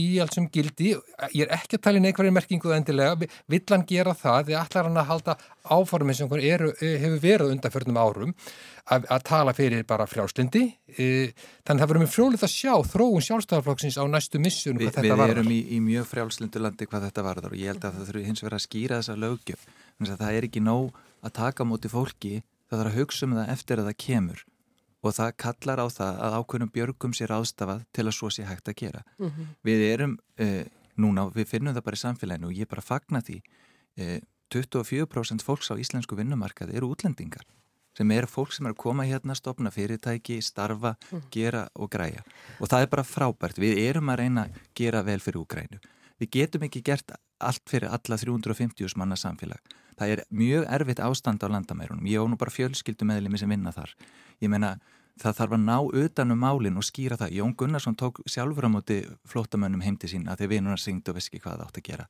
í 0.00 0.06
allt 0.22 0.36
sem 0.36 0.46
gildi, 0.52 0.92
ég 1.36 1.44
er 1.44 1.52
ekki 1.52 1.76
að 1.76 1.82
tala 1.84 2.00
í 2.00 2.02
neikværi 2.06 2.32
merkingu 2.32 2.70
það 2.70 2.78
endilega, 2.78 3.28
vill 3.52 3.62
hann 3.68 3.84
gera 3.88 4.14
það? 4.16 4.46
Því 4.48 4.56
allar 4.56 4.88
hann 4.88 5.00
að 5.02 5.08
halda 5.10 5.34
áformið 5.68 6.18
sem 6.18 6.32
er, 6.38 6.64
e, 6.78 6.92
hefur 7.02 7.20
verið 7.22 7.52
undanförnum 7.56 8.00
árum 8.00 8.32
að, 8.32 9.04
að 9.04 9.26
tala 9.28 9.54
fyrir 9.56 9.84
bara 9.88 10.08
frjálslindi 10.08 10.64
e, 10.96 11.06
þannig 11.66 11.68
að 11.68 11.84
það 11.84 11.92
verður 11.92 12.04
með 12.04 12.14
frjólið 12.16 12.46
að 12.48 12.54
sjá 12.56 12.74
þróun 12.94 13.26
sjálfstæðarflokksins 13.28 14.00
á 14.00 14.04
næstu 14.08 14.42
missunum 14.42 14.82
Vi, 14.82 14.90
Við 14.96 15.24
erum 15.28 15.52
í, 15.52 15.60
í 15.76 15.84
mjög 15.84 16.08
frjálslindu 16.14 16.64
landi 16.64 16.88
hvað 16.88 17.08
þetta 17.10 17.26
varður 17.28 17.52
og 17.52 17.60
ég 17.60 17.74
held 17.74 17.84
að 17.84 17.98
það 18.00 18.10
þurfi 18.10 18.28
hins 18.30 18.44
vegar 18.44 18.58
að 18.58 18.66
skýra 18.66 19.02
þessa 19.02 19.18
að 19.18 19.24
það 20.10 20.36
er 20.36 20.48
ekki 20.48 20.60
nóg 20.60 20.96
að 21.22 21.36
taka 21.38 21.64
múti 21.64 21.90
fólki 21.92 22.42
það 22.70 22.78
þarf 22.78 22.92
að 22.92 22.98
hugsa 22.98 23.26
um 23.26 23.36
það 23.36 23.52
eftir 23.54 23.80
að 23.80 23.88
það 23.90 24.00
kemur 24.06 24.44
og 25.02 25.16
það 25.16 25.32
kallar 25.44 25.82
á 25.82 25.86
það 25.90 26.20
að 26.26 26.36
ákveðnum 26.38 26.72
björgum 26.72 27.14
sér 27.16 27.34
ástafað 27.34 27.82
til 27.94 28.04
að 28.06 28.16
svo 28.16 28.30
sé 28.30 28.44
hægt 28.46 28.68
að 28.70 28.78
gera. 28.78 29.02
Mm 29.18 29.30
-hmm. 29.30 29.46
Við 29.66 29.80
erum 29.92 30.18
eh, 30.38 30.66
núna, 30.96 31.26
við 31.34 31.48
finnum 31.48 31.74
það 31.74 31.84
bara 31.84 31.98
í 31.98 32.04
samfélaginu 32.04 32.46
og 32.46 32.52
ég 32.52 32.68
bara 32.68 32.82
fagna 32.82 33.20
því 33.20 33.42
eh, 33.96 34.20
24% 34.54 35.42
fólks 35.42 35.70
á 35.72 35.74
íslensku 35.74 36.16
vinnumarkaði 36.16 36.76
eru 36.76 36.92
útlendingar 36.92 37.42
sem 37.96 38.10
eru 38.10 38.26
fólk 38.26 38.52
sem 38.52 38.66
er 38.66 38.72
að 38.72 38.76
koma 38.76 39.04
hérna, 39.04 39.34
stopna 39.34 39.70
fyrirtæki, 39.70 40.40
starfa, 40.40 40.96
mm. 41.10 41.22
gera 41.30 41.68
og 41.74 41.90
græja 41.90 42.22
og 42.60 42.68
það 42.68 42.80
er 42.80 42.86
bara 42.86 43.02
frábært. 43.02 43.58
Við 43.58 43.78
erum 43.78 44.08
að 44.08 44.18
reyna 44.18 44.44
að 44.44 44.50
gera 44.74 45.02
vel 45.02 45.20
fyrir 45.20 45.42
úgrænu. 45.42 45.78
Við 46.18 46.30
getum 46.30 46.62
ekki 46.62 46.82
gert 46.82 47.12
allt 47.38 47.62
fyrir 47.68 47.88
alla 47.88 48.16
350 48.16 48.96
manna 48.96 49.16
samfélag 49.16 49.60
það 49.98 50.14
er 50.14 50.24
mjög 50.30 50.66
erfitt 50.78 51.02
ástand 51.02 51.44
á 51.44 51.48
landamærunum. 51.52 52.06
Ég 52.08 52.22
á 52.22 52.26
nú 52.26 52.38
bara 52.40 52.54
fjölskyldu 52.54 53.06
meðlemi 53.08 53.40
sem 53.40 53.50
vinna 53.50 53.72
þar. 53.74 53.94
Ég 54.42 54.52
meina 54.52 54.76
það 55.20 55.38
þarf 55.38 55.56
að 55.56 55.64
ná 55.66 55.76
utanum 56.02 56.40
málinn 56.40 56.80
og 56.80 56.86
skýra 56.86 57.18
það. 57.20 57.36
Jón 57.38 57.54
Gunnarsson 57.58 57.98
tók 57.98 58.22
sjálfur 58.26 58.66
á 58.66 58.70
móti 58.72 59.02
flótamönnum 59.28 59.84
heimti 59.84 60.08
sín 60.10 60.28
að 60.30 60.42
þeir 60.42 60.52
vinuna 60.56 60.78
syngt 60.80 61.08
og 61.12 61.18
veski 61.18 61.40
hvað 61.42 61.60
það 61.60 61.66
átt 61.66 61.80
að 61.80 61.86
gera. 61.90 62.08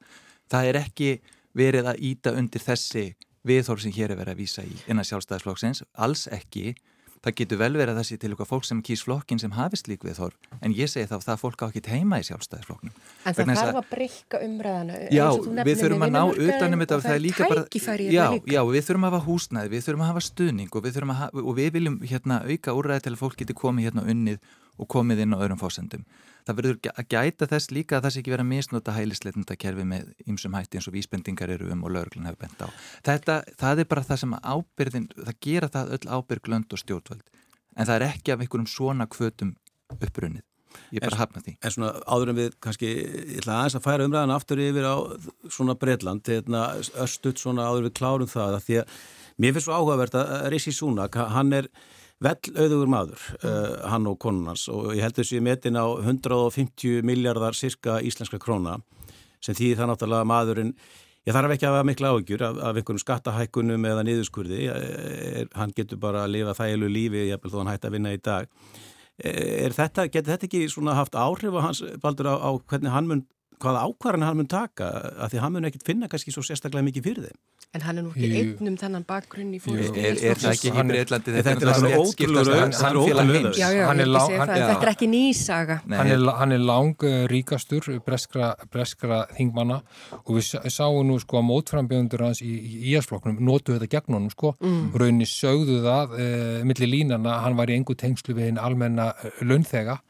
Það 0.53 0.71
er 0.71 0.81
ekki 0.83 1.11
verið 1.59 1.91
að 1.91 2.03
íta 2.09 2.33
undir 2.39 2.63
þessi 2.63 3.05
viðhór 3.47 3.83
sem 3.83 3.95
hér 3.95 4.15
er 4.15 4.21
verið 4.21 4.37
að 4.37 4.43
vísa 4.43 4.65
í 4.65 4.77
innan 4.87 5.07
sjálfstæðisflokksins, 5.09 5.83
alls 5.99 6.29
ekki 6.31 6.77
það 7.23 7.35
getur 7.39 7.61
vel 7.61 7.73
verið 7.77 7.93
að 7.93 7.99
það 8.01 8.07
sé 8.09 8.17
til 8.19 8.31
eitthvað 8.33 8.49
fólk 8.51 8.67
sem 8.67 8.81
kýrs 8.83 9.03
flokkin 9.07 9.41
sem 9.43 9.53
hafi 9.55 9.79
slík 9.79 10.07
við 10.07 10.17
þorf 10.19 10.57
en 10.59 10.75
ég 10.75 10.91
segi 10.91 11.07
þá 11.11 11.15
að 11.19 11.27
það 11.29 11.43
fólk 11.43 11.63
á 11.63 11.67
ekki 11.69 11.83
heima 11.93 12.19
í 12.19 12.27
sjálfstæðisflokknum. 12.27 12.97
En 13.23 13.37
það 13.39 13.53
þarf 13.61 13.79
að 13.83 13.91
breyka 13.93 14.41
umræðanu 14.47 14.99
Já, 15.15 15.27
við 15.69 15.83
þurfum 15.83 16.07
að 16.07 16.17
ná 16.17 16.23
utanum 16.33 16.83
þetta 16.83 16.99
og 16.99 17.07
það 17.07 17.15
er 17.15 17.23
líka 17.23 17.51
bara 17.53 17.65
já, 18.11 18.27
já, 18.43 18.61
við 18.73 18.89
þurfum 18.89 19.07
að 19.07 19.15
hafa 19.15 19.23
húsnæði, 19.29 19.73
við 19.77 19.87
þurfum 19.87 20.03
að 20.03 20.13
hafa 20.13 20.25
stuðning 20.27 20.75
og 20.75 20.87
við, 20.87 21.01
hafa, 21.13 21.31
og 21.47 21.57
við 21.61 21.71
viljum 21.79 22.01
hérna, 22.03 22.43
auka 22.43 22.77
úræði 22.79 23.07
til 23.07 23.15
að 23.15 23.23
fólk 23.23 23.39
geti 23.43 23.59
komið 23.63 23.91
hérna 23.91 24.07
unnið 24.11 24.53
og 24.83 24.91
komið 24.91 25.23
inn 25.27 25.37
á 25.37 25.43
öðrum 25.43 25.61
fósendum. 25.61 26.07
Það 26.47 26.59
verður 26.59 26.79
að 26.93 27.09
gæta 27.15 27.49
þess 27.53 27.73
líka 27.73 27.99
að 27.99 28.07
það 28.07 28.15
sé 28.15 28.23
ekki 28.23 28.33
verið 28.35 28.45
að 28.45 28.53
misnota 28.53 28.95
hælisleitndakerfi 28.97 29.85
með 29.87 30.09
ymsum 30.27 30.57
hætti 30.59 30.79
eins 30.79 30.89
og 30.91 30.97
vísbendingar 30.97 31.53
eru 31.55 31.71
um 31.71 31.85
og 31.87 31.95
lögurlun 31.95 32.27
hefur 32.27 32.41
bent 32.43 32.65
á. 32.67 32.69
Þetta, 33.07 33.37
það 33.61 33.83
er 33.85 33.91
bara 33.93 34.07
það 34.09 34.23
sem 34.25 34.39
ábyrðin, 34.43 35.11
það 35.19 35.41
gera 35.47 35.73
það 35.77 35.93
öll 35.97 36.09
ábyrg 36.17 36.51
lönd 36.55 36.75
og 36.75 36.83
stjórnvöld. 36.83 37.29
En 37.77 37.89
það 37.89 37.95
er 37.99 38.07
ekki 38.09 38.35
af 38.35 38.43
einhverjum 38.43 38.73
svona 38.73 39.07
kvötum 39.11 39.55
uppbrunnið. 40.01 40.45
Ég 40.93 41.05
bara 41.05 41.21
hafna 41.21 41.43
því. 41.45 41.55
En 41.61 41.73
svona 41.75 41.91
áður 42.09 42.33
en 42.33 42.39
við 42.39 42.55
kannski, 42.65 42.91
ég 42.91 43.41
ætla 43.43 43.59
aðeins 43.61 43.77
að 43.79 43.87
færa 43.87 44.07
umræðan 44.09 44.35
aftur 44.35 44.63
yfir 44.63 44.87
á 44.89 44.97
svona 45.53 45.77
Breitland, 45.79 46.29
hérna, 46.29 46.63
östut 47.05 47.41
svona 47.41 47.67
áður 47.69 47.89
við 47.89 47.97
klárum 48.01 48.31
það 48.31 48.57
að 48.57 48.65
því 48.67 48.79
að 48.83 48.95
mér 49.43 49.57
finnst 49.57 49.69
svo 49.69 49.77
áhugavert 49.77 50.17
að 50.21 50.33
Rissi 50.55 50.73
Súnak, 50.77 51.19
hann 51.35 51.53
er 51.57 51.69
vel 52.23 52.53
auðugur 52.57 52.91
maður, 52.91 53.29
uh, 53.43 53.89
hann 53.93 54.09
og 54.11 54.19
konunans 54.23 54.69
og 54.73 54.93
ég 54.97 55.05
held 55.05 55.19
þessu 55.19 55.39
í 55.41 55.45
metin 55.45 55.79
á 55.79 55.87
150 55.87 57.03
miljardar 57.07 57.57
cirka 57.59 58.01
íslenska 58.01 58.41
króna 58.43 58.79
sem 59.43 59.57
því 59.59 59.73
það 59.79 59.91
náttúrulega 59.91 60.29
maðurinn 60.31 60.77
Ég 61.23 61.37
þarf 61.37 61.53
ekki 61.55 61.67
að 61.69 61.77
hafa 61.77 61.87
mikla 61.87 62.09
áhugjur 62.11 62.43
af, 62.43 62.57
af 62.59 62.79
einhvernum 62.81 62.99
skattahækkunum 62.99 63.85
eða 63.87 64.03
niðurskurði. 64.09 64.65
Er, 64.73 65.45
hann 65.55 65.75
getur 65.77 66.01
bara 66.03 66.25
að 66.27 66.33
lifa 66.35 66.55
þægilu 66.59 66.89
lífi, 66.91 67.21
ég 67.29 67.39
vel 67.39 67.53
þó 67.53 67.61
hann 67.61 67.71
hætti 67.71 67.87
að 67.87 67.95
vinna 67.95 68.15
í 68.17 68.19
dag. 68.19 68.49
Er 69.23 69.77
þetta, 69.77 70.09
getur 70.11 70.33
þetta 70.33 70.49
ekki 70.49 70.65
haft 70.99 71.15
áhrif 71.15 71.55
á 71.55 71.61
hans, 71.63 71.85
Baldur, 72.03 72.27
á, 72.27 72.35
á 72.43 72.51
hvernig 72.59 72.91
hann 72.91 73.11
mun, 73.11 73.23
hvaða 73.63 73.87
ákvarðan 73.87 74.27
hann 74.27 74.39
mun 74.41 74.51
taka? 74.51 74.91
Af 75.23 75.33
því 75.33 75.43
hann 75.45 75.57
mun 75.57 75.69
ekkit 75.71 75.87
finna 75.87 76.11
kannski 76.11 76.35
svo 76.35 76.45
sérstaklega 76.47 76.87
mikið 76.89 77.09
fyrir 77.09 77.29
þeim. 77.31 77.41
En 77.73 77.85
hann 77.87 78.01
er 78.01 78.05
nú 78.05 78.11
ekki 78.13 78.29
einn 78.37 78.69
um 78.69 78.75
þennan 78.77 79.05
bakgrunn 79.09 79.55
í 79.57 79.61
fólk. 79.63 79.97
Er, 79.97 80.19
er 80.19 80.41
það 80.41 80.51
ekki 80.51 80.73
í 80.73 80.85
Breitlandi? 80.91 81.37
Þetta 81.39 81.55
er 81.73 81.97
ótrúlega 81.97 82.57
Já, 83.57 83.69
já, 83.73 83.87
ég 83.89 84.11
segja 84.13 84.43
það. 84.43 84.53
Þetta 84.53 84.77
er 84.77 84.91
ekki 84.93 85.09
nýsaga. 85.09 85.79
Hann 85.89 86.13
er, 86.13 86.27
hann 86.43 86.53
er 86.53 86.67
lang 86.69 87.07
ríkastur 87.33 87.89
breskra, 88.05 88.53
breskra 88.73 89.23
þingmanna 89.37 89.81
og 90.21 90.35
við 90.37 90.71
sáum 90.73 91.07
nú 91.09 91.19
sko 91.23 91.41
að 91.41 91.49
mótframbjöndur 91.49 92.27
hans 92.27 92.43
í 92.45 92.53
íasflokknum 92.93 93.41
notuðu 93.45 93.81
þetta 93.81 93.91
gegn 93.97 94.19
honum 94.19 94.33
sko 94.33 94.55
mm. 94.59 94.83
og 94.93 94.99
rauninni 95.03 95.29
sögðu 95.29 95.81
það 95.85 96.17
e, 96.19 96.29
millir 96.69 96.91
línana 96.91 97.39
hann 97.47 97.57
var 97.59 97.73
í 97.73 97.77
engu 97.79 97.97
tengslu 97.99 98.37
við 98.39 98.51
hinn 98.51 98.61
almenna 98.63 99.13
launþega 99.41 100.01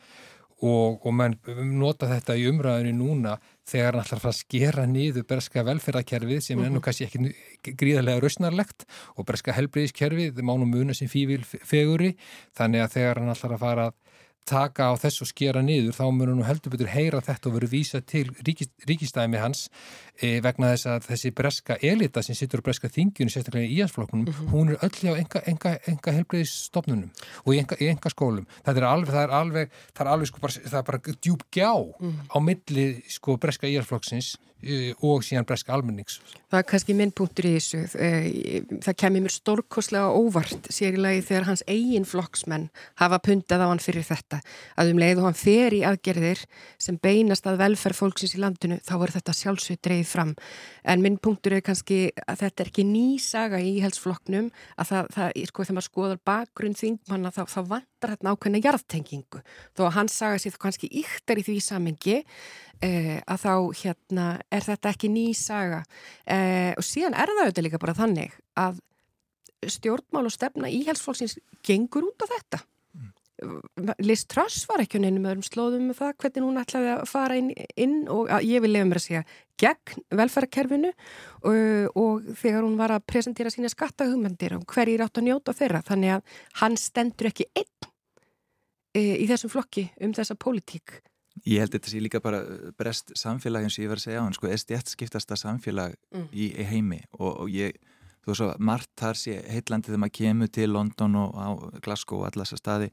og, 0.62 1.01
og 1.03 1.14
menn 1.18 1.37
nota 1.75 2.09
þetta 2.11 2.37
í 2.38 2.46
umræðinu 2.51 2.94
núna 2.98 3.37
þegar 3.68 3.98
hann 3.98 4.05
ætlar 4.07 4.29
að 4.31 4.38
skera 4.38 4.87
niður 4.90 5.27
berska 5.29 5.64
velferðarkerfið 5.66 6.44
sem 6.46 6.61
er 6.61 6.70
nú 6.70 6.79
mhm. 6.79 6.85
kannski 6.87 7.09
ekki 7.09 7.75
gríðarlega 7.79 8.22
rausnarlegt 8.22 8.87
og 9.16 9.27
berska 9.29 9.55
helbriðiskerfið, 9.57 10.37
það 10.38 10.48
má 10.48 10.55
nú 10.59 10.68
muna 10.70 10.96
sem 10.96 11.11
fývil 11.11 11.42
feguri, 11.44 12.14
þannig 12.59 12.87
að 12.87 12.96
þegar 12.96 13.22
hann 13.22 13.35
ætlar 13.35 13.57
að 13.57 13.66
fara 13.66 13.90
að 13.90 13.98
taka 14.48 14.90
á 14.90 14.92
þess 14.98 15.22
og 15.22 15.31
skera 15.31 15.62
niður 15.62 15.94
þá 15.94 16.05
munum 16.11 16.40
nú 16.40 16.46
heldur 16.46 16.72
betur 16.75 16.90
heyra 16.90 17.20
þetta 17.22 17.48
og 17.48 17.57
veru 17.57 17.68
vísa 17.70 18.01
til 18.03 18.25
ríkist, 18.42 18.72
ríkistæmi 18.88 19.38
hans 19.38 19.68
vegna 20.20 20.72
þess 20.75 20.87
að 20.87 21.07
þessi 21.09 21.33
breska 21.35 21.77
elita 21.83 22.22
sem 22.22 22.37
sittur 22.37 22.62
á 22.62 22.66
breska 22.66 22.90
þingjunni, 22.92 23.33
sérstaklega 23.33 23.66
í 23.66 23.79
íhansflokkunum, 23.79 24.27
mm 24.27 24.35
-hmm. 24.35 24.51
hún 24.53 24.70
er 24.70 24.79
öll 24.83 24.98
hjá 25.01 25.16
enga, 25.16 25.42
enga, 25.46 25.79
enga 25.87 26.12
helbreyðisstofnunum 26.18 27.11
og 27.44 27.55
í 27.55 27.59
enga, 27.59 27.77
í 27.81 27.88
enga 27.88 28.11
skólum. 28.11 28.46
Það 28.64 28.77
er 28.77 28.85
alveg, 28.85 29.12
það 29.12 29.22
er 29.22 29.35
alveg, 29.40 29.70
það 29.94 30.07
er 30.07 30.12
alveg 30.12 30.29
sko 30.29 30.38
bara, 30.40 30.53
það 30.53 30.79
er 30.79 30.88
bara 30.90 31.01
djúb 31.20 31.42
gjá 31.51 31.75
mm 31.75 32.11
-hmm. 32.11 32.27
á 32.31 32.37
milli 32.40 33.03
sko 33.09 33.37
breska 33.37 33.66
íhansflokksins 33.66 34.37
e, 34.62 34.94
og 35.03 35.25
síðan 35.27 35.46
breska 35.48 35.75
almennings. 35.75 36.20
Það 36.51 36.59
er 36.59 36.66
kannski 36.68 36.94
minn 36.94 37.12
punktur 37.16 37.48
í 37.48 37.55
þessu. 37.57 37.83
E, 37.98 38.62
það 38.85 38.98
kemur 39.03 39.25
mér 39.25 39.35
stórkoslega 39.35 40.12
óvart 40.12 40.70
sér 40.70 40.98
í 40.98 41.03
lagi 41.03 41.25
þegar 41.29 41.48
hans 41.51 41.64
eigin 41.66 42.07
flokksmenn 42.09 42.68
hafa 43.01 43.18
pundað 43.18 43.64
á 43.64 43.70
hann 43.70 43.83
fyrir 43.83 44.07
þetta. 44.07 44.40
Að 44.77 44.92
um 44.92 45.03
leið 45.03 45.22
og 45.22 45.29
hann 45.31 45.40
fer 45.42 45.77
í 45.77 45.83
aðgerðir 45.88 46.44
sem 46.79 46.98
beinast 47.03 47.46
að 47.46 47.61
velferð 47.64 48.01
fólksins 48.03 48.37
í 48.37 48.42
landinu 48.42 48.81
þá 48.87 48.94
er 49.01 49.14
þetta 49.16 49.37
sjálfsveit 49.40 49.83
dreif 49.83 50.12
fram. 50.12 50.35
En 50.85 51.03
minn 51.05 51.18
punktur 51.22 51.57
er 51.57 51.64
kannski 51.64 52.11
að 52.27 52.44
þetta 52.44 52.64
er 52.64 52.70
ekki 52.70 52.85
ný 52.88 53.07
saga 53.22 53.61
í 53.62 53.75
íhalsflokknum 53.79 54.51
að 54.77 54.90
það, 54.92 55.11
það 55.16 55.40
sko, 55.51 55.66
þegar 55.66 55.79
maður 55.79 55.88
skoðar 55.88 56.22
bakgrunn 56.29 56.79
þingmanna 56.79 57.33
þá, 57.35 57.42
þá 57.55 57.61
vantar 57.72 58.14
hérna 58.14 58.35
ákveðna 58.37 58.62
jarðtengingu. 58.66 59.42
Þó 59.77 59.85
að 59.88 59.96
hans 59.98 60.20
saga 60.22 60.40
sér 60.42 60.61
kannski 60.62 60.92
yktar 61.03 61.40
í 61.40 61.46
því 61.48 61.59
samengi 61.64 62.18
eh, 62.20 63.18
að 63.25 63.44
þá 63.46 63.55
hérna 63.83 64.29
er 64.53 64.68
þetta 64.68 64.94
ekki 64.94 65.12
ný 65.12 65.27
saga. 65.38 65.83
Eh, 66.27 66.72
og 66.77 66.87
síðan 66.87 67.16
er 67.16 67.33
það 67.33 67.46
auðvitað 67.46 67.68
líka 67.68 67.83
bara 67.83 67.98
þannig 67.98 68.37
að 68.61 68.83
stjórnmál 69.70 70.27
og 70.27 70.35
stefna 70.35 70.70
íhalsflokksins 70.72 71.38
gengur 71.64 72.09
út 72.11 72.25
á 72.25 72.27
þetta. 72.27 72.62
Liz 74.02 74.24
Truss 74.31 74.66
var 74.70 74.83
ekki 74.85 75.00
nefnum 75.02 75.28
öðrum 75.31 75.46
slóðum 75.46 75.88
með 75.90 75.98
það 76.00 76.12
hvernig 76.22 76.46
hún 76.46 76.61
ætlaði 76.61 76.90
að 76.94 77.05
fara 77.11 77.38
inn, 77.40 77.50
inn 77.81 77.96
og 78.12 78.31
að, 78.33 78.46
ég 78.48 78.64
vil 78.64 78.72
lefa 78.72 78.88
mér 78.88 79.00
að 79.00 79.07
segja 79.07 79.22
gegn 79.62 80.05
velferðarkerfinu 80.18 80.90
og, 80.92 81.55
og 81.98 82.33
þegar 82.40 82.66
hún 82.66 82.76
var 82.81 82.96
að 82.96 83.07
presentera 83.11 83.52
sína 83.52 83.70
skattahugmyndir 83.72 84.57
og 84.59 84.66
hverjir 84.72 85.05
átt 85.05 85.20
að 85.20 85.28
njóta 85.28 85.55
þeirra 85.57 85.85
þannig 85.87 86.16
að 86.16 86.37
hann 86.62 86.78
stendur 86.81 87.31
ekki 87.31 87.48
einn 87.52 87.88
e, 88.94 89.02
í 89.22 89.28
þessum 89.31 89.52
flokki 89.52 89.88
um 90.02 90.14
þessa 90.16 90.38
pólitík. 90.38 90.98
Ég 91.48 91.62
held 91.62 91.72
þetta 91.72 91.90
sé 91.90 92.02
líka 92.02 92.20
bara 92.22 92.42
brest 92.78 93.14
samfélag 93.16 93.64
eins 93.64 93.78
og 93.78 93.87
ég 93.87 93.92
var 93.92 94.02
að 94.02 94.07
segja 94.07 94.20
á 94.20 94.24
hann 94.26 94.37
sko, 94.37 94.50
SDF 94.52 94.92
skiptasta 94.92 95.38
samfélag 95.40 95.96
mm. 96.12 96.28
í, 96.31 96.52
í 96.52 96.68
heimi 96.68 97.00
og, 97.16 97.46
og 97.46 97.52
ég 97.52 97.78
þú 98.22 98.31
veist 98.31 98.42
svo, 98.42 98.50
margt 98.62 98.92
þar 99.00 99.18
sé 99.18 99.38
heitlandi 99.50 99.90
þegar 99.90 100.02
maður 100.05 100.16
kemur 100.18 100.52
til 100.55 100.68
London 100.70 101.18
og 101.18 101.64
Glasgow 101.83 102.22
og 102.22 102.28
alla 102.28 102.46
þessa 102.46 102.61
staði 102.61 102.90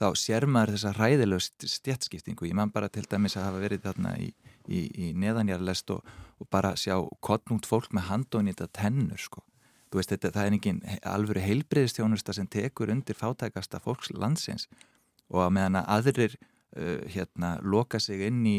þá 0.00 0.08
sér 0.18 0.46
maður 0.50 0.76
þessa 0.76 0.92
ræðilegust 0.96 1.66
stjætskiptingu. 1.76 2.48
Ég 2.48 2.56
man 2.58 2.72
bara 2.74 2.90
til 2.92 3.04
dæmis 3.08 3.36
að 3.36 3.48
hafa 3.48 3.62
verið 3.62 3.86
þarna 3.86 4.12
í, 4.20 4.28
í, 4.66 4.82
í 4.88 5.12
neðanjarlest 5.18 5.92
og, 5.94 6.12
og 6.40 6.50
bara 6.52 6.74
sjá 6.78 6.96
kottnútt 7.24 7.68
fólk 7.68 7.92
með 7.94 8.08
handónita 8.10 8.68
tennur 8.74 9.20
sko. 9.20 9.44
Veist, 9.92 10.08
þetta, 10.08 10.30
það 10.32 10.46
er 10.46 10.54
engin 10.56 10.78
alvöru 11.04 11.42
heilbreyðistjónusta 11.44 12.32
sem 12.36 12.48
tekur 12.48 12.92
undir 12.94 13.16
fátækasta 13.18 13.80
fólks 13.84 14.08
landsins 14.16 14.64
og 15.28 15.42
að 15.44 15.52
meðan 15.58 15.82
að 15.82 15.90
aðrir 15.96 16.36
uh, 16.38 17.02
hérna 17.12 17.58
loka 17.60 18.00
sig 18.00 18.24
inn 18.24 18.40
í 18.48 18.56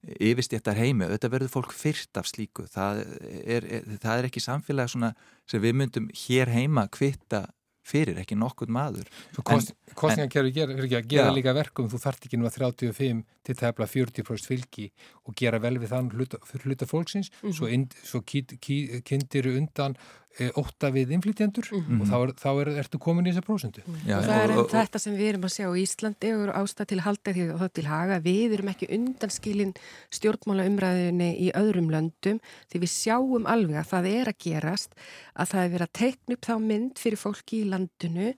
yfirstjættar 0.00 0.78
heimi, 0.78 1.04
auðvitað 1.04 1.34
verður 1.34 1.52
fólk 1.52 1.72
fyrst 1.76 2.16
af 2.16 2.28
slíku, 2.30 2.64
það 2.72 3.02
er, 3.28 3.66
er, 3.66 3.88
það 4.00 4.14
er 4.14 4.28
ekki 4.30 4.40
samfélag 4.40 4.88
sem 4.88 5.60
við 5.60 5.76
myndum 5.76 6.06
hér 6.22 6.48
heima 6.54 6.86
kvitta 6.88 7.42
fyrir, 7.90 8.20
ekki 8.22 8.38
nokkur 8.38 8.70
maður. 8.72 9.10
Kostningarkerfi 9.40 10.54
gera, 10.54 11.02
gera 11.02 11.34
líka 11.34 11.54
verkum 11.56 11.90
þú 11.90 12.00
þart 12.02 12.28
ekki 12.28 12.38
nú 12.40 12.48
að 12.48 12.60
35 12.60 13.24
til 13.46 13.56
tefla 13.58 13.88
40% 13.90 14.50
fylgi 14.50 14.86
og 15.26 15.36
gera 15.38 15.60
vel 15.62 15.76
við 15.82 15.92
þann 15.94 16.10
hluta, 16.14 16.40
hluta 16.64 16.86
fólksins. 16.86 17.30
Mm 17.30 17.48
-hmm. 17.48 17.56
svo, 17.58 17.66
in, 17.66 17.88
svo 18.02 18.22
kynntir 18.22 19.50
undan 19.56 19.96
e, 20.38 20.48
ótta 20.58 20.90
við 20.94 21.12
inflytjendur 21.16 21.66
mm 21.72 21.80
-hmm. 21.80 22.00
og 22.00 22.06
þá, 22.10 22.16
er, 22.22 22.32
þá 22.38 22.50
er, 22.60 22.70
ertu 22.82 22.98
komin 23.02 23.26
í 23.26 23.32
þessa 23.32 23.46
prósundu. 23.46 23.82
Mm 23.86 23.94
-hmm. 23.94 24.24
Það 24.28 24.42
er 24.44 24.50
og, 24.54 24.58
og, 24.64 24.70
þetta 24.70 24.98
sem 24.98 25.16
við 25.16 25.28
erum 25.32 25.46
að 25.48 25.54
sjá 25.56 25.66
í 25.68 25.82
Íslandi 25.82 26.32
og 26.36 26.54
ástað 26.60 26.90
til 26.92 27.00
halda 27.00 27.32
því 27.32 27.44
og 27.54 27.60
það 27.60 27.72
til 27.72 27.86
haga. 27.86 28.20
Við 28.20 28.54
erum 28.54 28.72
ekki 28.72 28.90
undanskilin 28.96 29.74
stjórnmála 30.10 30.66
umræðinni 30.70 31.30
í 31.38 31.48
öðrum 31.54 31.90
löndum 31.90 32.40
því 32.70 32.78
við 32.84 32.90
sjáum 32.90 33.46
alveg 33.46 33.76
að 33.76 33.90
það 33.92 34.06
er 34.06 34.26
að 34.28 34.40
gerast 34.46 34.94
að 35.34 35.50
það 35.50 35.64
er 35.64 35.72
verið 35.74 35.88
að 35.88 35.98
teikna 36.00 36.34
upp 36.34 36.44
þá 36.46 36.56
mynd 36.58 36.98
fyrir 36.98 37.18
fólki 37.18 37.62
í 37.62 37.70
landinu 37.70 38.34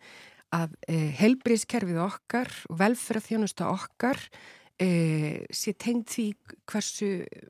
að 0.52 0.74
eh, 0.88 1.10
helbriðskerfið 1.16 1.98
okkar 2.04 2.50
og 2.68 2.78
velferðarþjónusta 2.80 3.70
okkar 3.72 4.20
eh, 4.82 5.44
sé 5.54 5.74
tengd 5.78 6.10
því 6.10 6.26
hversu 6.68 7.08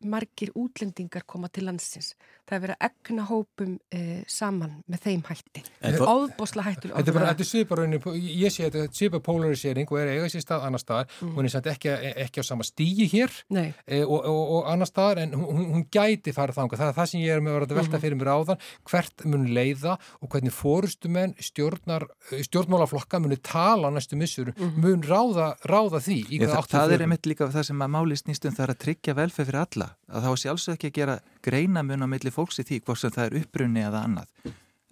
margir 0.08 0.52
útlendingar 0.58 1.24
koma 1.26 1.50
til 1.52 1.66
landsins. 1.68 2.12
Það 2.42 2.56
er 2.56 2.62
verið 2.64 2.76
að 2.76 2.88
egna 2.88 3.24
hópum 3.28 3.74
eh, 3.94 4.22
saman 4.28 4.72
með 4.90 5.04
þeim 5.06 5.20
hætti. 5.28 5.62
Óðbosla 6.02 6.64
hættur. 6.66 6.90
Þetta 6.92 7.12
er 7.12 7.16
bara, 7.16 7.28
þetta 7.30 7.44
er 7.44 7.48
sviparauðinu, 7.48 8.14
ég 8.42 8.52
sé 8.52 8.66
þetta, 8.66 8.96
svipar 8.98 9.22
polarisering 9.24 9.92
og 9.94 10.00
er 10.02 10.10
eiga 10.16 10.30
sér 10.32 10.44
stað 10.44 10.66
annar 10.66 10.82
staðar. 10.82 11.08
Mm. 11.22 11.30
Hún 11.36 11.48
er 11.48 11.54
samt 11.54 11.68
ekki, 11.70 11.92
ekki 12.26 12.42
á 12.42 12.44
sama 12.44 12.66
stígi 12.66 13.06
hér 13.12 13.36
e, 13.54 14.02
og, 14.02 14.18
og, 14.18 14.42
og 14.58 14.68
annar 14.72 14.90
staðar 14.90 15.22
en 15.22 15.36
hún, 15.38 15.62
hún 15.76 15.86
gæti 15.94 16.34
farið 16.34 16.58
þanga. 16.58 16.80
Það 16.82 16.90
er 16.90 16.98
það 16.98 17.10
sem 17.12 17.22
ég 17.22 17.36
er 17.36 17.46
með 17.46 17.58
að 17.60 17.76
velta 17.78 17.94
mhm. 17.94 18.02
fyrir 18.04 18.20
mér 18.20 18.32
áðan. 18.34 18.68
Hvert 18.90 19.26
mun 19.32 19.48
leiða 19.54 19.96
og 20.18 20.34
hvernig 20.34 20.56
fórustumenn 20.56 21.36
stjórnmálaflokka 21.46 23.22
muni 23.22 23.38
tala 23.38 23.94
næstu 23.94 24.18
missur, 24.18 24.52
mm. 24.52 24.76
mun 24.82 25.06
ráða, 25.06 25.52
ráða 25.70 26.02
því 26.02 26.18
í 26.26 26.42
hvað 26.42 26.58
áttu 26.58 26.84
fyrir 26.90 27.08
einmitt 27.22 27.38
líka 27.38 27.50
það 27.52 27.66
sem 27.68 27.82
að 27.82 27.92
máli 27.94 28.16
snýstum 28.16 28.54
það 28.54 28.64
er 28.64 28.72
að 28.72 28.82
tryggja 28.82 29.14
velferð 29.14 29.46
fyrir 29.46 29.60
alla 29.60 29.88
að 30.10 30.22
þá 30.24 30.30
er 30.30 30.40
sjálfsög 30.42 30.74
ekki 30.74 30.88
að 30.88 30.96
gera 30.96 31.20
greina 31.42 31.82
mun 31.82 32.02
á 32.02 32.06
milli 32.06 32.30
fólks 32.30 32.58
í 32.58 32.64
því 32.64 32.82
hvort 32.84 32.98
sem 32.98 33.12
það 33.14 33.26
er 33.26 33.36
upprunni 33.42 33.82
eða 33.82 34.02
annað. 34.02 34.28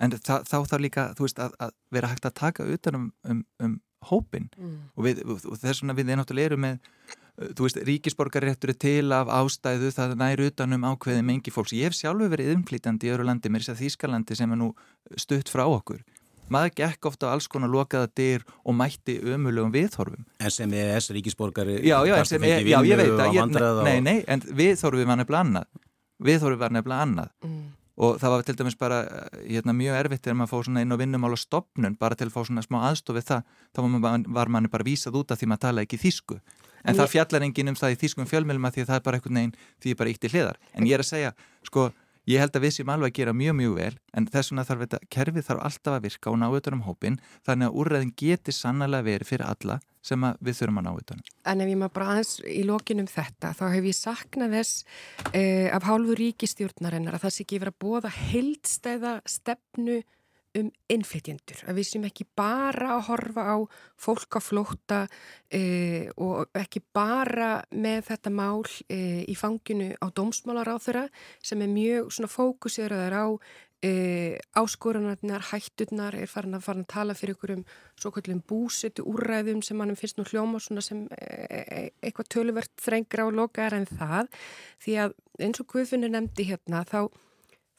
En 0.01 0.11
það, 0.13 0.45
þá 0.47 0.59
þarf 0.71 0.81
líka 0.81 1.15
veist, 1.19 1.39
að, 1.39 1.53
að 1.59 1.71
vera 1.91 2.09
hægt 2.09 2.27
að 2.27 2.35
taka 2.39 2.65
utan 2.65 2.95
um, 2.95 3.13
um, 3.25 3.45
um 3.61 3.81
hópin 4.09 4.49
mm. 4.57 4.77
og, 4.97 5.05
við, 5.05 5.25
og 5.27 5.59
þess 5.61 5.83
vegna 5.83 5.97
við 5.99 6.13
náttúrulega 6.15 6.51
erum 6.53 6.63
með 6.65 6.79
uh, 6.79 7.51
þú 7.57 7.67
veist, 7.67 7.83
ríkisborgarréttur 7.91 8.73
er 8.73 8.79
til 8.81 9.13
af 9.13 9.29
ástæðu 9.29 9.91
það 9.93 10.17
næri 10.23 10.49
utanum 10.49 10.87
ákveði 10.89 11.27
mengi 11.27 11.53
fólks. 11.53 11.75
Ég 11.77 11.91
hef 11.91 11.99
sjálfur 11.99 12.33
verið 12.33 12.55
umflýtandi 12.55 13.11
í 13.11 13.13
öru 13.13 13.27
landi 13.29 13.53
mér 13.53 13.67
þess 13.67 13.75
að 13.75 13.85
Þýskalandi 13.85 14.39
sem 14.39 14.55
er 14.55 14.63
nú 14.63 14.73
stutt 15.21 15.53
frá 15.53 15.67
okkur 15.67 16.01
maður 16.53 16.77
gekk 16.83 17.11
ofta 17.11 17.31
á 17.31 17.33
alls 17.35 17.49
konar 17.51 17.71
lokaða 17.73 18.11
dyr 18.19 18.45
og 18.65 18.77
mætti 18.77 19.19
ömulegum 19.23 19.73
viðhorfum. 19.75 20.25
En 20.41 20.55
sem 20.55 20.73
EES 20.73 21.11
ríkisborgari 21.17 21.81
já, 21.87 21.99
já, 22.09 22.17
sem, 22.29 22.45
e, 22.45 22.55
já, 22.69 22.79
ég 22.87 23.01
veit 23.01 23.13
að 23.17 23.37
ég, 23.39 23.61
nei, 23.87 23.99
nei, 24.05 24.17
en 24.29 24.43
viðhorfum 24.45 25.13
var 25.13 25.21
nefnilega 25.21 25.45
annað. 25.47 25.69
Viðhorfum 26.31 26.65
var 26.65 26.75
nefnilega 26.77 27.07
annað. 27.09 27.37
Mm. 27.47 27.69
og 28.01 28.17
það 28.17 28.33
var 28.33 28.43
til 28.49 28.55
dæmis 28.57 28.77
bara 28.81 28.99
hérna, 29.45 29.75
mjög 29.77 29.97
erfitt 29.99 30.23
þegar 30.25 30.37
maður 30.39 30.51
fóð 30.55 30.63
svona 30.69 30.83
inn 30.87 30.95
á 30.95 30.97
vinnumál 30.97 31.35
og 31.37 31.41
stopnun 31.41 31.97
bara 32.01 32.17
til 32.17 32.31
að 32.31 32.33
fá 32.33 32.47
svona 32.49 32.63
smá 32.65 32.79
aðstofið 32.89 33.27
það. 33.29 33.43
Þá 33.77 33.81
var 34.39 34.49
manni 34.49 34.71
bara 34.73 34.87
vísað 34.87 35.19
út 35.21 35.35
af 35.35 35.41
því 35.41 35.51
maður 35.51 35.65
tala 35.67 35.85
ekki 35.85 35.99
þýsku. 36.01 36.39
En 36.85 36.97
það 36.97 37.11
fjallar 37.13 37.45
enginn 37.45 37.73
um 37.73 37.77
það 37.77 37.95
í 37.95 37.99
þýskum 38.01 38.29
fjölmjölum 38.31 38.69
að 38.69 38.79
því 38.79 38.85
að 38.85 38.89
það 38.91 39.01
er 39.01 39.05
bara 39.05 39.19
eitthvað 39.21 39.37
neginn 39.37 39.53
því 39.85 39.95
bara 40.01 40.13
eitt 40.15 40.25
í 40.25 40.31
hliðar. 40.33 40.61
En 40.73 40.89
ég 40.89 40.97
er 40.97 41.05
að 41.05 41.11
segja, 41.11 41.33
sko 41.67 41.91
ég 42.31 42.43
held 42.43 42.57
að 42.57 42.65
við 42.67 42.75
séum 42.77 42.93
alveg 42.95 43.13
að 43.13 43.19
gera 43.19 43.37
mjög 43.37 43.57
mjög 43.59 43.77
vel 43.77 43.93
en 44.17 44.27
þess 44.31 44.53
vegna 44.53 44.65
þarf 44.69 44.85
þetta, 44.85 45.01
kerfið 45.17 45.47
þarf 45.49 45.65
alltaf 45.69 45.97
að 45.97 46.05
virka 46.07 46.33
og 46.33 46.39
ná 46.41 46.47
utanum 46.49 46.85
hópin 46.87 47.19
þannig 47.47 47.71
að 47.71 47.79
úrræðin 47.83 48.13
geti 48.23 48.55
sannlega 48.55 49.07
verið 49.07 49.31
fyrir 49.31 49.47
alla 49.49 49.81
sem 50.01 50.25
við 50.41 50.57
þurfum 50.57 50.81
að 50.81 50.87
ná 50.87 50.93
utanum. 50.95 51.27
En 51.51 51.61
ef 51.61 51.69
ég 51.71 51.81
maður 51.81 51.97
bara 51.99 52.13
aðeins 52.15 52.33
í 52.49 52.63
lokinum 52.69 53.11
þetta 53.11 53.53
þá 53.59 53.65
hef 53.75 53.91
ég 53.91 53.99
saknað 53.99 54.57
þess 54.57 54.85
eh, 55.35 55.69
af 55.75 55.89
hálfu 55.89 56.17
ríkistjórnarinnar 56.21 57.19
að 57.19 57.27
það 57.27 57.35
sé 57.37 57.45
ekki 57.45 57.61
verið 57.61 57.77
að 57.77 57.83
bóða 57.85 58.15
heildstæða 58.17 59.15
stefnu 59.29 60.01
um 60.59 60.71
innflytjendur, 60.91 61.63
að 61.71 61.79
við 61.79 61.87
sem 61.87 62.05
ekki 62.09 62.27
bara 62.39 62.97
að 62.97 63.05
horfa 63.07 63.45
á 63.55 63.57
fólk 64.01 64.35
á 64.35 64.41
flótta 64.43 65.01
e, 65.47 66.11
og 66.19 66.51
ekki 66.59 66.83
bara 66.95 67.61
með 67.71 68.09
þetta 68.11 68.33
mál 68.35 68.67
e, 68.91 69.23
í 69.31 69.37
fanginu 69.39 69.93
á 70.03 70.11
dómsmálaráþura 70.11 71.07
sem 71.39 71.63
er 71.63 71.71
mjög 71.71 72.11
svona 72.17 72.33
fókuseraður 72.35 73.15
á 73.15 73.27
e, 73.87 73.93
áskorunarnar, 74.59 75.47
hætturnar, 75.53 76.19
er 76.19 76.31
farin 76.31 76.59
að 76.59 76.67
fara 76.67 76.83
að 76.83 76.91
tala 76.97 77.19
fyrir 77.19 77.39
ykkur 77.39 77.55
um 77.61 77.65
svo 77.95 78.11
kallum 78.19 78.43
búsetu 78.43 79.07
úrræðum 79.07 79.63
sem 79.63 79.79
mannum 79.79 79.99
finnst 79.99 80.19
nú 80.19 80.27
hljóma 80.27 80.59
sem 80.61 81.07
eitthvað 81.15 82.35
töluvert 82.35 82.75
þrengra 82.83 83.31
og 83.31 83.39
loka 83.39 83.69
er 83.69 83.79
en 83.79 83.87
það. 83.87 84.35
Því 84.83 85.01
að 85.07 85.19
eins 85.41 85.63
og 85.63 85.71
Guðfinnur 85.71 86.11
nefndi 86.11 86.51
hérna 86.51 86.83
þá 86.91 87.05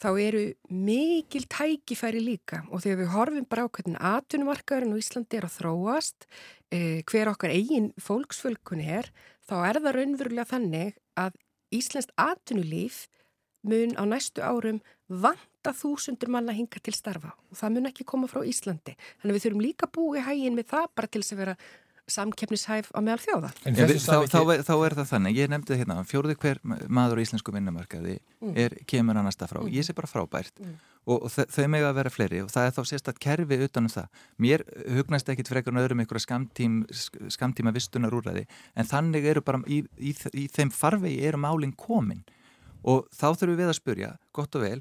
þá 0.02 0.10
eru 0.18 0.42
mikil 0.74 1.46
tækifæri 1.52 2.22
líka 2.24 2.64
og 2.72 2.82
þegar 2.84 3.00
við 3.04 3.12
horfum 3.14 3.48
bara 3.50 3.68
á 3.68 3.74
hvernig 3.76 4.02
atvinnumarkaðurinn 4.12 4.96
og 4.96 5.02
Íslandi 5.04 5.38
er 5.38 5.48
að 5.48 5.58
þróast, 5.60 6.28
eh, 6.74 7.04
hver 7.06 7.30
okkar 7.30 7.54
eigin 7.54 7.92
fólksfölkun 8.02 8.82
er, 8.82 9.12
þá 9.46 9.56
er 9.70 9.82
það 9.82 9.98
raunverulega 10.00 10.52
þannig 10.56 10.98
að 11.16 11.38
Íslandst 11.72 12.12
atvinnulíf 12.18 13.06
mun 13.64 13.94
á 13.94 14.04
næstu 14.10 14.42
árum 14.42 14.82
vanta 15.08 15.72
þúsundur 15.76 16.32
manna 16.32 16.54
hinga 16.56 16.82
til 16.82 16.94
starfa 16.96 17.36
og 17.52 17.60
það 17.60 17.74
mun 17.76 17.90
ekki 17.92 18.06
koma 18.08 18.28
frá 18.32 18.42
Íslandi. 18.48 18.96
Þannig 19.22 19.32
að 19.32 19.38
við 19.38 19.46
þurfum 19.46 19.66
líka 19.66 19.88
búið 19.92 20.26
hægin 20.26 20.58
með 20.58 20.72
það 20.74 20.88
bara 20.96 21.12
til 21.12 21.22
þess 21.22 21.36
að 21.36 21.42
vera 21.44 21.56
samkeppnishæf 22.10 22.90
á 22.96 23.00
meðal 23.04 23.22
þjóða. 23.22 23.50
En 23.68 23.76
við, 23.78 23.92
þá, 24.02 24.16
ekki... 24.22 24.32
þá, 24.34 24.64
þá 24.68 24.74
er 24.86 24.96
það 24.98 25.10
þannig, 25.12 25.38
ég 25.38 25.52
nefndi 25.52 25.78
hérna, 25.80 25.98
fjóruði 26.08 26.38
hver 26.42 26.62
maður 26.66 27.22
á 27.22 27.24
íslensku 27.24 27.54
vinnumarkaði 27.56 28.16
mm. 28.18 28.56
er, 28.64 28.76
kemur 28.90 29.20
annars 29.22 29.40
það 29.40 29.54
frá, 29.54 29.60
mm. 29.62 29.72
ég 29.76 29.88
sé 29.88 29.96
bara 29.98 30.10
frábært 30.12 30.62
mm. 30.62 30.74
og, 31.06 31.28
og 31.28 31.36
þau 31.54 31.68
með 31.72 31.88
að 31.88 32.00
vera 32.00 32.14
fleiri 32.14 32.42
og 32.46 32.50
það 32.54 32.68
er 32.68 32.76
þá 32.78 32.82
sérstatt 32.92 33.22
kerfi 33.22 33.60
utanum 33.68 33.94
það. 33.94 34.26
Mér 34.42 34.66
hugnast 34.98 35.32
ekkit 35.34 35.54
frekar 35.54 35.76
en 35.76 35.84
öðrum 35.84 36.04
einhverja 36.04 36.26
skamtím, 36.26 36.82
skamtíma 37.32 37.76
vistunar 37.76 38.18
úrræði 38.18 38.48
en 38.76 38.90
þannig 38.90 39.30
eru 39.32 39.46
bara 39.46 39.62
í, 39.68 39.84
í, 39.98 40.16
í 40.34 40.48
þeim 40.52 40.74
farvegi 40.76 41.22
eru 41.30 41.42
málinn 41.42 41.78
komin 41.78 42.26
og 42.82 43.08
þá 43.14 43.30
þurfum 43.38 43.60
við 43.60 43.70
að 43.70 43.78
spurja, 43.78 44.12
gott 44.34 44.58
og 44.58 44.66
vel, 44.66 44.78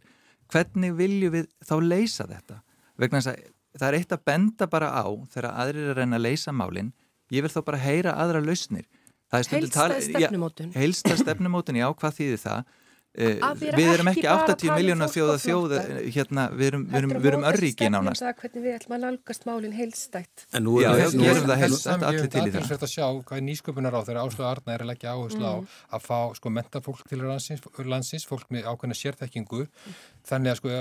hvernig 0.50 0.96
viljum 0.96 1.34
við 1.36 1.50
þá 1.68 1.74
leysa 1.84 2.26
þetta? 2.30 2.62
Vegna 3.00 3.20
þess 3.20 3.34
að 3.34 3.48
það 3.78 3.86
er 3.88 3.98
eitt 4.00 4.14
að 4.14 4.24
benda 4.26 4.66
bara 4.70 4.90
á 4.90 5.06
þegar 5.30 5.50
aðrir 5.52 5.84
er 5.84 5.92
að 5.92 6.00
reyna 6.00 6.18
að 6.18 6.26
leysa 6.26 6.54
málinn 6.56 6.90
ég 7.30 7.46
vil 7.46 7.52
þá 7.52 7.60
bara 7.66 7.80
heyra 7.80 8.16
aðra 8.20 8.42
lausnir. 8.44 8.86
Heilstað 9.30 10.00
stefnumótun. 10.08 10.74
Heilstað 10.74 11.22
stefnumótun, 11.22 11.78
já, 11.78 11.86
hvað 11.94 12.16
þýðir 12.18 12.40
það? 12.42 12.76
Uh, 13.10 13.40
við 13.58 13.88
erum 13.90 14.06
ekki 14.12 14.22
80 14.30 14.68
um 14.70 14.76
miljónu 14.78 15.06
þjóða 15.10 15.32
þjóða 15.42 15.78
hérna, 16.14 16.44
við 16.54 16.68
erum, 16.68 16.84
erum, 16.94 17.14
erum 17.18 17.46
örriki 17.50 17.88
nánast. 17.90 18.22
um 18.22 18.36
hvernig 18.38 18.62
við 18.62 18.76
ætlum 18.76 18.94
að 18.94 19.00
nálgast 19.02 19.46
málinn 19.48 19.74
heilstætt 19.74 20.44
en 20.54 20.62
nú 20.62 20.76
já, 20.78 20.92
við 20.94 21.16
gerum 21.18 21.48
það 21.50 21.58
heilstætt 21.64 22.04
allir 22.06 22.30
til 22.30 22.44
í 22.44 22.52
það. 22.54 22.70
að 22.76 22.92
sjá 22.92 23.08
hvað 23.26 23.42
nýsköpunar 23.48 23.98
á 23.98 24.00
þeirra 24.06 24.22
Áslu 24.28 24.46
Arna 24.46 24.76
er 24.76 24.84
að 24.86 24.92
leggja 24.92 25.16
áherslu 25.16 25.42
á 25.42 25.54
mm. 25.58 25.74
að 25.98 26.06
fá 26.06 26.20
sko 26.38 26.54
mentafólk 26.54 27.02
til 27.10 27.18
landsins, 27.24 27.66
landsins 27.82 28.28
fólk 28.30 28.46
með 28.54 28.70
ákveðna 28.70 29.00
sérþekkingu. 29.00 29.66
Þannig 30.30 30.54
að 30.54 30.62
sko 30.62 30.78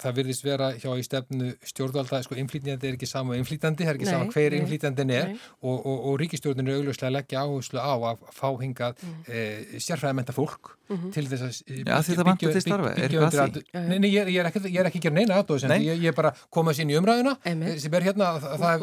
það 0.00 0.18
virðist 0.20 0.44
vera 0.46 0.70
hjá 0.80 0.90
í 0.96 1.04
stefnu 1.06 1.52
stjórnvalda, 1.72 2.22
sko, 2.26 2.38
inflýtjandi 2.40 2.90
er 2.90 2.98
ekki 2.98 3.08
sama 3.08 3.38
inflýtjandi, 3.40 3.86
það 3.86 3.92
er 3.92 4.00
ekki 4.00 4.08
nei, 4.08 4.14
sama 4.14 4.34
hver 4.34 4.58
inflýtjandin 4.60 5.14
er. 5.16 5.32
og, 5.60 5.76
og, 5.78 5.96
og 6.10 6.18
ríkistjórninu 6.22 6.72
er 6.72 6.80
augljóslega 6.80 7.10
að 7.10 7.16
leggja 7.18 7.44
áherslu 7.46 7.80
á 7.80 7.94
að 8.10 8.28
fá 8.36 8.48
hingað 8.60 9.00
mm. 9.04 9.16
e, 9.28 9.80
sérfræðamenta 9.80 10.36
fólk 10.36 10.74
mm 10.90 10.96
-hmm. 10.96 11.12
til 11.14 11.26
þess 11.30 11.42
að 11.42 11.52
ja, 11.68 11.82
byggja, 11.84 12.24
byggja, 12.24 12.78
byggja 12.96 13.20
undir 13.24 13.40
að... 13.40 13.50
Nei, 13.88 13.98
nei, 13.98 14.10
ég 14.10 14.40
er 14.40 14.46
ekki, 14.50 14.60
ég 14.66 14.80
er 14.80 14.86
ekki 14.90 14.98
að 14.98 15.06
gera 15.06 15.14
neina 15.14 15.34
aðdóðsend, 15.40 15.76
ég, 15.84 16.02
ég 16.02 16.10
er 16.10 16.16
bara 16.16 16.32
komað 16.50 16.74
sér 16.76 16.82
inn 16.86 16.90
í 16.94 16.98
umræðuna 16.98 17.36
Amen. 17.44 17.80
sem 17.80 17.94
er 17.94 18.06
hérna, 18.08 18.26
það, 18.40 18.82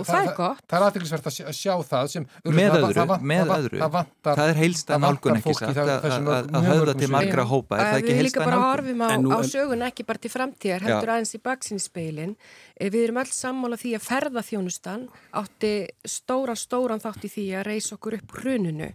er 0.78 0.86
aðtilsvert 0.88 1.28
að 1.28 1.52
sjá 1.52 1.74
það 1.84 2.08
sem 2.14 2.28
með 2.44 2.78
öðru, 2.80 3.06
með 3.22 3.54
öðru. 3.58 3.80
það 4.24 4.46
er 4.48 4.62
heilsta 4.62 4.98
nálgun 4.98 5.40
ekki 5.40 5.54
sagt 5.54 5.78
að 5.78 6.70
höfða 6.70 6.94
til 7.00 7.12
margra 7.12 7.44
hópa, 7.44 7.78
er 7.78 7.92
það 7.92 8.00
ekki 8.02 8.18
heilsta 8.22 8.46
nálgun? 8.46 9.08
Heldur 11.08 11.22
aðeins 11.22 11.38
í 11.38 11.39
baksins 11.39 11.86
speilin. 11.88 12.34
Eh, 12.76 12.89
við 12.91 13.06
erum 13.08 13.22
alls 13.22 13.38
sammála 13.39 13.78
því 13.80 13.93
að 13.96 14.04
ferða 14.04 14.41
þjónustan 14.43 15.06
átti 15.39 15.88
stóran, 16.04 16.60
stóran 16.60 17.00
þátt 17.00 17.24
í 17.24 17.32
því 17.32 17.46
að 17.56 17.67
reysa 17.70 17.96
okkur 17.96 18.17
upp 18.17 18.36
hrununu. 18.41 18.89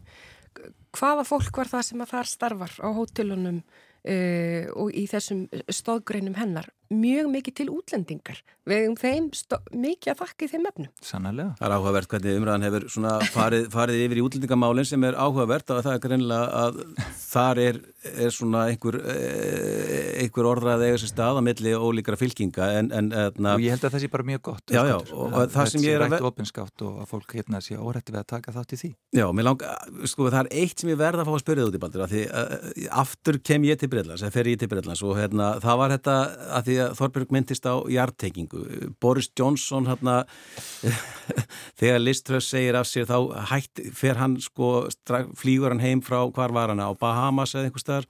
Hvaða 0.92 1.24
fólk 1.24 1.56
var 1.56 1.70
það 1.72 1.86
sem 1.88 2.04
að 2.04 2.12
þar 2.12 2.28
starfar 2.28 2.74
á 2.84 2.88
hótelunum 2.92 3.62
uh, 3.64 4.64
og 4.76 4.92
í 4.92 5.06
þessum 5.08 5.46
stóðgreinum 5.72 6.36
hennar? 6.36 6.68
Mjög 6.94 7.30
mikið 7.32 7.56
til 7.60 7.68
útlendingar. 7.72 8.42
Við 8.62 8.78
hefum 8.78 8.96
þeim 9.00 9.24
mikið 9.82 10.12
að 10.12 10.20
þakka 10.20 10.44
í 10.46 10.50
þeim 10.52 10.66
efnum. 10.70 10.90
Sannarlega. 11.02 11.54
Það 11.58 11.66
er 11.66 11.72
áhugavert 11.74 12.12
hvernig 12.12 12.36
umræðan 12.38 12.66
hefur 12.68 12.84
farið, 13.34 13.64
farið 13.72 14.02
yfir 14.04 14.20
í 14.20 14.22
útlendingamálinn 14.22 14.86
sem 14.86 15.06
er 15.08 15.18
áhugavert 15.18 15.72
og 15.74 15.80
það 15.82 15.96
er 15.96 16.02
greinlega 16.04 16.60
að 16.60 16.78
þar 17.32 17.60
er, 17.62 17.80
er 18.12 18.34
svona 18.34 18.60
einhver, 18.70 18.98
eh, 19.02 20.22
einhver 20.22 20.48
orðræð 20.52 20.84
eða 20.86 20.94
þessi 20.94 21.10
stað 21.10 21.40
á 21.40 21.46
milli 21.48 21.72
ólíkra 21.74 22.18
fylkinga 22.20 22.68
en, 22.78 22.92
en, 22.94 23.10
en, 23.10 23.48
og 23.54 23.64
ég 23.64 23.74
held 23.74 23.86
að 23.88 23.96
það 23.96 24.04
sé 24.04 24.10
bara 24.12 24.28
mjög 24.28 24.42
gott 24.50 24.74
já, 24.74 24.82
já, 24.86 24.96
og 25.00 25.34
það, 25.34 25.46
það 25.56 25.70
sem 25.72 25.86
ég 25.86 25.96
er 25.96 26.04
að 26.06 26.14
verða 26.14 26.30
opinskátt 26.30 26.86
og 26.86 27.02
að 27.02 27.10
fólk 27.16 27.36
hérna 27.38 27.62
sé 27.64 27.78
órætti 27.78 28.14
við 28.14 28.20
að 28.22 28.30
taka 28.36 28.54
þátt 28.54 28.76
í 28.76 28.80
því. 28.82 28.92
Já, 29.18 29.26
mér 29.34 29.48
langar, 29.48 29.90
sko 30.12 30.28
það 30.28 30.40
er 30.44 30.50
eitt 30.62 30.82
sem 30.82 30.92
ég 30.92 31.00
verða 31.02 31.24
að 31.24 31.30
fá 31.30 31.34
að 31.34 31.42
spyrja 31.44 31.66
út 31.66 31.78
í 31.78 31.82
baldur 31.82 32.06
því 32.12 32.22
uh, 32.28 32.56
aftur 33.02 33.38
kem 33.42 33.66
ég 33.66 33.80
til 33.80 33.90
Breitlands, 33.90 34.22
að 36.86 36.96
Þorbjörg 36.98 37.34
myndist 37.34 37.66
á 37.68 37.74
hjartekingu. 37.88 38.62
Boris 39.02 39.30
Johnson 39.38 39.88
hérna, 39.90 40.22
þegar 41.80 42.02
Liströss 42.02 42.50
segir 42.52 42.78
af 42.78 42.88
sér 42.90 43.08
þá 43.10 43.18
hætt, 43.52 43.82
fer 43.96 44.20
hann 44.20 44.38
sko, 44.42 44.88
flýgur 45.38 45.72
hann 45.74 45.84
heim 45.84 46.04
frá 46.04 46.20
hvar 46.28 46.54
var 46.54 46.72
hann 46.72 46.82
á 46.82 46.90
Bahamas 46.98 47.54
eða 47.56 47.70
einhver 47.70 47.84
staðar 47.84 48.08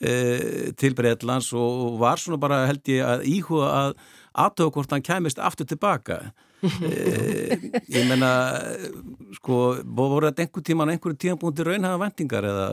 e, 0.00 0.72
til 0.78 0.96
Breitlands 0.98 1.52
og 1.56 1.98
var 2.02 2.20
svona 2.20 2.40
bara 2.42 2.64
held 2.70 2.86
ég 2.92 3.04
að 3.06 3.26
íhuga 3.28 3.68
að 3.72 3.98
aðtöða 4.32 4.74
hvort 4.76 4.96
hann 4.96 5.04
kæmist 5.06 5.42
aftur 5.42 5.68
tilbaka 5.68 6.22
Eh, 6.62 7.58
ég 7.90 8.04
menna 8.06 8.30
sko, 9.34 9.56
voru 9.82 10.28
þetta 10.28 10.44
einhver 10.44 10.64
tíman 10.66 10.92
einhverju 10.92 11.18
tímanbúndi 11.24 11.66
raunhafa 11.66 12.00
vendingar 12.04 12.46
eða? 12.46 12.66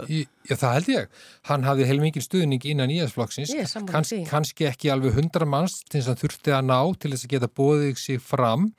Já, 0.45 0.53
það 0.53 0.75
held 0.77 0.89
ég. 0.93 1.21
Hann 1.49 1.65
hafði 1.65 1.87
heilmikið 1.89 2.25
stuðning 2.27 2.67
innan 2.69 2.93
íðarsflokksins, 2.93 3.53
Kans, 3.89 4.13
kannski 4.29 4.69
ekki 4.69 4.91
alveg 4.93 5.17
hundra 5.17 5.47
manns 5.49 5.79
til 5.87 5.99
þess 5.99 6.13
að 6.13 6.25
þurfti 6.25 6.55
að 6.57 6.67
ná 6.69 6.79
til 7.01 7.13
þess 7.15 7.25
að 7.25 7.33
geta 7.33 7.51
bóðið 7.59 7.95
sig 8.03 8.21
fram 8.21 8.69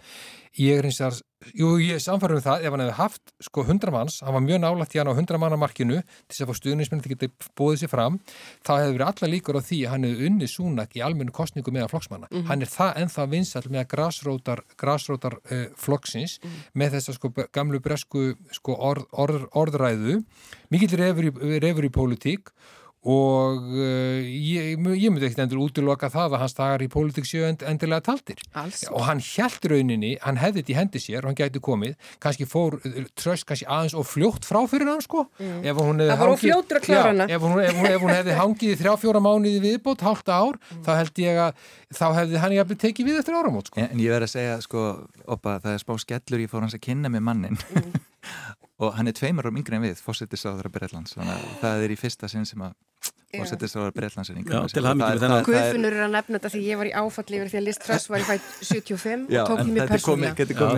ég 0.58 0.78
er 0.78 0.88
eins 0.88 1.00
og 1.04 1.20
jú, 1.56 1.70
ég 1.80 1.96
er 1.96 2.02
samfarið 2.02 2.40
um 2.40 2.44
það, 2.44 2.64
ef 2.64 2.74
hann 2.74 2.82
hefði 2.84 2.96
haft 2.98 3.32
sko 3.44 3.62
100 3.64 3.92
manns, 3.94 4.18
hann 4.24 4.34
var 4.36 4.42
mjög 4.44 4.60
nálægt 4.60 4.94
í 4.96 5.00
hann 5.00 5.08
á 5.08 5.14
100 5.14 5.40
manna 5.40 5.58
markinu 5.60 6.00
til 6.02 6.34
þess 6.34 6.44
að 6.44 6.50
fá 6.50 6.58
stuðnismenn 6.58 7.02
til 7.04 7.10
að 7.10 7.14
geta 7.14 7.50
bóðið 7.56 7.82
sér 7.82 7.92
fram, 7.92 8.18
þá 8.66 8.72
hefði 8.74 8.96
verið 8.96 9.06
alla 9.06 9.30
líkur 9.34 9.60
á 9.60 9.62
því 9.64 9.78
að 9.84 9.94
hann 9.94 10.08
hefði 10.08 10.26
unni 10.28 10.48
súnak 10.50 10.96
í 10.98 11.04
almennu 11.06 11.34
kostningu 11.36 11.72
meðan 11.74 11.92
flokksmanna. 11.92 12.28
Mm 12.30 12.36
-hmm. 12.36 12.48
Hann 12.50 12.62
er 12.62 12.72
það 12.74 13.00
ennþá 13.04 13.26
vinsall 13.30 13.68
með 13.70 13.86
græsrótar, 13.94 14.64
græsrótar 14.76 15.38
uh, 15.38 15.66
flokksins 15.76 16.40
mm 16.42 16.50
-hmm. 16.50 16.66
með 16.74 16.90
þess 16.94 17.08
að 17.08 17.14
sko 17.14 17.32
gamlu 17.52 17.80
bresku 17.80 18.34
sko 18.52 18.76
orð, 18.76 19.06
orð, 19.12 19.48
orðræðu, 19.54 20.24
mikill 20.70 20.96
refur 20.96 21.84
í, 21.84 21.88
í 21.88 21.96
pólitík 21.96 22.52
og 23.00 23.62
uh, 23.72 24.20
ég, 24.20 24.74
ég 24.76 25.08
myndi 25.08 25.24
ekkert 25.24 25.46
endur 25.46 25.62
útiloka 25.64 26.10
það 26.12 26.34
að 26.36 26.42
hans 26.42 26.54
dagar 26.58 26.82
í 26.84 26.88
pólitíksjö 26.92 27.46
end, 27.48 27.62
endilega 27.64 28.04
taldir 28.10 28.42
Alls. 28.60 28.82
og 28.92 29.06
hann 29.06 29.22
held 29.24 29.68
rauninni, 29.72 30.10
hann 30.20 30.36
hefði 30.40 30.60
þetta 30.60 30.72
í 30.74 30.76
hendi 30.76 31.00
sér 31.00 31.24
og 31.24 31.30
hann 31.30 31.38
gæti 31.38 31.62
komið, 31.64 31.94
kannski 32.20 32.44
fór 32.50 32.76
uh, 32.76 32.98
tröst 33.16 33.48
kannski 33.48 33.68
aðeins 33.72 33.96
og 33.96 34.04
fljótt 34.04 34.44
frá 34.44 34.60
fyrir 34.68 34.92
hann 34.92 35.00
sko, 35.04 35.24
mm. 35.40 35.64
ef 35.64 35.80
hún 35.80 36.04
hefði 36.04 36.18
hangið 36.20 36.52
já, 36.92 37.00
ef, 37.24 37.46
hún, 37.46 37.64
ef, 37.64 37.80
hún, 37.80 37.88
ef 37.88 38.04
hún 38.04 38.14
hefði 38.18 38.38
hangið 38.42 38.74
í 38.74 38.78
þrjá 38.82 38.94
fjóra 39.00 39.24
mánuði 39.24 39.64
viðbót, 39.64 40.04
hálta 40.04 40.36
ár 40.36 40.60
mm. 40.60 40.84
þá 40.84 40.92
held 40.98 41.24
ég 41.24 41.42
að, 41.46 41.66
þá 41.96 42.06
hefði 42.20 42.44
hann 42.44 42.58
jafnvel 42.58 42.80
tekið 42.84 43.08
við 43.08 43.22
eftir 43.22 43.40
áramót 43.40 43.72
sko. 43.72 43.80
En, 43.80 43.94
en 43.94 44.04
ég 44.04 44.12
verði 44.12 44.28
að 44.28 44.36
segja 44.36 44.60
sko, 44.66 44.86
oppa, 45.24 45.56
það 45.64 45.78
er 45.78 45.84
spá 45.86 45.96
skellur 46.04 46.44
ég 46.44 46.52
fór 46.52 46.68
hans 46.68 46.76
að 46.76 46.84
kynna 46.84 47.08
með 47.08 47.28
mannin 47.30 47.56
mm. 47.56 48.00
og 48.80 48.94
hann 48.96 49.10
er 49.10 49.16
tveimur 49.16 49.48
árum 49.48 49.60
yngre 49.60 49.78
en 49.78 49.86
við, 49.88 50.00
fósittis 50.04 50.46
á 50.48 50.50
þeirra 50.50 50.72
Breitlands, 50.72 51.16
þannig 51.16 51.36
að 51.36 51.58
það 51.62 51.86
er 51.86 51.94
í 51.94 51.98
fyrsta 52.00 52.30
sinn 52.32 52.48
sem 52.48 52.62
að 52.64 52.76
til 53.30 54.82
hamingi 54.82 55.06
með 55.06 55.20
þennan. 55.22 55.44
Guðfunur 55.46 55.94
er 55.94 56.02
að 56.02 56.14
nefna 56.16 56.38
þetta 56.40 56.50
því 56.50 56.62
ég 56.66 56.80
var 56.80 56.88
í 56.88 56.92
áfalli 56.98 57.38
yfir 57.38 57.50
því 57.52 57.58
að 57.60 57.64
Liz 57.68 57.78
Truss 57.78 58.08
var 58.10 58.18
í 58.18 58.26
fætt 58.26 58.48
75 58.66 59.30
Já, 59.30 59.42
og 59.44 59.50
tók 59.52 59.60
er 59.60 59.68
lengra 59.70 59.98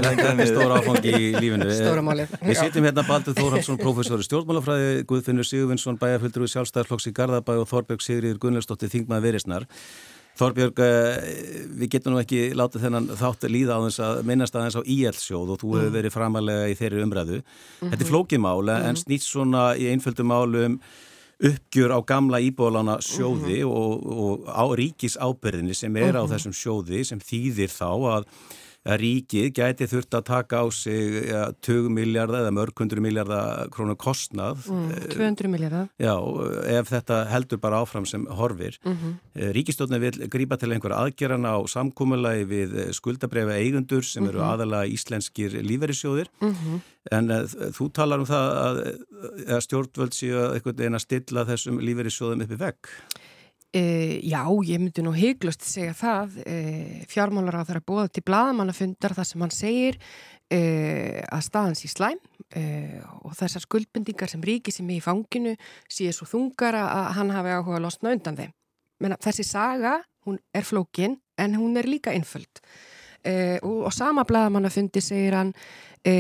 Þetta 0.05 0.35
er 0.35 0.51
stóra 0.51 0.77
áfangi 0.83 1.15
í 1.17 1.31
lífinu. 1.39 1.71
Við 2.51 2.61
sitjum 2.61 2.89
hérna 2.91 3.07
Baldur 3.09 3.39
Þórhaldsson, 3.41 3.81
professor 3.81 4.21
í 4.21 4.29
stjórnmálafræði, 4.29 4.91
Guðfinnur 5.09 5.49
Sigurvinsson, 5.49 5.97
bæjarfyldur 6.03 6.45
við 6.45 6.53
sjálfstæðarflokks 6.59 7.09
í 7.09 7.15
Garðabæ 7.17 7.55
og 7.63 7.71
Þorbjörg 7.73 8.05
Sigriður 8.05 8.43
Gunnlaugsdóttir, 8.45 8.93
Þingmaði 8.93 9.31
Verisnar. 9.31 9.69
Þorbjörg, 10.41 10.79
eh, 10.81 11.67
við 11.77 11.91
getum 11.93 12.15
nú 12.15 12.23
ekki 12.23 12.43
látið 12.57 12.87
þennan 12.87 13.09
þátt 13.21 13.49
líða 13.53 13.77
á 13.77 13.85
þess 13.85 14.01
að 14.01 14.21
minnast 14.31 14.57
aðeins 14.57 14.79
á 14.81 14.83
íelsjóð 14.83 15.53
og 15.53 15.61
þú 15.61 15.73
hefur 15.77 15.95
verið 15.99 16.15
framalega 16.15 16.71
í 16.73 16.77
þeirri 16.79 17.05
umræðu. 17.05 17.41
Þetta 17.83 18.01
er 18.01 18.11
flókimál 18.11 18.73
en 18.73 18.97
snýst 18.97 19.29
svona 19.29 19.73
í 19.77 19.91
einföldum 19.93 20.33
málum 20.33 20.79
uppgjör 21.43 21.93
á 21.93 22.01
gamla 22.07 22.41
íbúðalána 22.41 23.01
sjóði 23.03 23.61
og, 23.67 24.07
og 24.07 24.47
á 24.47 24.65
ríkis 24.79 25.19
ábyrðinni 25.19 25.75
sem 25.75 25.97
er 25.99 26.17
á 26.17 26.23
þessum 26.31 26.55
sjóði 26.55 27.03
sem 27.05 27.21
þýðir 27.21 27.73
þá 27.73 27.91
að 28.17 28.29
ríkið 28.83 29.53
gæti 29.55 29.87
þurft 29.87 30.17
að 30.19 30.25
taka 30.27 30.63
á 30.63 30.67
sig 30.75 31.29
ja, 31.29 31.43
20 31.63 31.93
miljardar 31.95 32.43
eða 32.43 32.55
mörg 32.57 32.83
hundru 32.83 33.03
miljardar 33.05 33.69
krónu 33.71 33.95
kostnað 33.95 34.67
Mm, 34.73 34.91
200 35.13 35.49
miljardar. 35.51 35.89
Já, 36.01 36.15
ef 36.79 36.91
þetta 36.91 37.19
heldur 37.31 37.59
bara 37.63 37.83
áfram 37.83 38.07
sem 38.07 38.27
horfir. 38.27 38.79
Mm. 38.85 38.97
-hmm. 38.97 39.53
Ríkistjóðin 39.55 40.01
vil 40.01 40.29
grípa 40.29 40.59
til 40.59 40.73
einhver 40.73 40.93
aðgerana 40.93 41.55
á 41.55 41.61
samkúmulagi 41.67 42.45
við 42.45 42.93
skuldabrefa 42.93 43.59
eigundur 43.59 44.03
sem 44.03 44.27
eru 44.27 44.41
aðalega 44.41 44.91
íslenskir 44.91 45.63
lífeyrissjóðir. 45.63 46.29
Mhm. 46.41 46.81
En 47.11 47.31
uh, 47.31 47.43
þú 47.47 47.93
talar 47.93 48.19
um 48.21 48.27
það 48.27 48.47
að, 48.67 48.77
að 49.49 49.61
stjórnvöld 49.61 50.15
séu 50.15 50.55
einhvern 50.55 50.77
veginn 50.77 50.95
að 50.95 51.07
stilla 51.07 51.45
þessum 51.45 51.81
lífeyrissjóðum 51.81 52.43
uppi 52.43 52.57
vekk. 52.57 52.89
E, 53.73 54.21
já, 54.29 54.43
ég 54.69 54.81
myndi 54.83 55.01
nú 55.05 55.15
hygglust 55.17 55.65
segja 55.65 55.95
það. 55.97 56.39
E, 56.45 56.57
fjármálar 57.09 57.63
á 57.63 57.67
þeirra 57.69 57.85
bóða 57.89 58.11
til 58.13 58.25
blaðamannafundar 58.29 59.17
þar 59.17 59.29
sem 59.29 59.45
hann 59.45 59.55
segir 59.57 59.99
e, 60.53 60.61
að 61.25 61.45
staðan 61.49 61.79
sé 61.79 61.89
slæm 61.89 62.21
og 63.25 63.33
þessar 63.39 63.65
skuldbendingar 63.65 64.29
sem 64.29 64.43
ríki 64.45 64.75
sem 64.75 64.91
er 64.91 64.99
í 64.99 65.01
fanginu 65.01 65.55
sé 65.89 66.11
svo 66.13 66.27
þungar 66.29 66.77
að 66.77 67.07
hann 67.17 67.31
hafi 67.33 67.55
áhuga 67.55 67.79
að 67.79 67.87
losna 67.87 68.13
undan 68.13 68.37
þeim. 68.37 68.51
Menna, 69.01 69.17
þessi 69.25 69.47
saga, 69.49 69.95
hún 70.27 70.37
er 70.53 70.67
flókin 70.69 71.17
en 71.41 71.57
hún 71.57 71.81
er 71.81 71.89
líka 71.89 72.13
einföld. 72.13 72.61
E, 73.23 73.59
og 73.63 73.87
á 73.87 73.91
sama 73.95 74.25
blaðamannafundi 74.27 75.03
segir 75.05 75.37
hann 75.39 75.53
e, 76.03 76.15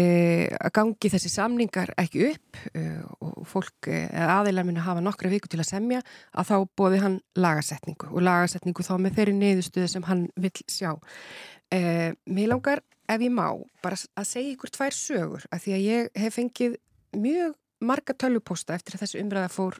að 0.54 0.74
gangi 0.78 1.10
þessi 1.10 1.30
samningar 1.32 1.90
ekki 1.98 2.28
upp 2.28 2.60
e, 2.78 2.84
og 3.18 3.40
fólk 3.50 3.88
aðeinar 3.90 4.68
minna 4.68 4.84
hafa 4.86 5.02
nokkra 5.02 5.32
viku 5.32 5.50
til 5.50 5.58
að 5.62 5.72
semja 5.72 6.02
að 6.30 6.52
þá 6.52 6.56
bóði 6.78 7.00
hann 7.02 7.18
lagasetningu 7.34 8.12
og 8.12 8.22
lagasetningu 8.22 8.86
þá 8.86 8.94
með 9.02 9.18
þeirri 9.18 9.34
neyðustuði 9.40 9.90
sem 9.90 10.06
hann 10.06 10.28
vil 10.38 10.54
sjá. 10.70 10.94
Mér 11.72 12.52
langar 12.52 12.82
ef 13.08 13.24
ég 13.24 13.32
má 13.32 13.48
bara 13.82 13.98
að 14.14 14.28
segja 14.28 14.54
ykkur 14.54 14.72
tvær 14.74 14.94
sögur 14.94 15.46
að 15.50 15.64
því 15.64 15.74
að 15.74 15.84
ég 15.88 16.10
hef 16.22 16.36
fengið 16.38 16.78
mjög 17.16 17.56
marga 17.82 18.14
tölvupósta 18.14 18.76
eftir 18.76 18.96
að 18.96 19.04
þessu 19.04 19.20
umræða 19.22 19.50
fór 19.52 19.78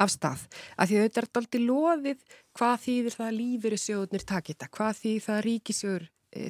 af 0.00 0.12
stað. 0.14 0.46
Að 0.80 0.88
því 0.88 0.98
að 0.98 1.06
þetta 1.06 1.22
er 1.22 1.28
daldi 1.36 1.62
loðið 1.66 2.38
hvað 2.56 2.74
þýðir 2.86 3.16
það 3.18 3.28
að 3.28 3.38
lífyrirsjóðunir 3.40 4.26
takita, 4.32 4.68
hvað 4.72 5.00
þýðir 5.02 5.26
það 5.26 5.36
að 5.36 5.44
ríkisjóður 5.48 6.08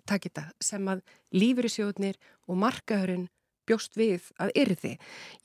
takita 0.09 0.49
sem 0.63 0.89
að 0.89 1.05
lífyrirsjóðunir 1.35 2.19
og 2.49 2.61
markaðurinn 2.63 3.29
bjóst 3.69 3.97
við 3.99 4.29
að 4.43 4.53
yrði. 4.59 4.93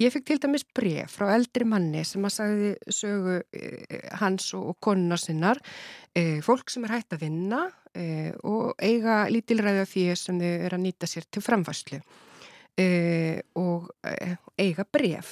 Ég 0.01 0.13
fekk 0.13 0.27
til 0.27 0.39
dæmis 0.41 0.65
bref 0.75 1.17
frá 1.17 1.31
eldri 1.35 1.67
manni 1.69 2.03
sem 2.07 2.25
að 2.25 2.35
sagði 2.37 2.71
sögu 2.93 3.39
e, 3.53 3.71
hans 4.21 4.49
og, 4.57 4.75
konuna 4.83 5.19
sinnar, 5.21 5.61
e, 6.17 6.39
fólk 6.45 6.71
sem 6.73 6.87
er 6.87 6.97
hægt 6.97 7.17
að 7.17 7.27
vinna 7.27 7.67
og 8.45 8.75
eiga 8.77 9.23
lítilræði 9.33 9.79
af 9.81 9.89
því 9.89 10.01
sem 10.21 10.37
þau 10.37 10.49
eru 10.51 10.77
að 10.77 10.83
nýta 10.83 11.07
sér 11.09 11.25
til 11.33 11.41
framfæslu. 11.41 11.97
Og 13.57 13.87
eiga 14.61 14.85
bref. 14.93 15.31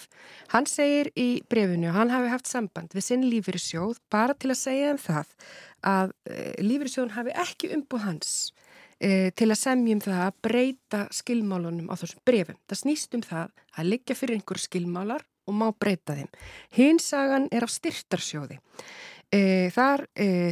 Hann 0.49 0.65
segir 0.65 1.11
í 1.13 1.43
brefinu 1.45 1.91
að 1.91 1.97
hann 1.99 2.13
hafi 2.15 2.31
haft 2.31 2.49
samband 2.49 2.95
við 2.97 3.05
sinn 3.05 3.27
lífyrirsjóð 3.29 3.99
bara 4.09 4.33
til 4.33 4.49
að 4.49 4.57
segja 4.63 4.95
um 4.95 5.01
það 5.03 5.35
að 5.91 6.15
lífyrirsjóðun 6.65 7.13
hafi 7.19 7.37
ekki 7.45 7.69
umbúð 7.77 8.07
hans 8.07 8.33
til 8.99 9.47
að 9.49 9.59
semjum 9.59 9.99
það 10.03 10.21
að 10.23 10.37
breyta 10.47 11.01
skilmálunum 11.13 11.89
á 11.91 11.95
þessum 11.99 12.21
brefum. 12.25 12.59
Það 12.69 12.81
snýst 12.81 13.17
um 13.17 13.25
það 13.25 13.51
að 13.75 13.89
liggja 13.91 14.15
fyrir 14.15 14.39
einhver 14.39 14.61
skilmálar 14.63 15.25
og 15.45 15.57
má 15.59 15.67
breyta 15.75 16.15
þeim. 16.15 16.31
Hinsagan 16.77 17.49
er 17.51 17.67
af 17.67 17.73
styrtarsjóði. 17.75 18.61
Þar 19.75 20.05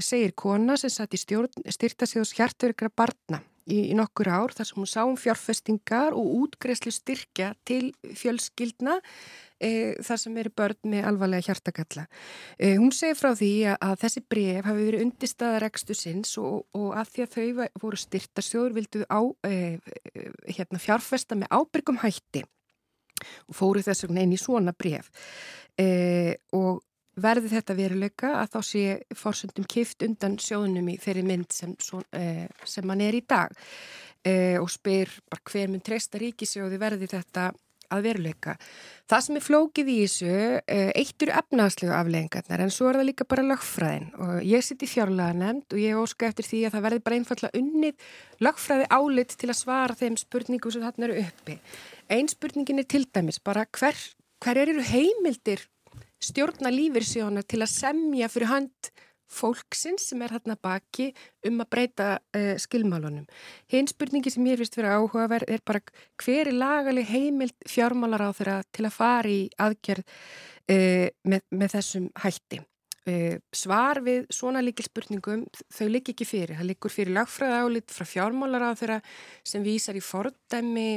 segir 0.03 0.35
kona 0.35 0.75
sem 0.81 0.91
satt 0.91 1.15
í 1.15 1.21
styrtarsjóðs 1.21 2.35
hjartverkra 2.35 2.91
barna 2.91 3.39
í, 3.69 3.79
í 3.91 3.95
nokkur 3.97 4.29
ár 4.31 4.53
þar 4.55 4.69
sem 4.69 4.79
hún 4.81 4.89
sá 4.89 5.01
um 5.05 5.17
fjárfestingar 5.19 6.15
og 6.17 6.29
útgreðslu 6.43 6.93
styrkja 6.93 7.53
til 7.67 7.91
fjölskyldna 8.19 8.97
e, 9.59 9.69
þar 10.03 10.21
sem 10.21 10.37
eru 10.41 10.53
börn 10.55 10.91
með 10.93 11.09
alvarlega 11.11 11.47
hjartakalla. 11.49 12.05
E, 12.57 12.75
hún 12.79 12.93
segir 12.95 13.19
frá 13.19 13.31
því 13.39 13.51
að, 13.71 13.77
að 13.87 13.97
þessi 14.05 14.23
bref 14.35 14.69
hafi 14.69 14.87
verið 14.89 15.05
undirstaðar 15.07 15.67
ekstu 15.69 15.97
sinns 15.97 16.37
og, 16.41 16.63
og 16.77 16.89
að 16.99 17.13
því 17.13 17.25
að 17.25 17.37
þau 17.37 17.67
voru 17.85 18.01
styrtarsjóður 18.03 18.77
vildu 18.79 19.03
á, 19.07 19.21
e, 19.47 19.55
hérna, 20.49 20.81
fjárfesta 20.83 21.39
með 21.39 21.53
ábyrgum 21.55 22.01
hætti 22.03 22.43
og 23.47 23.55
fóru 23.55 23.83
þess 23.85 24.03
vegna 24.07 24.25
inn 24.25 24.33
í 24.35 24.41
svona 24.41 24.73
bref 24.75 25.07
og 26.53 26.81
verði 27.15 27.51
þetta 27.51 27.75
veruleika 27.77 28.31
að 28.41 28.53
þá 28.55 28.59
sé 28.69 28.85
fórsöndum 29.17 29.67
kift 29.69 30.05
undan 30.05 30.39
sjóðunum 30.41 30.93
í 30.93 30.97
þeirri 31.01 31.25
mynd 31.27 31.51
sem, 31.53 31.75
svo, 31.81 32.01
eh, 32.15 32.47
sem 32.65 32.89
hann 32.89 33.03
er 33.05 33.17
í 33.17 33.21
dag 33.27 33.53
eh, 34.25 34.57
og 34.61 34.71
spyr 34.71 35.11
hver 35.43 35.69
mun 35.69 35.83
treysta 35.83 36.21
ríkisjóði 36.21 36.79
verði 36.81 37.11
þetta 37.11 37.51
að 37.93 38.07
veruleika. 38.07 38.55
Það 39.09 39.23
sem 39.25 39.37
er 39.37 39.43
flókið 39.45 39.89
í 39.91 39.97
þessu, 40.01 40.31
eh, 40.65 40.91
eitt 40.97 41.21
eru 41.21 41.35
efnagslegu 41.37 41.93
afleggingarnar 41.93 42.63
en 42.63 42.73
svo 42.73 42.89
er 42.89 42.97
það 42.97 43.09
líka 43.09 43.27
bara 43.29 43.45
lögfræðin 43.45 44.07
og 44.17 44.33
ég 44.49 44.63
sitt 44.63 44.81
í 44.81 44.89
fjárlega 44.89 45.35
nefnd 45.37 45.75
og 45.75 45.83
ég 45.83 45.99
óska 45.99 46.29
eftir 46.31 46.47
því 46.47 46.61
að 46.65 46.73
það 46.73 46.85
verði 46.87 47.03
bara 47.03 47.19
einfallega 47.19 47.59
unnið 47.59 47.93
lögfræði 48.47 48.87
álit 48.89 49.37
til 49.37 49.49
að 49.51 49.59
svara 49.59 49.99
þeim 49.99 50.17
spurningum 50.17 50.73
sem 50.73 50.81
þarna 50.81 51.09
eru 51.09 51.19
uppi. 51.27 51.59
Einn 52.09 52.31
spurningin 52.31 52.79
er 52.79 52.89
til 52.89 53.05
dæmis 53.05 53.39
bara 53.43 53.67
hver, 53.77 53.95
hver 54.41 54.57
eru 54.57 54.81
heimildir 54.81 55.67
stjórna 56.23 56.71
lífyrsjóna 56.73 57.43
til 57.47 57.61
að 57.63 57.73
semja 57.73 58.29
fyrir 58.31 58.51
hand 58.51 58.93
fólksins 59.33 60.07
sem 60.09 60.21
er 60.23 60.33
hérna 60.35 60.55
baki 60.61 61.09
um 61.47 61.61
að 61.63 61.69
breyta 61.73 62.09
uh, 62.19 62.53
skilmálunum. 62.61 63.25
Hinn 63.71 63.89
spurningi 63.89 64.33
sem 64.33 64.45
ég 64.47 64.59
finnst 64.61 64.77
vera 64.77 64.97
áhugaverð 64.99 65.53
er 65.53 65.63
bara 65.65 65.81
hver 66.21 66.51
er 66.51 66.57
lagaleg 66.57 67.09
heimild 67.09 67.55
fjármálar 67.69 68.27
á 68.27 68.31
þeirra 68.35 68.59
til 68.71 68.85
að 68.87 68.97
fara 68.97 69.31
í 69.31 69.41
aðgerð 69.65 70.05
uh, 70.05 71.09
með, 71.25 71.43
með 71.49 71.75
þessum 71.77 72.11
hætti. 72.25 72.61
Uh, 73.03 73.35
svar 73.51 73.99
við 74.05 74.29
svona 74.31 74.61
líkil 74.63 74.85
spurningum 74.87 75.47
þau 75.73 75.87
lík 75.89 76.13
ekki 76.13 76.27
fyrir. 76.29 76.55
Það 76.59 76.71
líkur 76.71 76.93
fyrir 76.93 77.17
lagfræða 77.17 77.63
álit 77.65 77.91
frá 77.91 78.07
fjármálar 78.07 78.69
á 78.69 78.79
þeirra 78.79 79.01
sem 79.43 79.65
vísar 79.65 79.99
í 79.99 80.03
fordæmi 80.03 80.89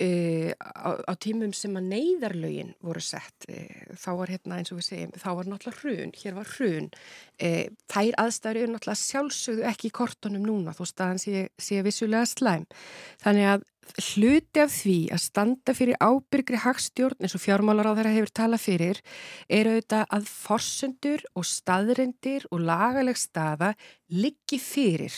Uh, 0.00 0.50
á, 0.56 0.98
á 1.04 1.12
tímum 1.20 1.52
sem 1.54 1.74
að 1.78 1.90
neyðarlögin 1.92 2.72
voru 2.82 3.02
sett 3.04 3.44
uh, 3.52 3.90
þá 4.00 4.08
var 4.18 4.30
hérna 4.32 4.56
eins 4.58 4.72
og 4.72 4.80
við 4.80 4.86
segjum 4.88 5.12
þá 5.20 5.26
var 5.36 5.50
náttúrulega 5.50 5.82
hrun, 5.82 6.14
hér 6.16 6.38
var 6.38 6.48
hrun. 6.56 6.88
Uh, 7.36 7.66
þær 7.92 8.16
aðstæður 8.24 8.60
eru 8.62 8.72
náttúrulega 8.72 9.02
sjálfsögðu 9.02 9.66
ekki 9.68 9.90
í 9.90 9.94
kortunum 10.00 10.48
núna 10.48 10.74
þó 10.74 10.82
staðan 10.88 11.20
sé, 11.22 11.44
sé 11.60 11.84
vissulega 11.84 12.24
slæm. 12.32 12.64
Þannig 13.22 13.50
að 13.52 13.68
hluti 14.08 14.62
af 14.62 14.72
því 14.72 14.96
að 15.12 15.22
standa 15.26 15.74
fyrir 15.76 15.98
ábyrgri 16.00 16.60
hagstjórn 16.64 17.22
eins 17.22 17.36
og 17.36 17.42
fjármálar 17.44 17.90
á 17.90 17.96
þeirra 17.98 18.14
hefur 18.16 18.34
talað 18.38 18.64
fyrir 18.64 19.00
er 19.52 19.70
auðvitað 19.70 20.04
að 20.16 20.28
forsendur 20.30 21.24
og 21.36 21.48
staðrendir 21.48 22.46
og 22.50 22.62
lagaleg 22.64 23.20
staða 23.20 23.74
liggi 24.08 24.60
fyrir 24.62 25.16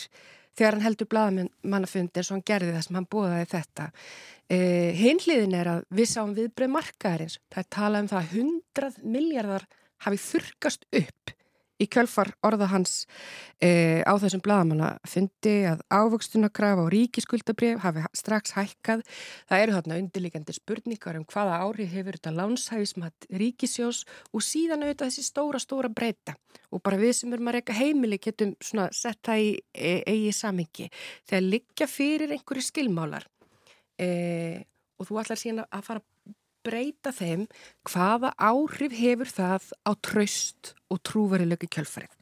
þegar 0.55 0.77
hann 0.77 0.87
heldur 0.87 1.11
blaðamannafundi 1.12 2.21
eins 2.21 2.31
og 2.31 2.38
hann 2.38 2.49
gerði 2.51 2.75
það 2.75 2.87
sem 2.87 2.99
hann 2.99 3.11
bóðaði 3.14 3.51
þetta. 3.55 3.88
Uh, 4.45 4.90
Hinliðin 4.99 5.57
er 5.59 5.71
að 5.73 5.87
við 5.99 6.11
sáum 6.11 6.35
viðbröð 6.37 6.75
markaðarins. 6.75 7.38
Það 7.52 7.63
er 7.65 7.71
talað 7.79 8.05
um 8.05 8.11
það 8.13 8.21
að 8.21 8.37
100 8.42 9.09
miljardar 9.17 9.67
hafi 10.05 10.21
þurkast 10.29 10.87
upp 11.00 11.35
í 11.83 11.87
kjölfar 11.90 12.31
orða 12.46 12.68
hans 12.70 13.04
uh, 13.64 14.00
á 14.06 14.12
þessum 14.22 14.42
blaðamannafundi 14.44 15.54
að 15.72 15.83
ávöxtunakrafa 15.90 16.85
og 16.85 16.92
ríkiskuldabrif 16.94 17.83
hafi 17.83 18.04
strax 18.16 18.54
hækkað. 18.58 19.04
Það 19.50 19.64
eru 19.64 19.77
þarna 19.77 19.98
undirlíkandi 20.02 20.56
spurningar 20.56 21.18
um 21.18 21.27
hvaða 21.31 21.60
ári 21.64 21.88
hefur 21.90 22.18
þetta 22.18 22.35
lánshæfismat 22.38 23.29
ríkisjós 23.42 24.04
og 24.33 24.44
síðan 24.44 24.87
auðvitað 24.87 25.10
þessi 25.10 25.27
stóra, 25.27 25.62
stóra 25.62 25.90
breyta 25.90 26.37
og 26.70 26.83
bara 26.85 27.00
við 27.00 27.16
sem 27.18 27.35
erum 27.35 27.50
að 27.50 27.58
reyka 27.58 27.79
heimili 27.79 28.20
getum 28.22 28.54
svona 28.62 28.88
sett 28.94 29.22
það 29.27 29.42
í 29.42 29.50
e 29.75 29.96
eigi 30.10 30.37
samingi. 30.37 30.90
Þegar 31.27 31.48
liggja 31.48 31.90
fyrir 31.90 32.35
einhverju 32.35 32.68
skilmálar 32.70 33.27
e 33.98 34.64
og 34.94 35.08
þú 35.08 35.20
ætlar 35.20 35.40
síðan 35.40 35.64
að 35.66 35.87
fara 35.87 36.02
breyta 36.65 37.12
þeim, 37.15 37.46
hvaða 37.88 38.33
áhrif 38.40 38.96
hefur 38.98 39.31
það 39.31 39.71
á 39.85 39.92
tröst 40.00 40.75
og 40.90 41.02
trúverilöku 41.06 41.69
kjölfarið? 41.69 42.17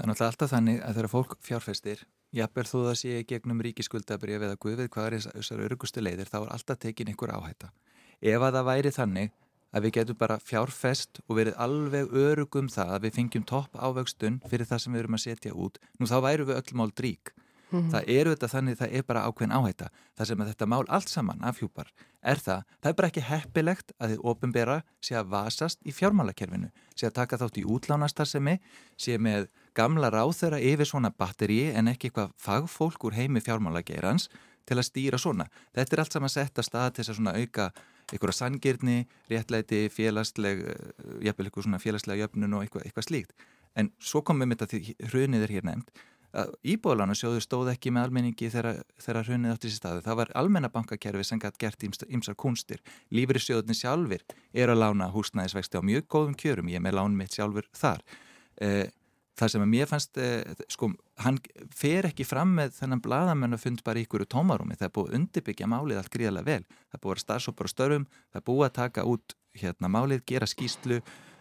Það 0.00 0.04
er 0.04 0.10
náttúrulega 0.10 0.32
alltaf 0.32 0.54
þannig 0.54 0.80
að 0.80 0.96
þegar 0.96 1.12
fólk 1.12 1.36
fjárfestir, 1.44 2.06
jafnvel 2.32 2.66
þú 2.70 2.82
það 2.86 2.98
sé 3.02 3.20
gegnum 3.28 3.62
ríkiskuldabrið 3.66 4.46
eða 4.46 4.60
guðvið 4.62 4.90
hvað 4.94 5.08
er 5.08 5.16
þessar 5.26 5.62
örugustu 5.66 6.04
leiðir, 6.04 6.30
þá 6.30 6.38
er 6.40 6.52
alltaf 6.54 6.80
tekin 6.80 7.12
ykkur 7.12 7.34
áhætta. 7.34 7.72
Ef 8.20 8.40
að 8.40 8.56
það 8.56 8.68
væri 8.70 8.92
þannig 8.96 9.34
að 9.70 9.86
við 9.86 9.94
getum 9.98 10.18
bara 10.18 10.38
fjárfest 10.42 11.20
og 11.26 11.36
verið 11.38 11.60
alveg 11.62 12.14
örugum 12.16 12.70
það 12.72 12.94
að 12.96 13.04
við 13.04 13.18
fengjum 13.18 13.46
topp 13.50 13.76
ávöxtun 13.78 14.40
fyrir 14.50 14.68
það 14.70 14.82
sem 14.84 14.96
við 14.96 15.02
erum 15.04 15.18
að 15.18 15.24
setja 15.26 15.54
út, 15.54 15.78
nú 15.98 16.08
þá 16.10 16.16
væru 16.26 16.48
við 16.48 16.58
öll 16.58 16.78
mál 16.80 16.90
drík. 16.90 17.34
Mm 17.70 17.80
-hmm. 17.80 17.90
Það 17.90 18.04
eru 18.18 18.30
þetta 18.34 18.48
þannig 18.48 18.78
það 18.78 18.92
er 18.92 19.02
bara 19.02 19.24
ákveðin 19.26 19.56
áhætta. 19.58 19.88
Það 20.16 20.26
sem 20.26 20.40
að 20.40 20.48
þetta 20.50 20.66
mál 20.66 20.84
allt 20.88 21.08
saman 21.08 21.44
afhjúpar 21.44 21.88
er 22.22 22.36
það, 22.36 22.64
það 22.82 22.90
er 22.90 22.96
bara 22.98 23.08
ekki 23.08 23.24
heppilegt 23.24 23.92
að 23.98 24.10
þið 24.10 24.24
ofinbera 24.24 24.82
sé 25.00 25.14
að 25.16 25.30
vasast 25.32 25.78
í 25.86 25.92
fjármálakerfinu, 25.92 26.70
sé 26.94 27.06
að 27.06 27.16
taka 27.16 27.38
þátt 27.40 27.60
í 27.60 27.64
útlánastarsemi, 27.64 28.58
sé 28.96 29.18
með 29.18 29.48
gamla 29.74 30.10
ráþöra 30.10 30.60
yfir 30.60 30.86
svona 30.86 31.10
batteri 31.10 31.72
en 31.72 31.88
ekki 31.88 32.10
eitthvað 32.10 32.34
fagfólk 32.36 33.04
úr 33.04 33.16
heimi 33.16 33.40
fjármálagerans 33.40 34.28
til 34.66 34.76
að 34.76 34.88
stýra 34.90 35.18
svona. 35.18 35.48
Þetta 35.74 35.96
er 35.96 36.00
allt 36.00 36.12
saman 36.12 36.28
sett 36.28 36.58
að 36.58 36.68
staða 36.68 36.90
til 36.94 37.04
þess 37.04 37.20
að 37.20 37.40
auka 37.40 37.72
einhverja 38.10 38.36
sangirni, 38.36 39.06
réttlæti, 39.30 39.88
félagsleg, 39.88 40.64
eh, 40.66 41.16
jafnvel 41.26 41.46
eitthvað 41.46 41.66
svona 41.66 41.78
félagslega 41.78 42.26
jöfnun 42.26 42.54
og 42.54 42.64
eitthvað, 42.64 42.84
eitthvað 42.84 43.06
slíkt. 43.06 43.32
En 43.76 43.92
svo 43.98 44.22
komum 44.22 44.42
við 44.42 44.50
með 44.50 44.58
þetta 44.58 44.70
því 44.70 45.10
hrunið 45.12 45.42
er 45.46 45.54
hér 45.54 45.64
nefnd 45.64 45.90
að 46.36 46.52
Íbóðlánu 46.74 47.16
sjóðu 47.18 47.42
stóð 47.44 47.72
ekki 47.72 47.92
með 47.94 48.06
almenningi 48.08 48.50
þegar 48.52 49.24
hrunið 49.26 49.54
átti 49.54 49.70
sér 49.70 49.80
staðu. 49.80 50.04
Það 50.06 50.20
var 50.20 50.32
almennabankakerfi 50.42 51.26
sem 51.26 51.42
gætt 51.42 51.58
gert 51.60 51.86
ymsar 51.86 52.38
kunstir. 52.38 52.82
Lífri 53.10 53.42
sjóðunni 53.42 53.76
sjálfur 53.78 54.22
er 54.52 54.72
að 54.72 54.82
lána 54.84 55.10
húsnæðisvexti 55.14 55.80
á 55.80 55.82
mjög 55.82 56.06
góðum 56.06 56.38
kjörum. 56.38 56.70
Ég 56.70 56.82
með 56.84 56.98
lánum 57.00 57.18
mitt 57.18 57.34
sjálfur 57.34 57.66
þar. 57.76 58.04
Eh, 58.60 58.86
það 59.40 59.52
sem 59.54 59.64
að 59.64 59.72
mér 59.72 59.88
fannst, 59.88 60.18
eh, 60.20 60.64
sko, 60.68 60.90
hann 61.24 61.38
fer 61.72 62.08
ekki 62.10 62.26
fram 62.26 62.52
með 62.58 62.74
þennan 62.78 63.02
bladamenn 63.04 63.56
og 63.56 63.60
fund 63.62 63.82
bara 63.84 64.02
ykkur 64.02 64.24
úr 64.24 64.30
tómarúmi, 64.34 64.76
það 64.76 64.88
er 64.88 64.94
búið 64.96 65.08
að 65.08 65.18
undirbyggja 65.18 65.70
málið 65.70 66.00
allt 66.00 66.12
gríðarlega 66.12 66.44
vel, 66.44 66.64
það 66.90 66.98
er 66.98 67.02
búið 67.04 67.16
að 67.16 67.24
starfsópar 67.24 67.68
og 67.68 67.74
störfum, 67.74 68.06
það 68.32 68.40
er 68.40 68.46
búið 68.50 68.66
að 68.68 68.78
taka 68.80 69.06
út 69.08 69.34
hérna 69.56 69.88
málið, 69.88 70.24
gera 70.26 70.46
skýslu 70.46 71.00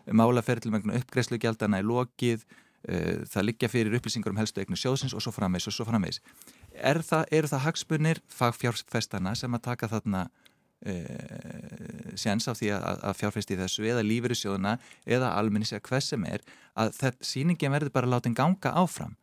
málaferðilmengna 0.10 0.98
uppgreðslugjaldana 1.02 1.82
í 1.82 1.86
lokið, 1.86 2.46
það 2.84 3.46
liggja 3.46 3.70
fyrir 3.72 3.96
upplýsingar 3.98 4.32
um 4.32 4.40
helstu 4.40 4.62
eignu 4.64 4.78
sjóðsins 4.80 5.16
og 5.18 5.24
svo 5.24 5.34
framvegs 5.36 5.68
og 5.68 5.76
svo 5.76 5.88
framvegs. 5.88 6.22
Er 6.74 7.02
það, 7.04 7.26
eru 7.36 7.52
það 7.52 7.66
hagspunir 7.66 8.22
fagfjárfestana 8.32 9.36
sem 9.36 9.58
að 9.58 9.66
taka 9.72 9.92
þarna 9.92 10.30
Uh, 10.80 12.14
séns 12.16 12.46
á 12.48 12.56
því 12.56 12.70
að, 12.72 13.02
að 13.04 13.16
fjárfæsti 13.20 13.56
þessu 13.60 13.84
eða 13.92 14.04
lífyrirsjóðuna 14.08 14.78
eða 15.04 15.34
almennis 15.36 15.74
eða 15.74 15.84
hvað 15.90 16.04
sem 16.06 16.22
er 16.24 16.46
að 16.80 16.94
þetta 16.96 17.28
síningin 17.28 17.74
verður 17.74 17.92
bara 17.98 18.08
látin 18.08 18.38
ganga 18.38 18.72
áfram? 18.80 19.18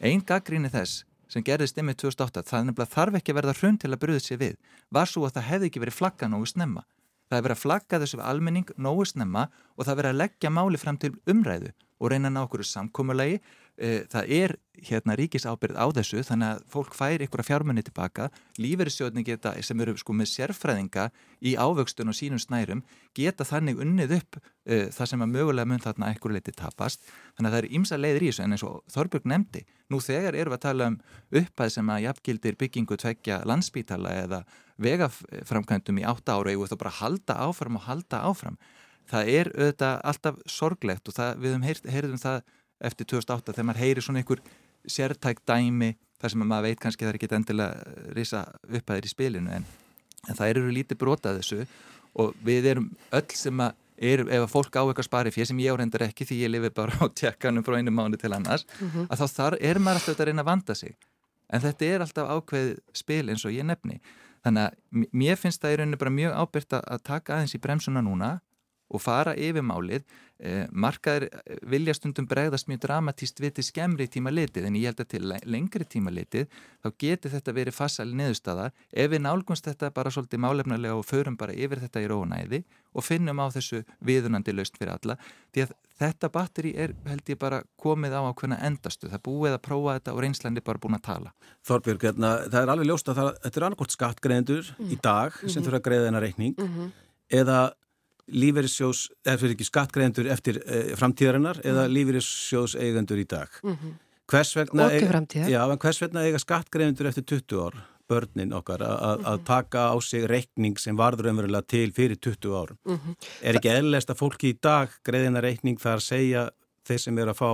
Einn 0.00 0.24
gaggríni 0.24 0.70
þess 0.72 1.02
sem 1.28 1.44
gerðist 1.44 1.76
ymmið 1.76 1.98
2008 2.00 2.46
það 2.48 2.64
nefnilega 2.70 2.94
þarf 2.94 3.18
ekki 3.20 3.34
að 3.34 3.38
verða 3.42 3.56
hrund 3.58 3.82
til 3.82 3.90
að 3.92 4.00
bryða 4.06 4.24
sér 4.24 4.40
við 4.40 4.56
var 4.88 5.12
svo 5.12 5.26
að 5.28 5.36
það 5.36 5.48
hefði 5.50 5.68
ekki 5.68 5.84
verið 5.84 5.98
flagga 5.98 6.30
nógu 6.32 6.48
snemma. 6.54 6.86
Það 7.28 7.36
hefði 7.36 7.46
verið 7.50 7.58
að 7.58 7.64
flagga 7.66 8.00
þessu 8.06 8.22
almenning 8.32 8.74
nógu 8.88 9.06
snemma 9.12 9.46
og 9.76 9.84
það 9.84 10.00
verið 10.00 10.14
að 10.14 10.20
leggja 10.22 10.54
máli 10.56 10.80
fram 10.80 11.02
til 11.02 11.12
umræðu 11.28 11.74
og 11.98 12.12
reyna 12.12 12.32
ná 12.32 12.42
okkur 12.44 12.64
samkómulegi 12.66 13.40
Eh, 13.76 14.06
það 14.08 14.30
er 14.32 14.52
hérna 14.88 15.12
ríkisábyrð 15.20 15.76
á 15.76 15.84
þessu 15.98 16.22
þannig 16.24 16.48
að 16.48 16.60
fólk 16.72 16.94
fær 16.96 17.20
ykkur 17.26 17.42
að 17.42 17.48
fjármunni 17.50 17.82
tilbaka 17.84 18.30
lífeyrissjóðni 18.56 19.24
geta 19.24 19.52
sem 19.60 19.82
eru 19.84 19.92
sko 20.00 20.14
með 20.16 20.30
sérfræðinga 20.30 21.04
í 21.44 21.52
ávöxtun 21.60 22.08
og 22.08 22.16
sínum 22.16 22.40
snærum 22.40 22.80
geta 23.16 23.44
þannig 23.44 23.82
unnið 23.84 24.14
upp 24.16 24.38
uh, 24.40 24.88
það 24.96 25.10
sem 25.10 25.24
að 25.26 25.34
mögulega 25.34 25.68
mun 25.68 25.84
þarna 25.84 26.08
ekkur 26.14 26.32
leiti 26.32 26.54
tapast. 26.56 27.04
Þannig 27.36 27.50
að 27.50 27.56
það 27.56 27.60
er 27.60 27.68
ímsa 27.76 28.00
leiðir 28.00 28.24
í 28.24 28.30
þessu 28.30 28.44
en 28.46 28.56
eins 28.56 28.64
og 28.64 28.80
Þorbjörg 28.96 29.28
nefndi, 29.28 29.64
nú 29.92 30.00
þegar 30.00 30.40
eru 30.40 30.54
við 30.54 30.56
að 30.56 30.64
tala 30.64 30.88
um 30.88 30.98
upphæð 31.42 31.74
sem 31.76 31.92
að 31.92 32.02
jafngildir 32.06 32.58
byggingu 32.64 33.00
tveggja 33.04 33.42
landsbítala 33.44 34.16
eða 34.22 34.42
vegaframkvæmdum 34.80 36.00
í 36.00 36.08
átta 36.08 36.40
ára 36.40 36.56
og 36.56 36.72
þú 36.72 36.80
bara 36.80 36.96
halda 37.02 37.40
áfram 37.44 37.76
og 37.76 37.88
halda 37.90 38.24
áfram 38.24 38.56
það 39.10 39.32
er 39.32 39.50
auðvitað 39.54 40.00
alltaf 40.10 40.38
sorglegt 40.50 41.08
og 41.08 41.16
það, 41.16 41.42
við 41.42 41.90
heyrðum 41.94 42.22
það 42.22 42.42
eftir 42.86 43.08
2008 43.14 43.54
þegar 43.54 43.68
maður 43.70 43.82
heyri 43.84 44.04
svona 44.04 44.22
einhver 44.22 44.42
sértæk 44.86 45.42
dæmi 45.48 45.94
þar 46.20 46.32
sem 46.32 46.44
maður 46.44 46.68
veit 46.68 46.82
kannski 46.82 47.04
það 47.04 47.12
er 47.12 47.18
ekki 47.18 47.32
endilega 47.36 48.12
risa 48.16 48.44
upphæðir 48.68 49.08
í 49.08 49.12
spilinu 49.12 49.56
en, 49.56 49.66
en 50.28 50.38
það 50.38 50.52
eru 50.52 50.74
lítið 50.74 51.00
brotað 51.00 51.40
þessu 51.40 51.66
og 52.16 52.36
við 52.44 52.70
erum 52.72 52.90
öll 53.16 53.36
sem 53.36 53.64
að 53.64 53.74
er, 53.96 54.22
ef 54.28 54.44
að 54.44 54.52
fólk 54.52 54.76
á 54.76 54.82
eitthvað 54.84 55.08
spari 55.08 55.32
fyrir 55.32 55.50
sem 55.50 55.60
ég 55.64 55.76
árendar 55.76 56.06
ekki 56.06 56.26
því 56.28 56.40
ég 56.42 56.52
lifi 56.52 56.72
bara 56.76 56.96
á 57.00 57.04
tjekkanum 57.20 57.64
frá 57.64 57.78
einu 57.78 57.94
mánu 57.94 58.20
til 58.20 58.32
annars 58.32 58.66
mm 58.66 58.90
-hmm. 58.90 59.08
að 59.10 59.20
þá 59.22 59.26
þar 59.38 59.58
er 59.60 59.78
maður 59.78 60.00
alltaf 60.00 60.20
að 60.20 60.26
reyna 60.28 60.42
að 60.42 60.50
vanda 60.50 60.74
sig 60.74 60.96
en 61.48 61.60
þetta 61.60 61.84
er 61.84 62.00
alltaf 62.00 62.30
ákveð 62.30 62.78
spil 62.92 63.28
eins 63.30 63.44
og 63.44 63.52
ég 63.52 63.64
nefni 63.64 64.00
þannig 64.44 64.62
að 64.62 65.06
mér 65.12 65.36
finnst 65.36 65.62
það 65.62 65.72
í 65.72 65.76
rauninu 65.76 65.96
bara 65.96 66.10
mjög 66.10 66.32
ábyrgt 66.32 66.72
að 66.72 67.02
taka 67.02 67.34
aðeins 67.34 67.54
í 67.54 67.62
bremsuna 67.62 68.02
núna 68.02 68.40
og 68.88 69.02
fara 69.02 69.34
yfir 69.34 69.64
málið 69.66 70.04
eh, 70.38 70.66
markaður 70.70 71.26
eh, 71.30 71.58
vilja 71.66 71.94
stundum 71.96 72.28
bregðast 72.30 72.68
mjög 72.70 72.84
dramatíst 72.84 73.40
við 73.42 73.56
til 73.58 73.66
skemmri 73.66 74.06
tíma 74.10 74.32
litið 74.34 74.68
en 74.68 74.78
ég 74.78 74.90
held 74.90 75.02
að 75.02 75.10
til 75.14 75.22
lengri 75.44 75.86
tíma 75.88 76.12
litið 76.14 76.46
þá 76.84 76.90
getur 77.02 77.34
þetta 77.34 77.56
verið 77.56 77.76
fassali 77.76 78.16
neðustada 78.18 78.70
ef 78.92 79.10
við 79.10 79.24
nálgumst 79.26 79.66
þetta 79.66 79.90
bara 79.96 80.12
svolítið 80.14 80.44
málefnulega 80.46 80.98
og 80.98 81.08
förum 81.08 81.38
bara 81.40 81.56
yfir 81.56 81.82
þetta 81.82 82.04
í 82.04 82.10
rónæði 82.12 82.62
og 82.96 83.04
finnum 83.04 83.42
á 83.42 83.46
þessu 83.52 83.82
viðunandi 84.06 84.54
löst 84.54 84.78
fyrir 84.78 84.94
alla 84.94 85.18
því 85.52 85.66
að 85.66 85.74
þetta 86.00 86.30
batteri 86.32 86.72
er 86.76 86.92
held 87.08 87.32
ég 87.32 87.40
bara 87.40 87.62
komið 87.80 88.14
á 88.16 88.20
ákveðna 88.28 88.60
endastu 88.68 89.10
það 89.10 89.24
búið 89.26 89.56
að 89.56 89.64
prófa 89.66 89.96
þetta 89.98 90.14
og 90.14 90.22
reynslandi 90.24 90.62
bara 90.64 90.80
búin 90.82 90.98
að 90.98 91.06
tala 91.08 91.32
Þorbjörg, 91.66 92.06
hérna, 92.10 92.32
það 92.52 92.60
er 92.62 92.72
alveg 92.74 92.90
ljóst 92.90 93.10
að 93.10 93.20
það, 93.20 93.30
þetta 93.44 93.60
er 93.60 93.66
annarkort 93.68 93.96
skattgreðendur 93.96 94.70
mm. 94.76 94.92
í 94.92 94.98
dag 95.02 95.32
sem 95.32 95.48
mm 95.48 95.50
-hmm. 95.50 95.66
þurfa 95.66 95.80
að 95.80 95.86
greiða 95.88 96.06
þennar 96.06 96.26
reikning 96.26 96.54
mm 96.56 96.68
-hmm. 96.68 96.92
eða 97.40 97.60
lífeyrissjós, 98.26 99.06
eða 99.26 99.40
fyrir 99.42 99.54
ekki 99.56 99.68
skattgreðendur 99.68 100.30
eftir 100.34 100.60
eh, 100.64 100.94
framtíðarinnar 100.98 101.60
mm. 101.60 101.68
eða 101.70 101.84
mhm. 101.84 101.94
lífeyrissjós 101.96 102.76
eigendur 102.80 103.22
í 103.22 103.26
dag. 103.28 103.60
Mm 103.62 103.76
-hmm. 103.76 103.98
Hvers 104.26 104.56
vegna, 104.56 104.88
eiga, 104.90 105.20
já, 105.46 105.60
hvers 105.78 106.02
vegna 106.02 106.24
eiga 106.26 106.38
skattgreðendur 106.42 107.06
eftir 107.06 107.22
20 107.22 107.60
ár, 107.62 107.76
börnin 108.10 108.52
okkar, 108.52 108.82
að 108.82 109.18
mm 109.18 109.24
-hmm. 109.24 109.44
taka 109.44 109.94
á 109.94 109.96
sig 110.02 110.24
reikning 110.26 110.78
sem 110.78 110.96
varður 110.96 111.30
umverulega 111.30 111.62
til 111.62 111.92
fyrir 111.92 112.16
20 112.16 112.54
ár? 112.54 112.74
-hmm. 112.84 113.14
Er 113.42 113.54
ekki 113.54 113.68
eðlest 113.68 114.10
að 114.10 114.18
fólki 114.18 114.48
í 114.50 114.58
dag 114.62 114.88
greiðina 115.04 115.40
reikning 115.40 115.78
þar 115.78 116.00
segja 116.00 116.50
þeir 116.86 117.02
sem 117.02 117.20
eru 117.22 117.32
að 117.32 117.40
fá, 117.40 117.50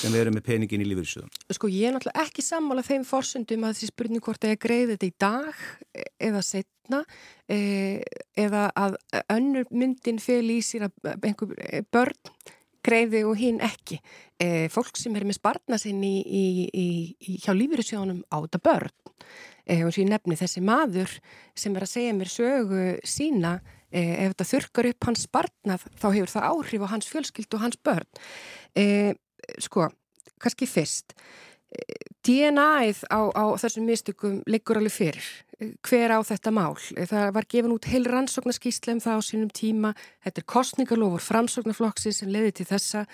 sem 0.00 0.16
eru 0.18 0.32
með 0.34 0.46
peningin 0.48 0.84
í 0.84 0.88
lífeyrissjóðum? 0.90 1.32
Sko 1.56 1.70
ég 1.72 1.88
er 1.88 1.96
náttúrulega 1.96 2.24
ekki 2.26 2.44
sammála 2.44 2.84
þeim 2.86 3.06
fórsöndum 3.08 3.66
að 3.66 3.76
þessi 3.76 3.90
spurning 3.90 4.24
hvort 4.24 4.42
það 4.42 4.54
er 4.54 4.60
greið 4.64 4.92
þetta 4.94 5.08
í 5.08 5.14
dag 5.24 5.62
eða 6.28 6.42
setna 6.44 7.00
e, 7.48 7.58
eða 8.40 8.66
að 8.76 8.98
önnur 9.32 9.70
myndin 9.72 10.20
fel 10.22 10.44
í 10.52 10.60
sér 10.64 10.88
að 10.88 11.14
einhver 11.14 11.56
e, 11.58 11.84
börn 11.94 12.34
greiði 12.84 13.24
og 13.24 13.38
hinn 13.40 13.62
ekki. 13.64 14.00
E, 14.36 14.68
fólk 14.72 14.98
sem 15.00 15.14
er 15.16 15.24
með 15.24 15.38
spartna 15.38 15.78
sinn 15.80 16.02
í, 16.04 16.18
í, 16.20 16.44
í, 16.68 17.38
hjá 17.40 17.54
lífeyrissjóðunum 17.56 18.24
áta 18.34 18.60
börn 18.60 18.92
e, 19.64 19.80
og 19.84 19.92
svo 19.92 20.02
ég 20.02 20.10
nefni 20.10 20.36
þessi 20.38 20.62
maður 20.64 21.12
sem 21.56 21.76
er 21.76 21.86
að 21.86 21.92
segja 21.94 22.16
mér 22.16 22.32
sögu 22.32 22.84
sína 23.08 23.58
ef 24.02 24.34
þetta 24.34 24.48
þurkar 24.50 24.90
upp 24.90 25.08
hans 25.08 25.26
spartnað 25.28 25.86
þá 26.00 26.06
hefur 26.08 26.32
það 26.34 26.48
áhrif 26.50 26.86
á 26.86 26.92
hans 26.94 27.10
fjölskyld 27.12 27.56
og 27.56 27.64
hans 27.64 27.80
börn. 27.86 28.22
E, 28.74 28.86
sko, 29.62 29.88
kannski 30.42 30.68
fyrst, 30.68 31.14
DNA-ið 32.24 33.02
á, 33.12 33.20
á 33.36 33.44
þessum 33.60 33.84
mistökum 33.88 34.38
liggur 34.48 34.80
alveg 34.80 34.94
fyrir. 34.94 35.26
Hver 35.84 36.12
á 36.16 36.18
þetta 36.24 36.50
mál? 36.52 36.72
Það 36.74 37.26
var 37.36 37.46
gefin 37.52 37.74
út 37.74 37.86
heil 37.88 38.02
rannsóknarskísla 38.08 38.94
um 38.96 39.02
það 39.04 39.20
á 39.20 39.22
sínum 39.22 39.50
tíma. 39.54 39.92
Þetta 40.24 40.40
er 40.40 40.46
kostningalofur 40.50 41.24
framsóknarflokksi 41.24 42.14
sem 42.16 42.32
leiði 42.32 42.54
til 42.58 42.66
þessa. 42.72 43.04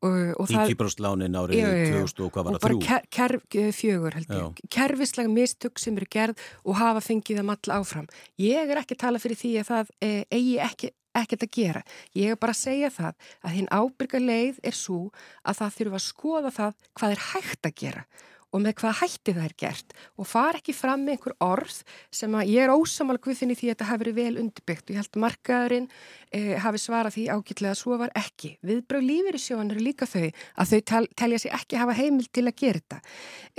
Íkýbráslánin 0.00 1.36
árið 1.36 1.66
2000 1.66 2.24
og 2.24 2.32
hvað 2.36 2.46
var 2.46 2.56
það? 2.56 2.64
Þrjú? 2.64 2.80
Ker, 2.86 3.36
ker, 3.52 3.74
fjögur 3.76 4.16
held 4.16 4.32
ég. 4.38 4.62
Kervislega 4.72 5.34
mistök 5.34 5.82
sem 5.82 5.98
eru 5.98 6.08
gerð 6.14 6.46
og 6.64 6.78
hafa 6.80 7.04
fengið 7.04 7.42
það 7.42 7.50
matla 7.50 7.82
áfram. 7.82 8.08
Ég 8.40 8.70
er 8.70 8.80
ekki 8.80 8.96
að 8.96 9.04
tala 9.04 9.22
fyrir 9.22 9.42
því 9.42 9.52
að 9.60 9.70
það 9.74 9.92
e, 9.98 10.12
eigi 10.30 10.56
ekki 10.70 10.94
ekkert 11.18 11.46
að 11.46 11.52
gera. 11.56 11.82
Ég 12.16 12.34
er 12.34 12.40
bara 12.40 12.54
að 12.54 12.62
segja 12.62 12.90
það 12.94 13.30
að 13.42 13.56
hinn 13.56 13.70
ábyrga 13.70 14.22
leið 14.22 14.60
er 14.62 14.76
svo 14.76 15.00
að 15.42 15.60
það 15.60 15.78
þurfa 15.78 16.00
að 16.00 16.06
skoða 16.06 16.52
það 16.58 16.74
hvað 17.00 17.16
er 17.16 17.24
hægt 17.30 17.70
að 17.70 17.78
gera 17.84 18.04
og 18.50 18.62
með 18.64 18.76
hvað 18.80 18.96
hætti 19.00 19.34
það 19.36 19.46
er 19.46 19.54
gert 19.62 19.94
og 20.18 20.28
far 20.28 20.58
ekki 20.58 20.74
fram 20.74 21.04
með 21.04 21.16
einhver 21.16 21.36
orð 21.44 21.76
sem 22.14 22.34
að 22.34 22.50
ég 22.50 22.64
er 22.64 22.72
ósamal 22.74 23.18
guðfinni 23.22 23.56
því 23.58 23.68
að 23.68 23.74
þetta 23.74 23.88
hafi 23.90 24.02
verið 24.04 24.18
vel 24.18 24.42
undirbyggt 24.42 24.90
og 24.90 24.94
ég 24.94 25.00
held 25.00 25.20
markaðurinn 25.24 25.86
eh, 26.34 26.56
hafi 26.62 26.82
svarað 26.82 27.16
því 27.16 27.26
ágætlega 27.34 27.74
að 27.74 27.80
svo 27.80 27.98
var 28.00 28.12
ekki. 28.18 28.52
Viðbröð 28.66 29.06
lífeyri 29.06 29.42
sjóan 29.42 29.70
eru 29.74 29.84
líka 29.84 30.08
þau 30.10 30.26
að 30.26 30.72
þau 30.72 30.80
tel, 30.92 31.02
telja 31.22 31.42
sig 31.44 31.54
ekki 31.60 31.80
hafa 31.80 31.96
heimil 31.98 32.26
til 32.30 32.46
að 32.46 32.58
gera 32.62 32.82
þetta. 32.82 33.00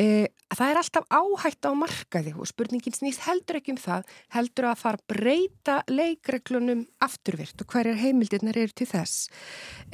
Eh, 0.01 0.27
það 0.51 0.73
er 0.73 0.81
alltaf 0.81 1.07
áhætt 1.21 1.69
á 1.69 1.71
markaði 1.77 2.35
og 2.35 2.51
spurningin 2.51 2.97
snýst 2.97 3.25
heldur 3.27 3.61
ekki 3.61 3.75
um 3.75 3.81
það, 3.81 4.11
heldur 4.35 4.69
að 4.71 4.83
fara 4.83 5.05
breyta 5.11 5.79
leikreglunum 5.91 6.85
afturvirt 7.03 7.63
og 7.63 7.71
hverjar 7.71 7.99
heimildirnar 8.01 8.59
eru 8.59 8.75
til 8.75 8.89
þess. 8.91 9.27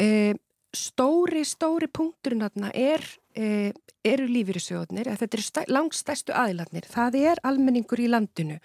Eh, 0.01 0.33
stóri, 0.77 1.43
stóri 1.47 1.89
punkturinn 1.89 2.45
er, 2.73 3.03
e, 3.35 3.71
eru 4.05 4.27
lífyrirsjóðnir, 4.29 5.09
þetta 5.19 5.37
eru 5.37 5.73
langstæstu 5.73 6.35
aðilatnir, 6.37 6.87
það 6.87 7.17
er 7.19 7.41
almenningur 7.43 7.99
í 7.99 8.09
landinu. 8.11 8.59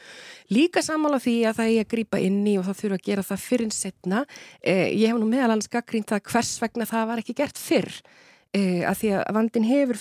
Líka 0.53 0.83
samála 0.85 1.19
því 1.23 1.37
að 1.51 1.57
það 1.61 1.73
er 1.73 1.85
að 1.85 1.93
grýpa 1.95 2.21
inn 2.23 2.43
í 2.47 2.59
og 2.61 2.69
það 2.69 2.83
þurfa 2.83 3.01
að 3.01 3.09
gera 3.09 3.29
það 3.31 3.47
fyrrin 3.47 3.75
setna. 3.75 4.27
E, 4.61 4.75
ég 4.93 5.09
hef 5.09 5.19
nú 5.19 5.31
meðalans 5.31 5.73
gaggrínt 5.73 6.13
það 6.13 6.29
hvers 6.31 6.53
vegna 6.63 6.89
það 6.89 7.09
var 7.11 7.25
ekki 7.25 7.39
gert 7.43 7.59
fyrr 7.59 8.03
e, 8.57 8.83
að 8.89 8.99
því 9.01 9.13
að 9.17 9.37
vandin 9.37 9.69
hefur 9.69 10.01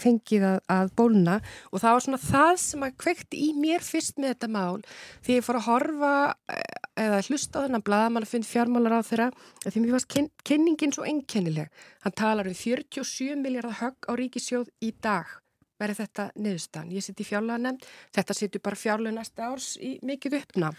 fengið 0.00 0.46
að, 0.48 0.58
að 0.72 0.92
bólna 0.98 1.36
og 1.70 1.82
það 1.82 1.96
var 1.96 2.04
svona 2.06 2.22
það 2.24 2.52
sem 2.64 2.86
að 2.86 2.96
kveikt 3.04 3.36
í 3.36 3.50
mér 3.58 3.84
fyrst 3.84 4.20
með 4.20 4.34
þetta 4.34 4.50
mál 4.56 4.80
því 5.26 5.38
ég 5.38 5.46
fór 5.46 5.60
að 5.60 5.68
horfa 5.68 6.14
eh, 6.54 6.80
eða 7.04 7.20
hlusta 7.28 7.60
á 7.60 7.64
þennan 7.66 7.86
bladamann 7.86 8.26
að 8.26 8.32
finna 8.32 8.50
fjármálar 8.50 8.98
á 9.00 9.08
þeirra 9.10 9.28
því 9.66 9.84
mér 9.84 9.94
fannst 9.96 10.10
kyn, 10.14 10.32
kynningin 10.44 10.96
svo 10.96 11.06
einkennileg. 11.08 11.70
Hann 12.04 12.16
talar 12.16 12.48
um 12.48 12.56
47 12.56 13.38
miljardar 13.40 13.78
högg 13.80 14.08
á 14.08 14.12
ríkisjóð 14.20 14.72
í 14.84 14.92
dag 15.04 15.40
verið 15.80 16.00
þetta 16.02 16.26
niðurstan. 16.36 16.92
Ég 16.94 17.04
sitt 17.04 17.20
í 17.20 17.26
nefnd, 17.30 17.86
þetta 18.16 18.36
sittur 18.36 18.62
bara 18.64 18.78
fjárlega 18.78 19.16
næsta 19.16 19.48
árs 19.48 19.72
í 19.80 19.96
mikið 20.06 20.38
uppnám. 20.40 20.78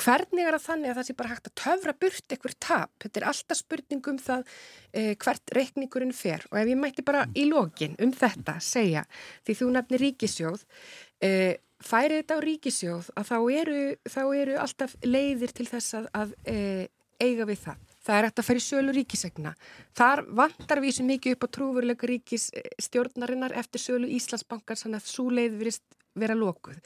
Hvernig 0.00 0.46
er 0.46 0.58
það 0.58 0.66
þannig 0.66 0.90
að 0.90 1.00
það 1.00 1.08
sé 1.08 1.16
bara 1.20 1.32
hægt 1.32 1.50
að 1.50 1.56
töfra 1.62 1.96
burt 2.04 2.34
eitthvað 2.34 2.56
tap? 2.58 2.92
Þetta 3.04 3.20
er 3.20 3.28
alltaf 3.30 3.60
spurning 3.60 4.10
um 4.12 4.20
það 4.20 4.44
eh, 4.92 5.14
hvert 5.16 5.54
reikningurinn 5.56 6.14
fer 6.16 6.46
og 6.50 6.60
ef 6.60 6.70
ég 6.72 6.80
mætti 6.80 7.06
bara 7.06 7.26
í 7.34 7.46
lokin 7.48 7.96
um 8.02 8.14
þetta 8.14 8.58
segja, 8.64 9.04
því 9.46 9.58
þú 9.60 9.72
nefnir 9.76 10.04
ríkisjóð, 10.06 10.64
eh, 11.26 11.54
færið 11.80 12.22
þetta 12.22 12.38
á 12.38 12.46
ríkisjóð 12.46 13.12
að 13.16 13.30
þá 13.30 13.38
eru, 13.62 13.82
þá 14.08 14.22
eru 14.42 14.58
alltaf 14.60 14.96
leiðir 15.06 15.54
til 15.56 15.68
þess 15.70 16.00
að, 16.00 16.10
að 16.22 16.34
eh, 16.50 16.84
eiga 17.20 17.48
við 17.48 17.64
það. 17.68 17.89
Það 18.10 18.18
er 18.18 18.26
hægt 18.26 18.42
að 18.42 18.46
fara 18.48 18.58
í 18.58 18.64
sölu 18.64 18.92
ríkisegna. 18.96 19.54
Þar 19.94 20.24
vantar 20.40 20.82
við 20.82 20.96
svo 20.96 21.04
mikið 21.06 21.36
upp 21.36 21.46
á 21.46 21.48
trúveruleika 21.54 22.10
ríkisstjórnarinnar 22.10 23.54
eftir 23.60 23.84
sölu 23.84 24.10
Íslandsbankar 24.18 24.80
þannig 24.80 24.98
að 24.98 25.12
svo 25.12 25.26
leið 25.30 25.58
verist 25.60 25.84
vera 26.18 26.34
lókuð. 26.34 26.80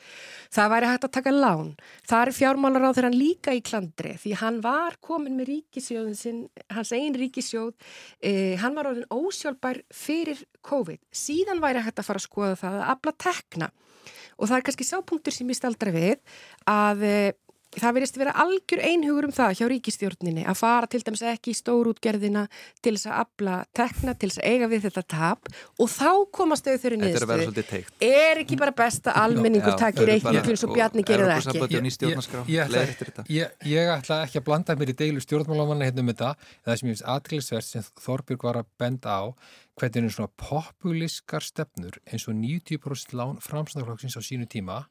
Það 0.52 0.72
væri 0.74 0.88
hægt 0.90 1.06
að 1.06 1.14
taka 1.16 1.32
lán. 1.32 1.70
Það 2.04 2.24
er 2.26 2.36
fjármálar 2.36 2.84
á 2.84 2.96
þeirra 2.98 3.12
líka 3.14 3.54
í 3.56 3.62
klandri 3.64 4.12
því 4.20 4.34
hann 4.42 4.58
var 4.64 4.98
komin 5.00 5.38
með 5.38 5.48
ríkisjóðin 5.52 6.18
sinn, 6.18 6.42
hans 6.68 6.92
einn 6.92 7.16
ríkisjóð, 7.16 7.72
eh, 8.20 8.60
hann 8.60 8.76
var 8.76 8.90
orðin 8.92 9.08
ósjálfbær 9.08 9.80
fyrir 9.88 10.44
COVID. 10.60 11.00
Síðan 11.08 11.64
væri 11.64 11.80
hægt 11.80 12.04
að 12.04 12.10
fara 12.10 12.20
að 12.20 12.28
skoða 12.28 12.60
það 12.60 12.76
að 12.82 12.90
abla 12.92 13.16
tekna 13.16 13.70
og 14.36 14.48
það 14.48 14.56
er 14.56 14.66
kannski 14.66 14.84
sápunktur 14.88 15.32
sem 15.32 15.48
ég 15.48 15.56
staldra 15.56 15.94
við 15.94 16.20
að 16.68 17.02
eh, 17.08 17.32
það 17.80 17.94
verðist 17.96 18.16
að 18.16 18.22
vera 18.22 18.34
algjör 18.44 18.82
einhugur 18.88 19.26
um 19.28 19.34
það 19.34 19.54
hjá 19.58 19.64
ríkistjórninni 19.72 20.44
að 20.48 20.58
fara 20.60 20.88
til 20.90 21.00
dæmis 21.04 21.22
ekki 21.30 21.52
í 21.52 21.58
stórútgerðina 21.58 22.44
til 22.84 22.94
þess 22.96 23.08
að 23.10 23.18
abla 23.22 23.56
tekna, 23.76 24.14
til 24.18 24.30
þess 24.30 24.40
að 24.42 24.48
eiga 24.52 24.68
við 24.72 24.86
þetta 24.88 25.04
tap. 25.14 25.50
Og 25.78 25.90
þá 25.92 26.10
komast 26.38 26.68
þau 26.68 26.76
þeirri 26.84 27.00
niðurstöðu. 27.02 27.82
Er 28.08 28.42
ekki 28.44 28.58
bara 28.60 28.74
best 28.76 29.10
að 29.10 29.20
almenningur 29.24 29.78
takir 29.80 30.10
reikningun 30.10 30.60
svo 30.60 30.72
Bjarni 30.74 31.04
gerir 31.06 31.30
það 31.30 31.38
ekki? 31.54 33.26
Ég, 33.34 33.58
ég 33.70 33.92
ætla 33.94 34.22
ekki 34.26 34.40
að 34.40 34.48
blanda 34.48 34.78
mér 34.78 34.94
í 34.94 34.96
deilu 35.04 35.22
stjórnmálamanna 35.24 35.90
hérna 35.90 36.04
um 36.04 36.10
þetta, 36.12 36.32
það 36.64 36.80
sem 36.80 36.88
ég 36.88 36.94
finnst 36.94 37.08
aðklæðisvert 37.14 37.68
sem 37.68 37.86
Þorbjörg 38.04 38.48
var 38.48 38.60
að 38.60 38.72
benda 38.80 39.18
á 39.18 39.24
hvernig 39.78 40.14
svona 40.14 40.30
populískar 40.38 41.42
stefnur 41.42 41.98
eins 42.06 42.28
og 42.30 42.36
90% 42.38 43.14
lán 43.18 43.40
framsnaflokksins 43.42 44.18
á 44.18 44.22
sínu 44.22 44.46
tíma 44.50 44.84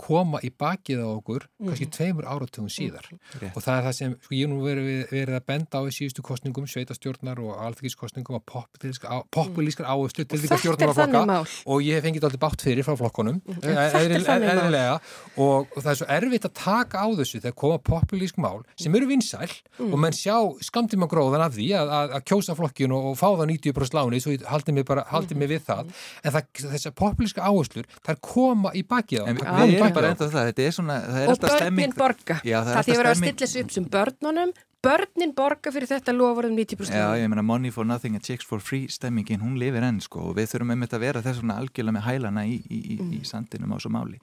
koma 0.00 0.40
í 0.44 0.50
bakið 0.50 1.02
á 1.04 1.08
okkur 1.08 1.46
mm. 1.46 1.68
kannski 1.68 1.88
tveimur 1.94 2.28
áratugum 2.28 2.70
síðar. 2.72 3.08
Mm. 3.12 3.52
og 3.54 3.60
það 3.62 3.76
er 3.76 3.86
það 3.88 3.96
sem, 3.98 4.16
sko 4.24 4.36
ég 4.38 4.50
nú 4.50 4.60
verið, 4.64 4.90
verið 5.12 5.38
að 5.38 5.46
benda 5.50 5.80
á 5.80 5.82
í 5.86 5.94
síðustu 5.94 6.24
kostningum, 6.26 6.66
sveitastjórnar 6.70 7.42
og 7.44 7.60
alþyggiskostningum 7.68 8.40
að 8.40 9.24
populískar 9.34 9.88
áherslu 9.88 10.26
til 10.26 10.40
því 10.42 10.60
stjórnarflokka 10.62 11.38
og 11.70 11.84
ég 11.84 11.98
hef 11.98 12.06
fengið 12.06 12.28
alltaf 12.28 12.42
bátt 12.42 12.64
fyrir 12.66 12.86
frá 12.86 12.96
flokkonum 12.98 13.40
eðrilega 13.62 14.98
og, 15.38 15.70
og 15.70 15.78
það 15.78 15.90
er 15.92 16.00
svo 16.00 16.10
erfitt 16.18 16.48
að 16.48 16.56
taka 16.58 17.04
á 17.04 17.08
þessu 17.20 17.40
þegar 17.40 17.56
koma 17.64 17.80
populísk 17.84 18.40
mál 18.42 18.62
sem 18.80 18.94
eru 18.94 19.08
vinsæl 19.10 19.46
mm. 19.46 19.90
og 19.90 20.00
menn 20.00 20.16
sjá 20.16 20.36
skamtíma 20.64 21.08
gróðan 21.10 21.44
af 21.46 21.54
því 21.56 21.68
að, 21.78 21.92
að, 21.98 22.14
að 22.18 22.26
kjósa 22.30 22.56
flokkinu 22.58 22.96
og, 22.98 23.10
og 23.12 23.18
fá 23.20 23.26
það 23.30 23.50
90% 23.52 23.98
láni 23.98 24.20
svo 24.22 24.34
haldið 24.48 24.78
mig, 24.78 24.86
bara, 24.88 25.04
haldið 25.10 25.40
mig 25.40 25.50
við 25.52 25.62
það. 25.68 25.92
En 26.22 26.34
það, 26.34 26.48
þessar 26.74 26.94
populíska 26.98 27.44
áherslur 27.44 27.88
þær 28.06 28.20
koma 28.24 28.72
í 28.76 28.84
bakið 28.88 29.24
á 29.24 29.83
er 29.88 29.96
bara 29.96 30.12
enda 30.14 30.28
það, 30.28 30.46
þetta 30.50 30.64
er 30.64 30.76
svona 30.76 31.00
er 31.00 31.32
og 31.32 31.40
börnin 31.42 31.58
stemming... 31.58 31.96
borga. 31.98 32.38
Já, 32.42 32.58
það, 32.60 32.70
það 32.70 32.86
því 32.86 32.94
að 32.94 33.02
vera 33.02 33.12
að 33.14 33.20
stilla 33.20 33.50
sig 33.50 33.66
upp 33.66 33.74
sem 33.74 33.90
börnunum 33.96 34.54
börnin 34.84 35.32
borga 35.36 35.72
fyrir 35.72 35.88
þetta 35.88 36.14
lofarum 36.14 36.56
90% 36.56 36.96
Já, 36.96 37.06
ég 37.18 37.30
meina 37.32 37.44
money 37.46 37.72
for 37.74 37.88
nothing 37.88 38.16
and 38.18 38.24
chicks 38.24 38.46
for 38.46 38.62
free 38.62 38.88
stemmingin, 38.92 39.42
hún 39.44 39.56
lifir 39.60 39.84
enn 39.86 40.00
sko 40.04 40.30
og 40.30 40.36
við 40.38 40.50
þurfum 40.52 40.74
einmitt 40.74 40.96
að 40.96 41.06
vera 41.06 41.22
þess 41.24 41.40
svona 41.40 41.56
algjörlega 41.62 41.96
með 41.96 42.06
hælana 42.08 42.44
í, 42.48 42.58
í, 42.68 42.80
í, 42.96 42.98
mm. 43.00 43.14
í 43.16 43.22
sandinum 43.28 43.72
á 43.72 43.78
svo 43.80 43.92
máli. 43.94 44.20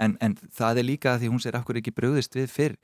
En, 0.00 0.16
en 0.24 0.34
það 0.56 0.82
er 0.82 0.88
líka 0.88 1.14
að 1.14 1.24
því 1.24 1.32
hún 1.34 1.44
sér 1.44 1.60
akkur 1.60 1.78
ekki 1.80 1.94
bröðist 1.94 2.36
við 2.38 2.50
fyrr. 2.50 2.76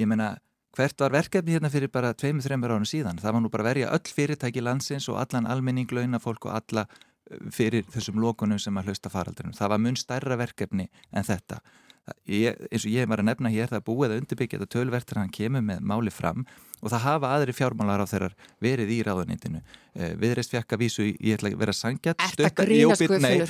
Ég 0.00 0.08
meina, 0.10 0.34
hvert 0.74 1.04
var 1.04 1.14
verkefni 1.14 1.54
hérna 1.54 1.70
fyrir 1.70 1.92
bara 1.92 2.14
2-3 2.18 2.58
ára 2.58 2.78
síðan, 2.88 3.20
það 3.22 3.36
var 3.36 3.44
nú 3.44 3.52
bara 3.52 3.68
verja 3.68 3.92
öll 3.94 4.14
fyrirtæki 4.16 4.64
landsins 4.64 5.08
og 5.12 5.20
allan 5.22 5.46
almenning 5.50 5.90
launafólk 5.94 6.48
og 6.48 6.56
alla 6.58 6.88
fyrir 7.54 7.86
þessum 7.92 8.20
lókunum 8.20 8.60
sem 8.60 8.76
að 8.78 8.90
hlausta 8.90 9.12
faraldunum. 9.12 9.56
Það 9.56 9.72
var 9.72 9.82
mun 9.82 9.98
stærra 9.98 10.38
verkefni 10.40 10.88
en 11.12 11.26
þetta. 11.26 11.60
Ég, 12.28 12.58
eins 12.68 12.84
og 12.84 12.92
ég 12.92 13.08
var 13.08 13.22
að 13.22 13.30
nefna 13.30 13.52
hér, 13.52 13.70
það 13.70 13.86
búið 13.86 14.10
að 14.12 14.18
undirbyggja 14.20 14.58
þetta 14.60 14.74
tölvert 14.74 15.08
þegar 15.08 15.22
hann 15.22 15.36
kemur 15.38 15.64
með 15.64 15.86
máli 15.88 16.12
fram 16.12 16.44
og 16.84 16.92
það 16.92 17.06
hafa 17.08 17.32
aðri 17.38 17.56
fjármálar 17.56 18.04
á 18.04 18.06
þeirrar 18.06 18.36
verið 18.62 18.92
í 18.92 19.00
ráðunitinu 19.08 19.64
Eh, 19.94 20.16
viðreist 20.18 20.50
fjekk 20.50 20.72
að 20.74 20.80
vísu, 20.80 21.04
ég 21.06 21.36
ætla 21.36 21.52
að 21.52 21.60
vera 21.60 21.70
sangjart 21.70 22.18
stötta 22.32 22.64
í 22.66 22.82
óbytnaðins 22.82 23.46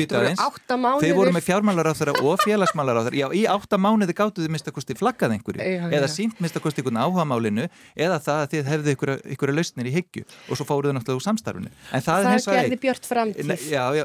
þeir 1.00 1.14
voru 1.16 1.32
með 1.32 1.40
fjármálar 1.46 1.88
á 1.88 1.96
þeirra 1.96 2.20
og 2.20 2.36
félagsmálar 2.42 2.98
á 3.00 3.02
þeirra 3.06 3.16
já, 3.16 3.32
í 3.32 3.48
átta 3.48 3.80
mánuði 3.80 4.12
gáttu 4.18 4.42
þið 4.44 4.52
minnstakosti 4.52 4.92
flaggað 4.98 5.32
einhverju. 5.38 5.64
Já, 5.64 5.88
eða 5.88 6.04
sínt 6.12 6.36
minnstakosti 6.44 6.82
einhvern 6.82 7.00
áhuga 7.00 7.24
málinu 7.30 7.64
eða 7.96 8.20
það 8.26 8.40
að 8.42 8.48
þið 8.52 8.68
hefðu 8.74 8.92
einhverju 9.24 9.54
lausnir 9.56 9.88
í 9.88 9.92
hyggju 9.94 10.20
og 10.28 10.52
svo 10.60 10.64
fóruðu 10.68 10.92
náttúrulega 10.98 11.16
úr 11.16 11.24
samstarfinu. 11.24 11.72
En 11.96 12.04
það, 12.04 12.28
það 12.28 12.34
er 12.34 12.44
gerði 12.60 12.76
björt 12.84 13.08
framtíð 13.08 13.48
þú 13.48 13.56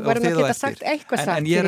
verðum 0.08 0.32
að 0.32 0.40
geta 0.40 0.56
sagt 0.56 0.80
eitthvað 0.80 1.28
sagt 1.28 1.44
en 1.44 1.52
ég 1.52 1.60
er, 1.60 1.68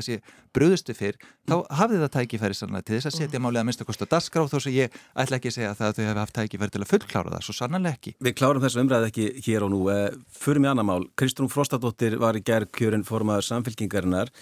að 0.00 0.08
að 0.08 0.20
á 0.20 0.20
það 0.20 0.20
að 0.20 0.20
að 0.20 0.20
að 0.20 0.20
að 0.20 0.20
sé 0.20 0.50
bröðustu 0.54 0.94
fyrr 0.94 1.16
þá 1.46 1.56
hafið 1.80 2.02
það 2.04 2.14
tækifæri 2.16 2.54
sannlega 2.54 2.86
til 2.86 2.96
þess 2.96 3.06
að 3.10 3.16
setja 3.18 3.40
málið 3.40 3.60
að 3.60 3.66
minnst 3.68 3.82
að 3.82 3.90
kosta 3.90 4.08
dasgrá 4.10 4.46
þó 4.50 4.58
sem 4.60 4.72
ég 4.74 4.96
ætla 5.14 5.38
ekki 5.38 5.50
að 5.50 5.56
segja 5.56 5.74
það 5.74 5.88
að 5.88 5.94
þau 5.94 6.04
hefði 6.04 6.20
haft 6.20 6.34
tækifæri 6.34 6.70
til 6.70 6.82
að 6.82 6.90
fullklára 6.90 7.34
það, 7.34 7.44
svo 7.46 7.54
sannanlega 7.54 7.98
ekki. 7.98 8.14
Við 8.20 8.34
klárum 8.40 8.64
þessu 8.64 8.80
umræð 8.80 9.06
ekki 9.10 9.28
hér 9.46 9.66
og 9.66 9.70
nú. 9.70 9.80
Eh, 9.90 10.10
Förum 10.40 10.64
í 10.64 10.70
annar 10.70 10.84
mál. 10.84 11.06
Kristrún 11.16 11.50
Frostadóttir 11.50 12.18
var 12.18 12.34
í 12.34 12.42
gerð 12.42 12.70
kjörinn 12.72 13.06
formaður 13.06 13.46
samfélkingarinnar. 13.50 14.32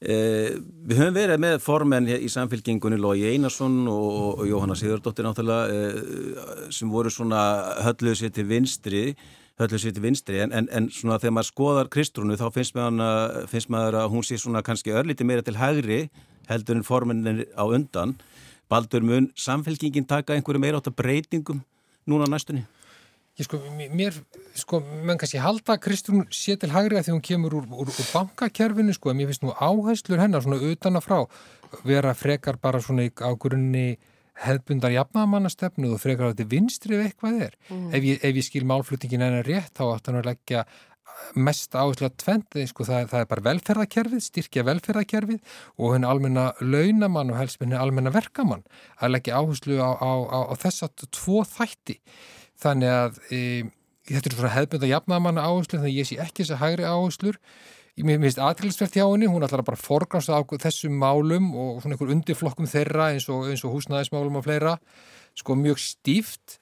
Eh, 0.00 0.56
við 0.88 0.96
höfum 0.96 1.12
verið 1.12 1.42
með 1.42 1.58
formenn 1.60 2.08
í 2.08 2.28
samfélkingunni 2.32 2.96
Lógi 2.96 3.26
Einarsson 3.34 3.82
og, 3.88 4.40
og 4.40 4.46
Jóhanna 4.48 4.76
Sigurdóttir 4.78 5.26
náttúrulega 5.26 5.68
eh, 5.68 6.70
sem 6.72 6.88
voru 6.88 7.12
svona 7.12 7.76
hölluð 7.84 8.16
sér 8.16 8.32
til 8.32 8.46
vinstri 8.48 9.16
til 9.68 10.00
vinstri 10.00 10.40
en, 10.40 10.52
en, 10.52 10.68
en 10.72 10.88
svona 10.90 11.18
þegar 11.20 11.36
maður 11.36 11.50
skoðar 11.50 11.90
Kristrúnu 11.92 12.38
þá 12.40 12.46
finnst 12.54 12.74
maður, 12.74 13.46
finnst 13.50 13.68
maður 13.68 13.98
að 14.00 14.10
hún 14.14 14.24
sé 14.24 14.38
svona 14.40 14.62
kannski 14.64 14.94
örlíti 14.96 15.26
meira 15.28 15.44
til 15.44 15.58
hægri 15.60 16.00
heldur 16.48 16.80
en 16.80 16.86
formennin 16.86 17.44
á 17.52 17.64
undan 17.68 18.16
Baldur 18.70 19.02
mun 19.02 19.32
samfélkingin 19.34 20.06
taka 20.06 20.36
einhverju 20.36 20.62
meira 20.62 20.78
átt 20.78 20.88
að 20.88 21.00
breytingum 21.02 21.64
núna 22.06 22.28
næstunni? 22.30 22.62
Ég 23.38 23.46
sko, 23.46 23.58
mér, 23.96 24.16
sko, 24.58 24.80
menn 25.06 25.18
kannski 25.18 25.40
halda 25.40 25.74
að 25.76 25.82
Kristún 25.86 26.26
sé 26.34 26.56
til 26.60 26.70
hægri 26.74 26.98
að 26.98 27.06
því 27.06 27.14
hún 27.14 27.24
kemur 27.24 27.54
úr, 27.56 27.68
úr, 27.72 27.88
úr 27.88 28.08
bankakerfinu, 28.12 28.92
sko, 28.92 29.12
en 29.12 29.20
mér 29.20 29.30
finnst 29.30 29.46
nú 29.46 29.54
áherslur 29.54 30.20
hennar 30.20 30.44
svona 30.44 30.58
utan 30.60 30.98
að 31.00 31.06
frá 31.06 31.18
vera 31.86 32.12
frekar 32.14 32.58
bara 32.60 32.82
svona 32.84 33.06
á 33.08 33.30
grunni 33.40 33.96
hefðbundar 34.40 34.94
jafnamannastefnu 34.94 35.94
og 35.94 36.00
frekar 36.02 36.30
á 36.30 36.32
þetta 36.32 36.50
vinstri 36.50 36.96
ef 36.96 37.08
eitthvað 37.08 37.42
er. 37.48 37.56
Mm. 37.68 37.88
Ef, 37.92 38.06
ég, 38.06 38.22
ef 38.24 38.38
ég 38.40 38.46
skil 38.46 38.64
málfluttingin 38.68 39.24
hennar 39.24 39.46
rétt, 39.46 39.74
þá 39.76 39.84
átt 39.90 40.10
hann 40.10 40.20
að 40.22 40.30
leggja 40.30 40.64
mest 41.36 41.74
áherslu 41.76 42.08
að 42.08 42.16
tvendið, 42.22 42.66
sko, 42.70 42.86
það, 42.88 43.08
það 43.10 43.22
er 43.22 43.28
bara 43.30 43.44
velferðarkerfið, 43.46 44.22
styrkja 44.24 44.64
velferðarkerfið 44.66 45.56
og 45.76 45.94
henni 45.94 46.08
almenna 46.08 46.46
launamann 46.62 47.32
og 47.34 47.40
helst 47.40 47.60
henni 47.60 47.78
almenna 47.78 48.12
verkamann 48.14 48.64
að 48.98 49.14
leggja 49.16 49.40
áherslu 49.40 49.78
á, 49.82 49.90
á, 50.00 50.12
á, 50.26 50.38
á 50.50 50.54
þess 50.62 50.86
að 50.86 51.04
tvo 51.18 51.42
þætti. 51.48 51.98
Þannig 52.60 52.94
að 52.94 53.20
e, 53.32 53.42
þetta 54.10 54.30
er 54.30 54.38
svona 54.38 54.54
hefðbund 54.56 54.86
að 54.86 54.94
jafna 54.94 55.20
manna 55.26 55.46
áherslu 55.46 55.78
þannig 55.78 55.92
að 55.92 56.00
ég 56.00 56.10
sé 56.10 56.18
ekki 56.24 56.44
þess 56.44 56.56
að 56.56 56.62
hægri 56.64 56.88
áherslur 56.88 57.40
Mér 57.98 58.20
finnst 58.22 58.38
aðtilsvert 58.40 58.94
hjá 58.96 59.04
henni, 59.04 59.28
hún 59.28 59.44
ætlar 59.44 59.64
að 59.64 59.72
bara 59.72 59.80
forgrásta 59.80 60.38
á 60.38 60.40
þessum 60.40 60.94
málum 61.00 61.50
og 61.52 61.80
svona 61.82 61.96
einhver 61.96 62.12
undirflokkum 62.14 62.68
þeirra 62.70 63.10
eins 63.12 63.26
og, 63.28 63.50
og 63.50 63.74
húsnæðismálum 63.74 64.38
og 64.38 64.46
fleira, 64.46 64.76
sko 65.36 65.56
mjög 65.58 65.82
stíft 65.82 66.59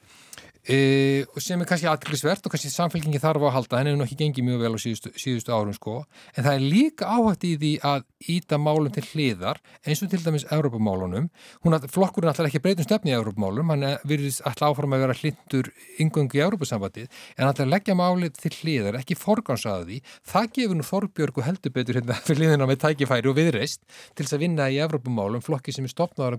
E, 0.66 1.24
sem 1.40 1.60
er 1.62 1.68
kannski 1.68 1.86
aðkvæmsvert 1.88 2.44
og 2.44 2.52
kannski 2.52 2.68
samfélkingi 2.72 3.20
þarf 3.22 3.46
að 3.46 3.54
halda, 3.54 3.78
henni 3.78 3.92
hefur 3.94 4.02
nokkið 4.02 4.18
gengið 4.20 4.44
mjög 4.44 4.58
vel 4.64 4.72
á 4.74 4.78
síðustu, 4.82 5.12
síðustu 5.16 5.54
árum 5.54 5.72
sko, 5.76 5.94
en 6.34 6.44
það 6.44 6.54
er 6.58 6.64
líka 6.74 7.08
áhætt 7.08 7.46
í 7.48 7.52
því 7.62 7.72
að 7.88 8.02
íta 8.34 8.58
málum 8.60 8.92
til 8.92 9.04
hliðar, 9.06 9.60
eins 9.86 10.02
og 10.04 10.10
til 10.12 10.20
dæmis 10.24 10.44
að 10.50 11.86
flokkurinn 11.92 12.28
alltaf 12.32 12.48
ekki 12.48 12.60
breytum 12.64 12.84
stefni 12.84 13.12
í 13.12 13.16
Európamálum, 13.16 13.70
hann 13.72 13.86
virðist 14.08 14.42
alltaf 14.46 14.72
áfram 14.72 14.94
að 14.96 15.02
vera 15.04 15.16
hlindur 15.20 15.66
yngöngu 16.02 16.36
í 16.36 16.42
Európasambatið, 16.44 17.06
en 17.38 17.46
alltaf 17.46 17.68
leggja 17.68 17.94
málið 17.96 18.32
til 18.42 18.52
hliðar, 18.58 18.98
ekki 19.00 19.16
forgansaða 19.18 19.86
því, 19.88 19.98
það 20.26 20.50
gefur 20.58 20.76
nú 20.78 20.84
Þorbjörg 20.88 21.38
og 21.38 21.46
heldur 21.46 21.72
betur 21.76 22.00
hérna 22.00 22.18
fyrir 22.26 22.42
hliðina 22.42 22.68
með 22.68 22.82
tækifæri 22.84 23.30
og 23.30 23.38
viðreist 23.38 23.80
til 24.18 24.24
þess 24.26 24.36
að 24.36 24.44
vinna 24.44 24.68
í 24.68 24.80
Európamálum, 24.82 25.44
flokki 25.44 25.72
sem 25.74 25.86
er 25.86 25.94
stopnaðar 25.94 26.38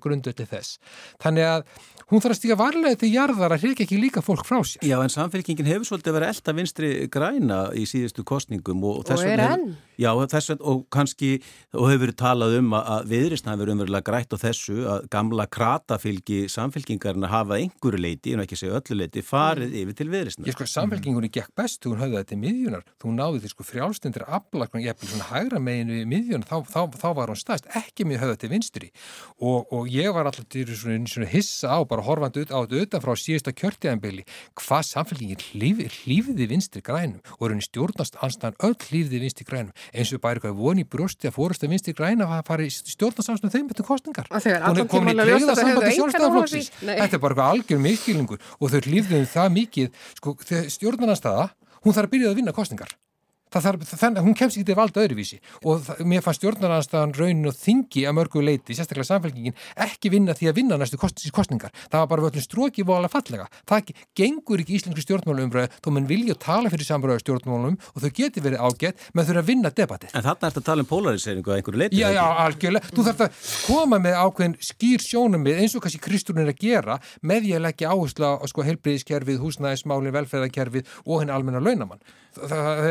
þess. 4.19 4.25
Líka 4.25 4.25
fólk 4.25 4.45
frá 4.47 4.59
sér. 4.63 4.83
Já, 4.83 4.97
en 5.03 5.09
samfélkingin 5.13 5.69
hefur 5.69 5.87
svolítið 5.87 6.17
verið 6.17 6.33
elda 6.33 6.55
vinstri 6.57 6.89
græna 7.11 7.59
í 7.73 7.85
síðustu 7.89 8.25
kostningum 8.27 8.83
og, 8.83 9.03
og 9.05 9.23
er 9.23 9.45
enn. 9.45 9.71
Já, 9.99 10.13
þess 10.31 10.53
vegna 10.53 10.67
og 10.71 10.83
kannski, 10.93 11.29
og 11.75 11.89
hefur 11.89 12.05
verið 12.05 12.17
talað 12.21 12.53
um 12.61 12.75
að 12.77 13.09
viðrist 13.11 13.47
hafi 13.49 13.59
verið 13.59 13.73
umverulega 13.75 14.07
grætt 14.07 14.31
á 14.31 14.37
þessu 14.39 14.75
að 14.87 15.07
gamla 15.11 15.45
kratafylgi 15.51 16.37
samfélkingarna 16.51 17.27
hafa 17.27 17.57
einhverju 17.59 17.99
leiti, 17.99 18.31
en 18.31 18.43
ekki 18.45 18.55
segja 18.59 18.79
öllu 18.79 18.95
leiti, 19.01 19.23
farið 19.25 19.75
yfir 19.81 19.97
til 19.99 20.07
viðristna. 20.13 20.47
Ég 20.47 20.55
sko, 20.55 20.67
samfélkingunni 20.71 21.31
gekk 21.35 21.51
best, 21.59 21.81
þú 21.83 21.97
höfði 21.99 22.15
þetta 22.21 22.37
í 22.37 22.39
miðjunar, 22.45 22.85
þú 23.01 23.15
náði 23.17 23.41
því 23.43 23.51
sko 23.51 23.67
frjálstendir 23.67 24.25
aflagn, 24.39 24.83
ég 24.85 24.95
hef 24.95 25.03
svona 25.09 25.27
hægra 25.33 25.61
meginu 25.67 25.99
í 25.99 26.07
miðjun, 26.07 26.47
þá, 26.47 26.55
þá, 26.71 26.79
þá 26.95 27.07
var 27.19 27.33
hún 27.33 27.41
staðist, 27.41 27.67
ekki 27.81 28.07
mér 28.07 28.23
höfði 28.23 28.37
þetta 28.37 28.47
í 28.47 28.53
vinstri. 28.55 28.91
Og, 29.43 29.67
og 29.75 29.91
ég 29.91 30.15
var 30.15 30.31
alltaf 30.31 30.47
til 30.47 30.63
svona, 30.71 31.11
svona 31.11 31.27
hissa 31.33 31.75
á, 31.75 31.79
bara 31.83 32.07
horfandi 32.07 32.47
á 32.47 32.63
þetta 32.63 32.85
utanfrá 32.85 33.17
síðasta 33.19 33.55
kjörtiðanbili, 33.57 34.23
hvað 34.55 34.87
samfélkingin 34.93 35.43
hlýfiði 35.49 36.49
vinstri 36.53 36.83
grænum 36.85 37.19
og 37.35 37.45
er 37.49 37.55
henni 37.55 37.67
stjórnast 37.67 38.19
anstæðan 38.23 38.59
öll 38.69 38.77
hlýfiði 38.77 39.23
vinstri 39.25 39.47
grænum 39.47 39.75
eins 39.93 40.13
og 40.15 40.21
bara 40.23 40.37
eitthvað 40.39 40.55
voni 40.59 40.85
brústi 40.85 41.29
að 41.29 41.35
fórust 41.37 41.63
að 41.65 41.73
vinstri 41.73 41.95
græna 41.97 42.27
að 42.37 42.45
fara 42.49 42.65
í 42.65 42.71
stjórnarsamsnum 42.73 43.53
þeim 43.53 43.67
betur 43.71 43.87
kostningar. 43.87 44.29
Hún 44.29 44.83
er 44.83 44.89
komin 44.91 45.15
í 45.15 45.25
kleiða 45.25 45.57
sambandi 45.57 45.93
sjálfstæðarflóksins. 45.97 46.71
Þetta 46.79 47.19
er 47.19 47.23
bara 47.23 47.35
eitthvað 47.35 47.51
algjör 47.55 47.83
miskilningur 47.85 48.39
og 48.59 48.73
þau 48.73 48.79
lífðum 48.87 49.27
það 49.33 49.53
mikið, 49.59 49.91
sko, 50.21 50.35
stjórnarnarstaða, 50.77 51.49
hún 51.85 51.95
þarf 51.95 52.09
að 52.09 52.15
byrja 52.15 52.33
að 52.33 52.41
vinna 52.41 52.55
kostningar. 52.55 52.93
Þarf, 53.49 53.81
þannig 53.89 54.21
að 54.21 54.25
hún 54.27 54.35
kemst 54.37 54.57
ekki 54.57 54.67
til 54.69 54.77
valda 54.77 55.01
öðruvísi 55.01 55.39
og 55.65 55.79
það, 55.87 56.03
mér 56.05 56.21
fannst 56.21 56.43
stjórnarnarstaðan 56.43 57.15
raunin 57.17 57.49
og 57.49 57.55
þingi 57.57 58.03
að 58.05 58.13
mörgu 58.19 58.43
leiti, 58.45 58.75
sérstaklega 58.77 59.09
samfélkingin 59.09 59.57
ekki 59.87 60.11
vinna 60.13 60.35
því 60.37 60.45
að 60.51 60.59
vinna 60.59 60.77
næstu 60.77 60.99
kost, 61.01 61.17
kostningar 61.33 61.73
það 61.89 61.99
var 62.03 62.11
bara 62.11 62.25
völdin 62.27 62.45
stróki 62.45 62.85
vola 62.85 63.09
fallega 63.09 63.47
það 63.65 63.81
ekki, 63.81 63.93
gengur 64.21 64.61
ekki 64.61 64.77
íslensku 64.77 65.01
stjórnmálumröðu 65.01 65.69
þó 65.81 65.89
mann 65.95 66.05
vilja 66.09 66.35
tala 66.37 66.69
fyrir 66.69 66.85
samröðu 66.85 67.23
stjórnmálum 67.23 67.77
og 67.79 67.99
þau 68.03 68.11
geti 68.19 68.43
verið 68.45 68.61
ágætt 68.61 69.01
með 69.17 69.23
þurfa 69.29 69.41
að 69.41 69.49
vinna 69.49 69.69
debattið. 69.73 70.13
En 70.13 70.25
þarna 70.25 70.49
ert 70.49 70.59
að 70.61 70.67
tala 70.69 70.85
um 70.85 70.89
polariseringu 70.89 71.49
að 71.49 71.57
einhverju 71.59 71.81
leiti? 71.81 71.99
Já, 71.99 72.07
já, 72.13 72.25
algjörlega. 72.45 72.85
Þú 72.93 73.01
þarf 73.07 73.21
að 73.25 73.31
koma 73.65 73.97
með 74.03 74.13
ákveðin 74.19 74.55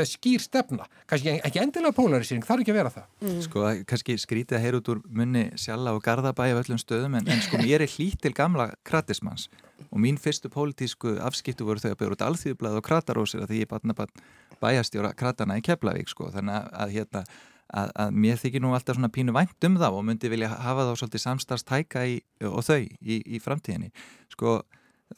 skýr 0.09 0.42
stefna. 0.49 0.86
Kannski 1.09 1.36
ekki 1.36 1.61
endilega 1.62 1.94
polarisering, 1.96 2.44
er 2.44 2.62
ekki 2.64 2.72
að 2.74 2.78
vera 2.80 2.92
það. 2.94 3.07
Mm. 3.22 3.40
Sko, 3.46 3.64
kannski 3.90 4.16
skrítið 4.20 4.59
að 4.59 4.64
heyra 4.64 4.80
út 4.80 4.90
úr 4.92 5.03
munni 5.20 5.44
sjalla 5.61 5.94
og 5.96 6.03
gardabæi 6.05 6.49
af 6.51 6.62
öllum 6.64 6.80
stöðum 6.80 7.18
en, 7.18 7.28
en 7.28 7.44
sko, 7.44 7.61
mér 7.62 7.84
er 7.84 7.92
hlýtt 7.94 8.22
til 8.24 8.34
gamla 8.36 8.70
kratismanns. 8.88 9.49
Og 9.88 10.01
mín 10.03 10.18
fyrstu 10.20 10.51
pólitísku 10.53 11.18
afskiptu 11.24 11.68
voru 11.68 11.82
þau 11.82 11.92
að 11.92 12.01
byrja 12.01 12.16
út 12.16 12.26
alþýðublað 12.30 12.80
og 12.80 12.88
kratarósir 12.88 13.44
að 13.44 13.53
því 13.53 13.62
ég 13.62 13.70
batna 13.70 14.09
bæjastjóra 14.59 15.14
kratana 15.14 15.61
í 15.61 15.62
Keflavík, 15.62 16.11
sko, 16.11 16.32
þannig 16.34 16.74
að, 16.74 16.96
hérna 16.96 17.24
Að, 17.68 17.90
að 18.01 18.14
mér 18.16 18.38
þykir 18.40 18.62
nú 18.64 18.70
alltaf 18.72 18.96
svona 18.96 19.11
pínu 19.12 19.32
vænt 19.36 19.64
um 19.68 19.74
það 19.76 19.96
og 19.99 20.05
myndi 20.09 20.30
vilja 20.32 20.49
hafa 20.49 20.86
þá 20.88 21.03
svolítið 21.03 21.20
samstarfstæka 21.20 22.05
og 22.49 22.62
þau 22.64 22.78
í, 22.80 23.18
í 23.20 23.40
framtíðinni. 23.44 23.90
Sko, 24.32 24.55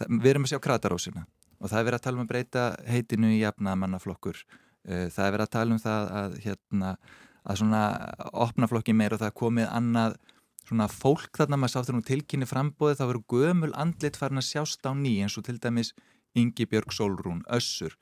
við 0.08 0.32
erum 0.32 0.48
að 0.48 0.56
sjá 0.56 0.58
kratarósina 0.64 1.22
og 1.60 1.68
það 1.68 1.78
er 1.78 1.86
verið 1.88 1.98
að 1.98 2.04
tala 2.06 2.18
um 2.18 2.24
að 2.24 2.32
breyta 2.32 2.64
heitinu 2.88 3.30
í 3.34 3.40
jafnamannaflokkur 3.42 4.40
eh, 4.40 4.58
það 4.84 5.24
er 5.24 5.34
verið 5.34 5.46
að 5.46 5.54
tala 5.54 5.74
um 5.74 5.80
það 5.82 6.12
að 6.20 6.36
hérna, 6.44 6.90
að 7.44 7.58
svona 7.60 7.82
opnaflokki 8.46 8.94
meir 8.96 9.16
og 9.16 9.22
það 9.22 9.34
komið 9.40 9.68
annað 9.70 10.16
svona 10.70 10.86
fólk 10.92 11.40
þarna 11.40 11.58
maður 11.58 11.72
sá 11.72 11.80
þegar 11.80 11.96
hún 11.98 12.08
tilkynni 12.08 12.48
frambóði 12.48 12.98
þá 13.00 13.04
veru 13.10 13.22
gömul 13.32 13.72
andlit 13.74 14.18
farin 14.20 14.40
að 14.40 14.48
sjást 14.48 14.86
á 14.86 14.92
ný 14.94 15.16
eins 15.24 15.36
og 15.40 15.46
til 15.48 15.58
dæmis 15.58 15.92
Ingi 16.38 16.66
Björg 16.70 16.94
Solrún, 16.94 17.42
Össur. 17.50 17.96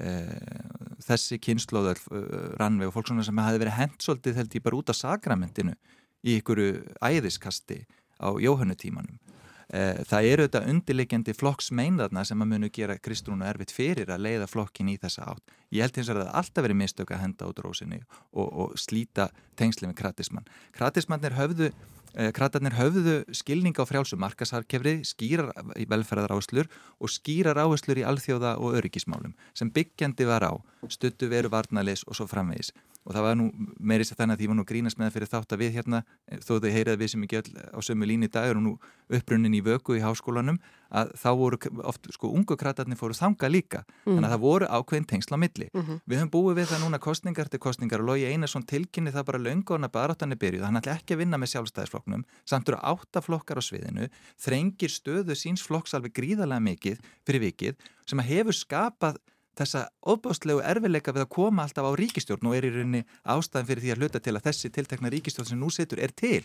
Eh, 0.00 0.62
þessi 1.04 1.36
kynnslóðar 1.42 1.98
eh, 2.14 2.52
rannveg 2.60 2.88
og 2.88 2.94
fólk 2.94 3.10
svona 3.10 3.24
sem 3.26 3.40
hafi 3.42 3.60
verið 3.60 3.76
hendsóldið 3.76 4.38
held 4.38 4.54
ég 4.56 4.64
bara 4.64 4.78
út 4.78 4.92
af 4.92 4.96
sakramentinu 4.96 5.74
í 6.22 6.38
ykuru 6.38 6.68
æðiskasti 7.02 7.82
á 8.22 8.32
jóhannutímanum. 8.40 9.18
Eh, 9.18 9.31
það 9.72 10.26
eru 10.28 10.44
þetta 10.46 10.60
undirleikjandi 10.68 11.34
flokksmeinðarna 11.38 12.24
sem 12.28 12.42
að 12.44 12.50
munu 12.50 12.68
gera 12.74 12.98
Kristrúnu 13.00 13.46
erfitt 13.48 13.72
fyrir 13.72 14.10
að 14.12 14.26
leiða 14.26 14.48
flokkin 14.50 14.90
í 14.92 14.98
þessa 15.00 15.30
átt. 15.32 15.54
Ég 15.72 15.86
held 15.86 15.96
hins 15.96 16.10
vegar 16.10 16.20
að 16.20 16.28
það 16.28 16.38
alltaf 16.42 16.66
verið 16.66 16.78
mistök 16.82 17.14
að 17.14 17.22
henda 17.22 17.48
út 17.48 17.62
rósinni 17.64 18.02
og, 18.02 18.46
og 18.52 18.76
slíta 18.76 19.30
tengsli 19.56 19.88
með 19.88 19.96
kratismann. 20.02 20.50
Kratismannir 20.76 21.36
höfðu, 21.38 21.70
eh, 22.12 22.28
kratarnir 22.36 22.76
höfðu 22.76 23.16
skilning 23.32 23.80
á 23.80 23.88
frjálsum 23.88 24.20
markasarkefri, 24.20 24.98
skýrar 25.08 25.54
í 25.80 25.88
velferðar 25.88 26.36
áherslur 26.36 26.68
og 27.00 27.08
skýrar 27.08 27.56
áherslur 27.64 28.02
í 28.02 28.04
alþjóða 28.04 28.58
og 28.60 28.76
öryggismálum 28.82 29.32
sem 29.56 29.72
byggjandi 29.72 30.28
var 30.28 30.44
á, 30.44 30.52
stuttu 30.92 31.32
veru 31.32 31.48
varnalis 31.48 32.04
og 32.04 32.20
svo 32.20 32.28
framvegis 32.28 32.74
og 33.02 33.14
það 33.16 33.24
var 33.26 33.38
nú 33.38 33.48
meirist 33.80 34.14
að 34.14 34.22
þannig 34.22 34.36
að 34.36 34.44
ég 34.44 34.50
var 34.52 34.58
nú 34.58 34.64
grínast 34.68 34.98
með 34.98 35.08
það 35.08 35.16
fyrir 35.16 35.30
þátt 35.32 35.54
að 35.54 35.62
við 35.62 35.72
hérna, 35.76 36.02
þó 36.42 36.52
þau 36.62 36.70
heyrið 36.76 37.00
við 37.00 37.10
sem 37.12 37.24
ekki 37.26 37.38
öll 37.40 37.50
á 37.74 37.78
sömu 37.82 38.08
líni 38.08 38.28
í 38.28 38.32
dag 38.32 38.52
og 38.52 38.62
nú 38.62 38.74
upprunnin 39.12 39.56
í 39.58 39.62
vöku 39.64 39.96
í 39.98 40.02
háskólanum 40.02 40.60
að 40.92 41.10
þá 41.18 41.28
voru 41.40 41.58
oft, 41.88 42.06
sko, 42.14 42.30
ungu 42.36 42.56
kratarnir 42.60 42.98
fóru 43.00 43.16
þanga 43.16 43.48
líka, 43.50 43.80
mm. 44.04 44.12
þannig 44.12 44.28
að 44.28 44.34
það 44.34 44.42
voru 44.44 44.68
ákveðin 44.68 45.08
tengsla 45.08 45.38
milli. 45.40 45.68
Mm 45.72 45.82
-hmm. 45.82 46.00
Við 46.04 46.20
höfum 46.20 46.32
búið 46.36 46.56
við 46.60 46.66
það 46.72 46.82
núna 46.84 46.98
kostningar 47.00 47.48
til 47.48 47.60
kostningar 47.60 48.04
og 48.04 48.06
logi 48.06 48.26
Einarsson 48.28 48.66
tilkynni 48.68 49.12
það 49.12 49.26
bara 49.30 49.38
löngona 49.38 49.88
baráttanir 49.88 50.38
byrjuð, 50.38 50.64
hann 50.64 50.76
ætla 50.76 50.98
ekki 50.98 51.14
að 51.14 51.22
vinna 51.24 51.40
með 51.40 51.52
sjálfstæðisflokknum, 51.56 52.24
samt 52.44 52.68
eru 52.68 52.78
áttaflokkar 52.78 53.56
á 53.56 53.62
sviðinu, 53.64 54.08
þrengir 54.36 54.92
stöðu 54.92 55.34
síns 55.34 55.64
flokks 55.64 55.94
alveg 55.94 56.12
gríðarlega 56.12 56.60
mikið 56.60 57.00
fyrir 57.24 57.40
vikið 57.40 57.74
sem 58.06 58.20
að 58.20 58.28
hefur 58.28 58.52
skapað 58.52 59.16
þessa 59.58 59.86
óbáslegu 60.08 60.62
erfileika 60.64 61.12
við 61.12 61.26
að 61.26 61.32
koma 61.36 61.66
alltaf 61.66 61.88
á 61.88 61.92
ríkistjórn 61.98 62.48
og 62.48 62.56
er 62.56 62.66
í 62.66 62.72
rauninni 62.72 63.02
ástæðan 63.22 63.68
fyrir 63.68 63.84
því 63.84 63.92
að 63.94 64.02
hluta 64.02 64.20
til 64.22 64.36
að 64.36 64.46
þessi 64.48 64.70
tiltekna 64.72 65.12
ríkistjórn 65.12 65.50
sem 65.50 65.60
nú 65.60 65.68
setur 65.72 66.00
er 66.00 66.14
til. 66.16 66.42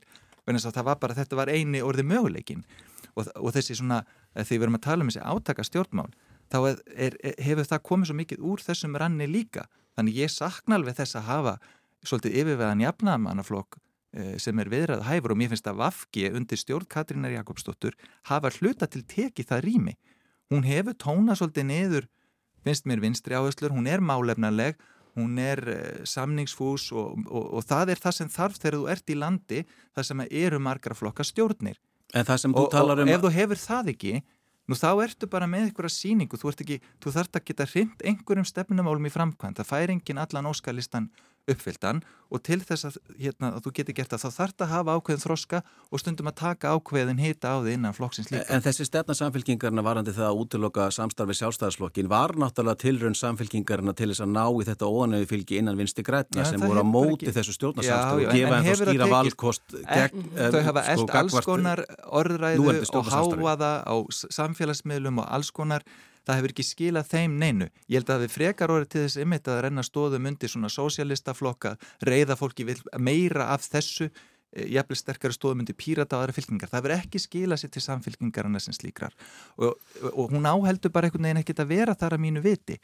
En 0.47 0.55
þess 0.55 0.69
að 0.69 0.79
það 0.79 0.87
var 0.87 0.99
bara, 1.01 1.15
þetta 1.15 1.39
var 1.39 1.51
eini 1.51 1.83
orði 1.83 2.05
möguleikin 2.07 2.63
og, 3.15 3.27
og 3.35 3.51
þessi 3.55 3.77
svona 3.79 4.03
eh, 4.03 4.43
þegar 4.43 4.59
við 4.59 4.67
erum 4.67 4.79
að 4.79 4.85
tala 4.87 5.03
um 5.03 5.11
þessi 5.11 5.23
átaka 5.23 5.65
stjórnmál 5.67 6.11
þá 6.51 6.59
er, 6.69 6.77
er, 6.95 7.17
hefur 7.43 7.67
það 7.67 7.83
komið 7.89 8.09
svo 8.09 8.15
mikið 8.21 8.45
úr 8.47 8.63
þessum 8.63 8.95
ranni 8.99 9.27
líka. 9.27 9.65
Þannig 9.97 10.21
ég 10.21 10.31
sakna 10.31 10.77
alveg 10.77 10.95
þess 10.99 11.17
að 11.19 11.27
hafa 11.27 11.53
svolítið 12.05 12.37
yfirveðan 12.41 12.83
jafnamannaflokk 12.85 13.79
eh, 14.15 14.35
sem 14.39 14.59
er 14.61 14.71
viðrað 14.71 15.07
hæfur 15.07 15.33
og 15.33 15.41
mér 15.41 15.51
finnst 15.51 15.67
að 15.67 15.81
Vafki 15.81 16.27
undir 16.31 16.61
stjórn 16.61 16.87
Katrínar 16.91 17.35
Jakobsdóttur 17.35 17.97
hafa 18.29 18.53
hluta 18.59 18.87
til 18.87 19.03
tekið 19.03 19.51
það 19.51 19.65
rými. 19.65 19.97
Hún 20.51 20.63
hefur 20.63 20.95
tónað 20.95 21.41
svolítið 21.41 21.67
niður 21.71 22.07
finnst 22.68 22.88
mér 22.89 23.01
vinstri 23.03 23.38
áherslur, 23.38 23.74
hún 23.76 23.89
er 23.89 24.03
málefnarleg, 24.03 24.78
hún 25.18 25.38
er 25.41 25.63
uh, 25.65 26.05
samningsfús 26.05 26.91
og, 26.93 27.18
og, 27.26 27.51
og 27.57 27.68
það 27.68 27.93
er 27.95 28.01
það 28.03 28.18
sem 28.20 28.32
þarf 28.32 28.59
þegar 28.61 28.78
þú 28.78 28.89
ert 28.93 29.13
í 29.13 29.18
landi, 29.18 29.61
það 29.97 30.09
sem 30.11 30.26
eru 30.28 30.59
margra 30.61 30.97
flokka 30.97 31.26
stjórnir. 31.26 31.80
Um... 32.13 32.55
Og, 32.55 32.72
ef 32.72 33.24
þú 33.24 33.32
hefur 33.36 33.59
það 33.59 33.93
ekki, 33.95 34.13
nú 34.68 34.78
þá 34.78 34.91
ertu 35.03 35.28
bara 35.32 35.47
með 35.49 35.68
einhverja 35.68 35.95
síningu, 35.95 36.39
þú, 36.39 36.53
ekki, 36.53 36.78
þú 37.03 37.15
þarf 37.18 37.39
að 37.39 37.47
geta 37.49 37.68
hrind 37.72 38.05
einhverjum 38.11 38.47
stefnumálum 38.47 39.09
í 39.09 39.11
framkvæmt, 39.11 39.59
það 39.59 39.72
fær 39.72 39.95
engin 39.95 40.22
allan 40.24 40.51
óskalistan 40.51 41.09
uppfyldan 41.51 42.01
og 42.27 42.41
til 42.43 42.59
þess 42.59 42.89
að, 42.89 42.95
hérna, 43.21 43.53
að 43.55 43.67
þú 43.67 43.71
getur 43.77 43.95
gert 43.95 44.11
það 44.11 44.23
þá 44.25 44.37
þarf 44.37 44.55
það 44.57 44.63
að 44.65 44.71
hafa 44.73 44.95
ákveðin 44.97 45.21
þroska 45.23 45.59
og 45.87 46.01
stundum 46.01 46.27
að 46.27 46.35
taka 46.41 46.73
ákveðin 46.75 47.21
hita 47.23 47.53
á 47.55 47.57
því 47.63 47.75
innan 47.77 47.95
flokksins 47.95 48.31
líka. 48.33 48.47
En 48.51 48.63
þessi 48.65 48.87
stefna 48.87 49.15
samfélkingarna 49.15 49.83
varandi 49.85 50.11
það 50.15 50.27
að 50.27 50.41
útloka 50.41 50.87
samstarfi 50.91 51.37
sjálfstæðarslokkin 51.39 52.09
var 52.11 52.35
náttúrulega 52.35 52.81
tilraun 52.83 53.15
samfélkingarna 53.15 53.95
til 53.95 54.09
þess 54.11 54.25
að 54.25 54.33
ná 54.35 54.43
í 54.43 54.67
þetta 54.67 54.91
óanöfu 54.91 55.29
fylgi 55.31 55.61
innan 55.61 55.79
vinsti 55.79 56.03
grætna 56.07 56.43
ja, 56.43 56.49
sem 56.51 56.65
voru 56.65 56.83
á 56.83 56.87
móti 56.87 57.29
ekki... 57.29 57.35
þessu 57.39 57.55
stjórnarsamstarfi 57.55 58.27
og 58.27 58.35
gefa 58.35 58.59
en 58.59 58.67
þá 58.67 58.83
skýra 58.83 59.09
valkost 59.13 59.77
gegn... 59.87 60.27
Þau 60.35 60.61
hafa 60.67 60.83
sko, 60.83 60.97
eld 60.97 61.15
alls 61.21 61.39
konar 61.47 61.83
orðræðu 62.19 62.75
og 62.91 63.11
háaða 63.13 63.71
á 63.87 63.95
samfélagsmiðlum 64.35 65.23
og 65.23 65.31
alls 65.39 65.55
konar 65.55 65.87
það 66.28 66.39
hefur 66.39 66.53
ekki 66.53 66.65
skilað 66.67 67.11
þeim 67.11 67.38
neinu. 67.39 67.67
Ég 67.88 68.01
held 68.01 68.11
að 68.11 68.25
við 68.25 68.34
frekar 68.36 68.73
orðið 68.73 68.89
til 68.93 69.03
þess 69.05 69.21
ymmit 69.23 69.51
að 69.51 69.61
renna 69.65 69.86
stóðum 69.86 70.28
undir 70.32 70.51
svona 70.51 70.71
sósialistaflokka, 70.73 71.78
reyða 72.03 72.38
fólki 72.39 72.67
meira 72.99 73.49
af 73.53 73.63
þessu, 73.67 74.09
eh, 74.51 74.67
jafnveg 74.75 74.99
sterkari 74.99 75.38
stóðum 75.38 75.63
undir 75.63 75.80
pírata 75.80 76.17
og 76.17 76.25
aðra 76.25 76.38
fylkingar. 76.38 76.71
Það 76.73 76.86
verður 76.88 77.05
ekki 77.05 77.23
skilað 77.23 77.63
sér 77.63 77.71
til 77.71 77.86
samfylkingarna 77.88 78.59
sem 78.59 78.75
slíkrar. 78.75 79.15
Og, 79.57 79.78
og 80.13 80.32
hún 80.36 80.47
áheldur 80.47 80.91
bara 80.91 81.07
einhvern 81.07 81.30
veginn 81.30 81.43
ekkit 81.43 81.63
að 81.63 81.73
vera 81.73 81.95
þar 81.95 82.17
að 82.17 82.23
mínu 82.28 82.43
viti. 82.43 82.80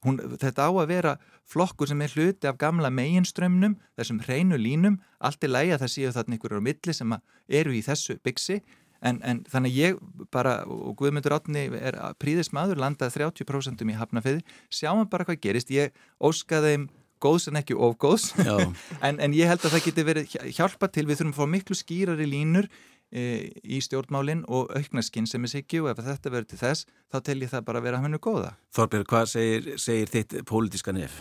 Hún, 0.00 0.16
þetta 0.16 0.64
á 0.64 0.70
að 0.72 0.86
vera 0.88 1.16
flokkur 1.44 1.86
sem 1.90 2.00
er 2.00 2.12
hluti 2.16 2.48
af 2.48 2.56
gamla 2.56 2.88
meginströmmnum, 2.88 3.74
þessum 4.00 4.22
hreinu 4.24 4.56
línum, 4.56 4.96
allt 5.20 5.44
er 5.44 5.52
lægi 5.52 5.74
að 5.76 5.82
það 5.82 5.92
séu 5.92 6.12
þarna 6.16 6.38
ykkur 6.38 6.54
á 6.56 6.60
milli 6.64 6.94
sem 6.96 7.16
eru 7.60 7.74
í 7.76 7.82
þessu 7.84 8.16
byggsi 8.24 8.62
En, 9.00 9.20
en 9.24 9.42
þannig 9.48 9.76
ég 9.76 10.00
bara, 10.32 10.60
og 10.68 10.94
Guðmundur 11.00 11.36
Átni 11.38 11.66
er 11.78 11.96
príðis 12.20 12.52
maður, 12.56 12.82
landað 12.82 13.16
30% 13.16 13.84
í 13.84 13.96
hafnafiði, 13.96 14.44
sjáum 14.68 15.06
bara 15.10 15.24
hvað 15.28 15.40
gerist, 15.46 15.72
ég 15.72 15.94
óskaði 16.20 16.74
þeim 16.74 16.88
góðs 17.20 17.48
en 17.50 17.60
ekki 17.60 17.76
ofgóðs, 17.76 18.30
en, 19.06 19.20
en 19.20 19.36
ég 19.36 19.50
held 19.50 19.64
að 19.64 19.76
það 19.76 19.86
geti 19.88 20.06
verið 20.08 20.38
hjálpa 20.56 20.88
til, 20.92 21.06
við 21.08 21.20
þurfum 21.20 21.34
að 21.34 21.40
fá 21.40 21.54
miklu 21.54 21.76
skýrari 21.76 22.28
línur 22.28 22.68
e, 23.12 23.22
í 23.64 23.80
stjórnmálinn 23.84 24.44
og 24.48 24.72
aukna 24.76 25.04
skynnsemisíkju 25.04 25.84
og 25.84 25.92
ef 25.92 26.04
þetta 26.06 26.32
verður 26.32 26.50
til 26.52 26.60
þess, 26.64 26.90
þá 27.12 27.18
tel 27.28 27.38
ég 27.44 27.52
það 27.52 27.66
bara 27.68 27.82
að 27.82 27.88
vera 27.88 28.00
að 28.00 28.08
hennu 28.08 28.20
góða. 28.24 28.52
Þorbjörg, 28.76 29.08
hvað 29.12 29.32
segir, 29.34 29.72
segir 29.80 30.12
þitt 30.12 30.38
pólitiska 30.48 30.96
nef? 30.96 31.20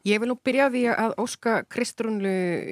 Ég 0.00 0.16
vil 0.16 0.30
nú 0.30 0.36
byrja 0.40 0.70
því 0.72 0.80
að 0.94 1.14
óska 1.20 1.58
Kristrúnlu 1.68 2.30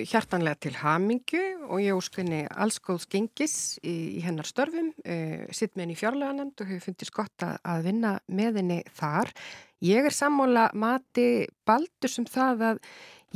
hjartanlega 0.09 0.57
til 0.65 0.71
hamingju 0.81 1.43
og 1.67 1.83
ég 1.85 1.99
óska 1.99 2.23
henni 2.23 2.47
alls 2.57 2.79
góðs 2.81 3.05
gengis 3.13 3.57
í, 3.83 4.17
í 4.17 4.23
hennar 4.25 4.49
störfum, 4.49 4.95
uh, 5.05 5.45
sitt 5.53 5.75
með 5.75 5.85
henni 5.85 5.97
í 5.99 6.01
fjárleganemnd 6.01 6.65
og 6.65 6.73
hefur 6.73 6.87
fundist 6.87 7.13
gott 7.13 7.45
að, 7.45 7.61
að 7.69 7.85
vinna 7.91 8.15
með 8.33 8.63
henni 8.63 8.81
þar. 8.97 9.35
Ég 9.85 10.09
er 10.09 10.17
sammála 10.17 10.71
mati 10.73 11.29
baldur 11.69 12.15
sem 12.15 12.25
það 12.25 12.67
að 12.71 12.83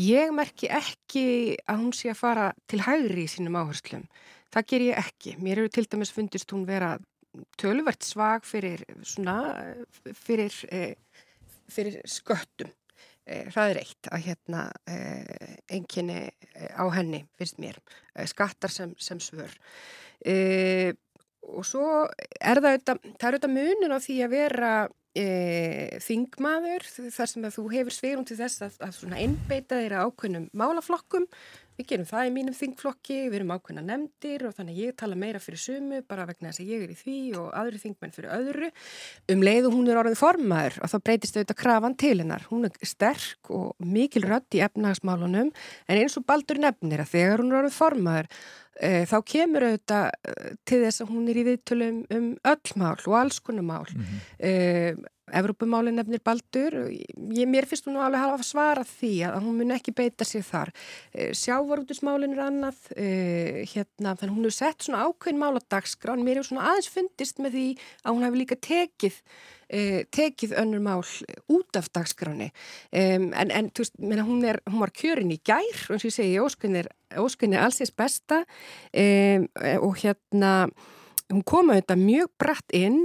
ég 0.00 0.32
merki 0.40 0.72
ekki 0.72 1.28
að 1.68 1.84
hún 1.84 1.92
sé 1.92 2.14
að 2.14 2.20
fara 2.24 2.50
til 2.72 2.80
hægri 2.88 3.28
í 3.28 3.30
sínum 3.36 3.60
áherslum. 3.60 4.08
Það 4.56 4.68
ger 4.72 4.88
ég 4.88 5.04
ekki. 5.04 5.36
Mér 5.36 5.66
eru 5.66 5.72
til 5.72 5.84
dæmis 5.84 6.16
fundist 6.16 6.56
hún 6.56 6.64
vera 6.64 6.94
tölvert 7.60 8.08
svag 8.08 8.48
fyrir, 8.48 8.86
svona, 9.04 9.36
fyrir, 10.16 10.56
eh, 10.72 10.94
fyrir 11.68 12.00
sköttum. 12.08 12.72
Eh, 13.32 13.48
það 13.52 13.72
er 13.72 13.80
eitt 13.82 14.08
að 14.12 14.24
hérna 14.26 14.62
eh, 14.90 15.58
enginni 15.72 16.18
eh, 16.28 16.72
á 16.76 16.84
henni 16.92 17.22
finnst 17.38 17.60
mér, 17.62 17.78
skattar 18.28 18.72
sem, 18.72 18.92
sem 19.00 19.20
svör. 19.22 19.52
E, 20.22 20.92
og 21.42 21.64
svo 21.66 21.86
er 22.38 22.60
það 22.60 22.74
auðvitað, 22.74 23.06
það 23.16 23.28
er 23.28 23.36
auðvitað 23.36 23.54
munin 23.56 23.94
á 23.96 23.98
því 24.04 24.18
að 24.22 24.34
vera 24.36 24.72
e, 25.18 25.24
þingmaður 26.04 26.86
þar 27.16 27.30
sem 27.32 27.48
að 27.48 27.56
þú 27.56 27.64
hefur 27.72 27.96
sverum 27.96 28.28
til 28.28 28.38
þess 28.38 28.66
að, 28.68 28.76
að 28.86 29.16
einbeita 29.16 29.80
þeirra 29.80 30.04
ákveðnum 30.06 30.46
málaflokkum 30.56 31.26
Við 31.78 31.88
gerum 31.88 32.08
það 32.08 32.28
í 32.28 32.32
mínum 32.34 32.56
þingflokki, 32.56 33.18
við 33.32 33.36
erum 33.38 33.52
ákveðna 33.56 33.82
nefndir 33.86 34.44
og 34.48 34.56
þannig 34.56 34.80
ég 34.82 34.96
tala 35.00 35.16
meira 35.18 35.40
fyrir 35.42 35.62
sumu 35.62 36.02
bara 36.08 36.26
vegna 36.28 36.50
þess 36.50 36.62
að 36.62 36.72
ég 36.72 36.84
er 36.84 36.92
í 36.92 36.98
því 36.98 37.18
og 37.40 37.46
aðri 37.62 37.80
þingmenn 37.82 38.12
fyrir 38.16 38.34
öðru. 38.36 38.70
Um 39.32 39.44
leiðu 39.46 39.72
hún 39.72 39.88
er 39.88 40.00
orðið 40.02 40.18
formaður 40.20 40.80
og 40.82 40.92
þá 40.92 40.96
breytist 41.08 41.38
auðvitað 41.38 41.60
krafan 41.62 41.96
til 42.02 42.14
hennar. 42.18 42.44
Hún 42.50 42.68
er 42.68 42.76
sterk 42.86 43.52
og 43.56 43.72
mikil 43.80 44.26
rött 44.28 44.58
í 44.58 44.60
efnahagsmálunum 44.66 45.52
en 45.52 46.02
eins 46.02 46.18
og 46.20 46.26
baldur 46.28 46.60
nefnir 46.60 47.04
að 47.04 47.14
þegar 47.14 47.44
hún 47.44 47.54
er 47.54 47.62
orðið 47.62 47.78
formaður 47.78 48.30
e, 48.76 48.92
þá 49.08 49.16
kemur 49.32 49.66
auðvitað 49.70 50.06
eh, 50.12 50.52
til 50.68 50.82
þess 50.84 51.04
að 51.04 51.14
hún 51.14 51.32
er 51.32 51.40
í 51.40 51.46
viðtölum 51.48 52.04
um 52.18 52.28
öll 52.52 52.76
mál 52.80 52.94
og 53.00 53.18
alls 53.18 53.40
konar 53.40 53.66
mál. 53.66 53.88
Mm 53.96 54.04
-hmm. 54.04 54.22
e, 54.38 55.20
Evrópumálin 55.32 55.96
nefnir 55.96 56.20
Baldur, 56.24 56.74
ég, 56.92 57.46
mér 57.48 57.66
finnst 57.68 57.86
hún 57.88 57.96
alveg 58.00 58.34
að 58.34 58.44
svara 58.46 58.84
því 58.86 59.12
að 59.28 59.38
hún 59.46 59.56
mun 59.60 59.74
ekki 59.76 59.94
beita 59.96 60.26
sér 60.28 60.44
þar. 60.46 60.72
Eh, 61.14 61.32
sjávarútusmálin 61.36 62.36
er 62.36 62.44
annað, 62.46 62.82
uh, 62.96 63.62
hérna, 63.72 64.14
þannig 64.20 64.36
hún 64.36 64.46
hefur 64.46 64.58
sett 64.58 64.86
svona 64.86 65.06
ákveðin 65.08 65.40
mál 65.40 65.56
á 65.56 65.62
dagskrán, 65.74 66.22
mér 66.24 66.40
hefur 66.40 66.52
svona 66.52 66.68
aðeins 66.70 66.92
fundist 66.92 67.42
með 67.42 67.56
því 67.56 67.66
að 68.04 68.12
hún 68.12 68.26
hefur 68.26 68.40
líka 68.42 68.60
tekið, 68.68 69.18
uh, 69.72 70.00
tekið 70.18 70.56
önnur 70.62 70.84
mál 70.84 71.02
út 71.02 71.80
af 71.80 71.90
dagskráni. 71.96 72.52
Um, 72.92 73.30
en 73.32 73.50
en 73.50 73.70
veist, 73.76 73.96
menna, 73.98 74.26
hún, 74.28 74.44
er, 74.44 74.60
hún 74.68 74.84
var 74.84 74.92
kjörin 74.92 75.32
í 75.32 75.40
gær, 75.40 75.86
eins 75.88 76.04
og 76.04 76.10
ég 76.10 76.18
segi, 76.18 76.40
óskunni 76.42 77.56
er 77.56 77.64
allsins 77.64 77.92
besta 77.92 78.44
um, 78.92 79.48
og 79.80 79.96
hérna 80.00 80.52
hún 81.32 81.44
kom 81.48 81.70
auðvitað 81.72 82.02
mjög 82.02 82.30
bratt 82.40 82.74
inn 82.76 82.98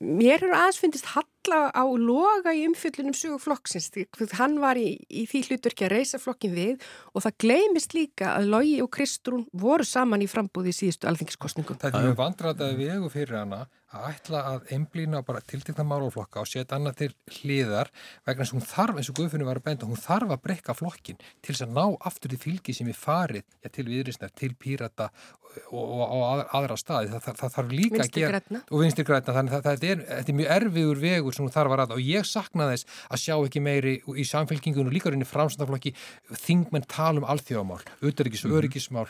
mér 0.00 0.44
er 0.46 0.54
aðeins 0.54 0.80
finnist 0.82 1.12
halla 1.50 1.70
á 1.74 1.84
loga 1.98 2.52
í 2.54 2.62
umfjöldunum 2.68 3.14
söguflokksins, 3.16 3.90
hann 4.38 4.58
var 4.62 4.78
í, 4.78 5.00
í 5.10 5.26
því 5.28 5.42
hlutverki 5.48 5.86
að 5.86 5.94
reysa 5.96 6.20
flokkin 6.22 6.54
við 6.54 6.86
og 7.14 7.24
það 7.24 7.36
gleimist 7.44 7.96
líka 7.96 8.34
að 8.36 8.50
Lógi 8.54 8.78
og 8.84 8.90
Kristrún 8.94 9.46
voru 9.52 9.86
saman 9.86 10.22
í 10.22 10.30
frambúði 10.30 10.72
í 10.74 10.78
síðustu 10.78 11.10
alþingiskostningum. 11.10 11.80
Það 11.80 11.98
er 11.98 12.08
mjög 12.08 12.18
vandrataði 12.20 12.80
vegu 12.80 13.12
fyrir 13.12 13.40
hana 13.40 13.64
að 13.90 14.04
ætla 14.12 14.40
að 14.52 14.68
einblýna 14.76 15.20
bara 15.26 15.42
tiltegna 15.42 15.84
máluflokka 15.86 16.44
og 16.44 16.48
setja 16.48 16.76
annað 16.76 17.00
til 17.00 17.08
hliðar 17.40 17.90
vegna 18.28 18.46
sem 18.46 18.60
hún 18.60 18.66
þarf, 18.68 19.00
eins 19.00 19.10
og 19.10 19.16
Guðfunni 19.18 19.46
var 19.48 19.58
að 19.58 19.66
benda, 19.66 19.88
hún 19.90 19.98
þarf 19.98 20.30
að 20.30 20.42
breyka 20.44 20.76
flokkin 20.78 21.18
til 21.18 21.50
þess 21.50 21.64
að 21.66 21.74
ná 21.74 21.96
aftur 22.06 22.30
því 22.30 22.38
fylgi 22.44 22.76
sem 22.76 22.90
er 22.90 22.98
farið 22.98 23.42
ja, 23.42 23.72
til 23.72 23.86
viðrisnar, 23.88 24.30
til 24.38 24.52
pírata 24.54 25.08
og, 25.72 25.82
og, 25.82 26.04
og 26.06 26.44
aðra 26.60 26.78
staði. 26.78 27.10
Það, 27.10 27.24
það, 27.26 27.40
það 27.42 27.54
þarf 27.56 27.74
líka 27.74 27.96
vinstir 27.96 28.28
að 28.28 28.38
gera 28.38 28.62
og 28.62 28.84
vinstir 28.84 29.08
grætna, 29.10 29.36
þannig 29.40 29.58
að 29.58 29.68
þetta 29.68 29.90
er, 29.90 30.06
er 30.20 30.38
mjög 30.38 30.54
erfiður 30.60 31.02
vegur 31.02 31.38
sem 31.40 31.46
hún 31.46 31.54
þarf 31.54 31.74
að 31.74 31.80
ræða. 31.80 31.96
Og 31.96 32.04
ég 32.04 32.28
sakna 32.28 32.68
þess 32.70 32.86
að 33.08 33.22
sjá 33.24 33.34
ekki 33.38 33.62
meiri 33.64 33.94
í 34.00 34.24
samfélkingunum 34.28 34.92
líka 34.92 35.12
rinni 35.12 35.28
framstæðaflokki 35.28 35.94
þingmenn 36.44 36.86
talum 36.90 37.26
alþjóðamál, 37.30 37.80
auðvitaðrikis 38.00 38.44
og 38.46 38.56
öryggismál. 38.60 39.06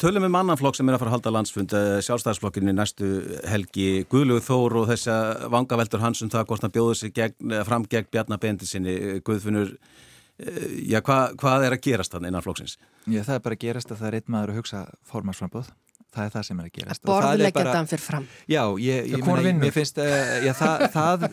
Tölum 0.00 0.28
um 0.28 0.38
annan 0.40 0.60
flokk 0.60 0.78
sem 0.78 0.88
er 0.88 0.98
að 0.98 1.04
fara 1.04 1.12
að 1.12 1.16
halda 1.18 1.34
landsfund, 1.38 1.74
eh, 1.76 1.98
sjálfstæðarsflokkinni 2.06 2.76
næstu 2.76 3.10
helgi. 3.48 4.04
Guðlug 4.10 4.44
Þór 4.44 4.80
og 4.82 4.88
þess 4.92 5.10
að 5.10 5.48
vangaveldur 5.56 6.04
hans 6.04 6.22
um 6.22 6.30
það 6.32 6.46
hvort 6.50 6.66
hann 6.66 6.76
bjóður 6.76 7.00
sig 7.00 7.14
gegn, 7.16 7.58
fram 7.64 7.86
gegn 7.88 8.10
Bjarnabendi 8.10 8.66
sinni 8.68 9.20
Guðfunur 9.24 9.76
eh, 10.38 10.80
já, 10.90 11.00
hva, 11.00 11.30
hvað 11.38 11.68
er 11.68 11.76
að 11.76 11.84
gerast 11.86 12.14
þannig 12.14 12.32
innan 12.32 12.44
flóksins? 12.44 12.78
Já, 13.06 13.22
það 13.22 13.36
er 13.36 13.46
bara 13.46 13.58
að 13.58 13.64
gerast 13.66 13.92
að 13.92 14.02
það 14.02 14.10
er 14.10 14.18
einn 14.18 14.34
maður 14.34 14.52
að 14.52 14.60
hugsa 14.60 14.82
formarsframbóð 15.10 15.72
það 16.14 16.26
er 16.26 16.34
það 16.34 16.46
sem 16.48 16.60
er 16.60 16.68
að 16.68 16.74
gerast 16.78 17.04
að 17.04 17.10
borðleggja 17.10 17.64
þetta 17.66 17.82
fyrir 17.92 18.04
fram 18.04 18.26
já, 18.50 18.62
ég, 18.84 19.08
ég, 19.12 19.24
meina, 19.26 19.54
mér 19.62 19.74
finnst 19.74 20.02
uh, 20.02 20.34
já, 20.44 20.52
það, 20.58 20.84
það, 20.96 21.26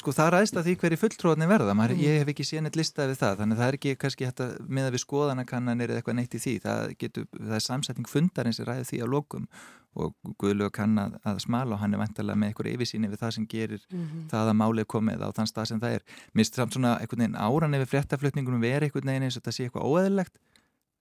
sko, 0.00 0.16
það 0.18 0.32
ræðst 0.34 0.58
að 0.60 0.68
því 0.68 0.76
hverju 0.82 1.00
fulltróðni 1.04 1.50
verða, 1.50 1.76
Maður, 1.78 1.96
mm. 1.96 2.04
ég 2.08 2.20
hef 2.22 2.32
ekki 2.34 2.48
séð 2.48 2.66
neitt 2.66 2.80
listað 2.80 3.12
við 3.12 3.22
það, 3.22 3.38
þannig 3.42 3.56
að 3.56 3.62
það 3.62 3.70
er 3.72 3.78
ekki 3.80 3.94
kannski 4.04 4.28
hægt 4.28 4.44
að 4.44 4.58
með 4.66 4.88
að 4.88 4.96
við 4.96 5.04
skoðanakannanir 5.04 5.94
eða 5.94 6.02
eitthvað 6.02 6.20
neitt 6.20 6.36
í 6.36 6.42
því 6.44 6.58
það, 6.64 6.92
getur, 7.04 7.30
það 7.38 7.56
er 7.60 7.66
samsetning 7.68 8.10
fundarins 8.10 8.60
sem 8.60 8.68
ræði 8.68 8.90
því 8.90 9.02
á 9.04 9.06
lokum 9.14 9.48
og 9.94 10.14
Guðlug 10.42 10.72
kann 10.74 10.98
að, 10.98 11.16
að 11.26 11.40
smala 11.44 11.76
og 11.76 11.82
hann 11.82 11.94
er 11.94 12.00
vantilega 12.02 12.38
með 12.38 12.50
eitthvað 12.50 12.70
yfirsýni 12.72 13.10
við 13.12 13.20
það 13.20 13.34
sem 13.36 13.46
gerir 13.50 13.84
mm 13.84 14.00
-hmm. 14.00 14.24
það 14.32 14.50
að 14.50 14.58
málið 14.60 14.88
komið 14.90 15.22
á 15.22 15.28
þann 15.36 15.50
stað 15.50 15.68
sem 15.70 15.80
það 15.80 15.94
er. 15.98 16.02
Mér 16.32 16.42
finnst 16.42 16.58
samt 16.58 16.74
svona 16.74 16.96
einhvern 16.98 17.22
veginn 17.22 17.38
áran 17.38 17.74
ef 17.74 17.90
fréttaflutningunum 17.90 18.60
veri 18.60 18.88
einhvern 18.88 19.06
veginn 19.06 19.28
eins 19.28 19.36
og 19.36 19.42
þetta 19.42 19.54
sé 19.54 19.68
eitthvað 19.68 19.86
óeðilegt 19.86 20.34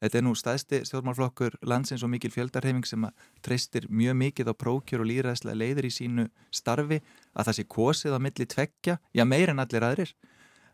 Þetta 0.04 0.20
er 0.20 0.24
nú 0.26 0.34
staðsti 0.36 0.82
stjórnmálflokkur 0.89 1.54
landsins 1.70 2.04
og 2.04 2.12
mikil 2.12 2.32
fjöldarhefing 2.34 2.84
sem 2.88 3.06
að 3.08 3.28
treystir 3.45 3.88
mjög 3.88 4.18
mikið 4.20 4.51
á 4.51 4.54
prókjör 4.60 5.04
og 5.06 5.08
líðræðslega 5.08 5.60
leiðir 5.62 5.88
í 5.88 5.91
sínu 5.95 6.26
starfi. 6.51 6.99
Að 7.32 7.47
það 7.47 7.58
sé 7.58 7.66
kosið 7.72 8.18
á 8.18 8.20
milli 8.26 8.47
tveggja, 8.51 8.97
já 9.16 9.24
meir 9.24 9.54
en 9.54 9.64
allir 9.64 9.88
aðrir. 9.88 10.12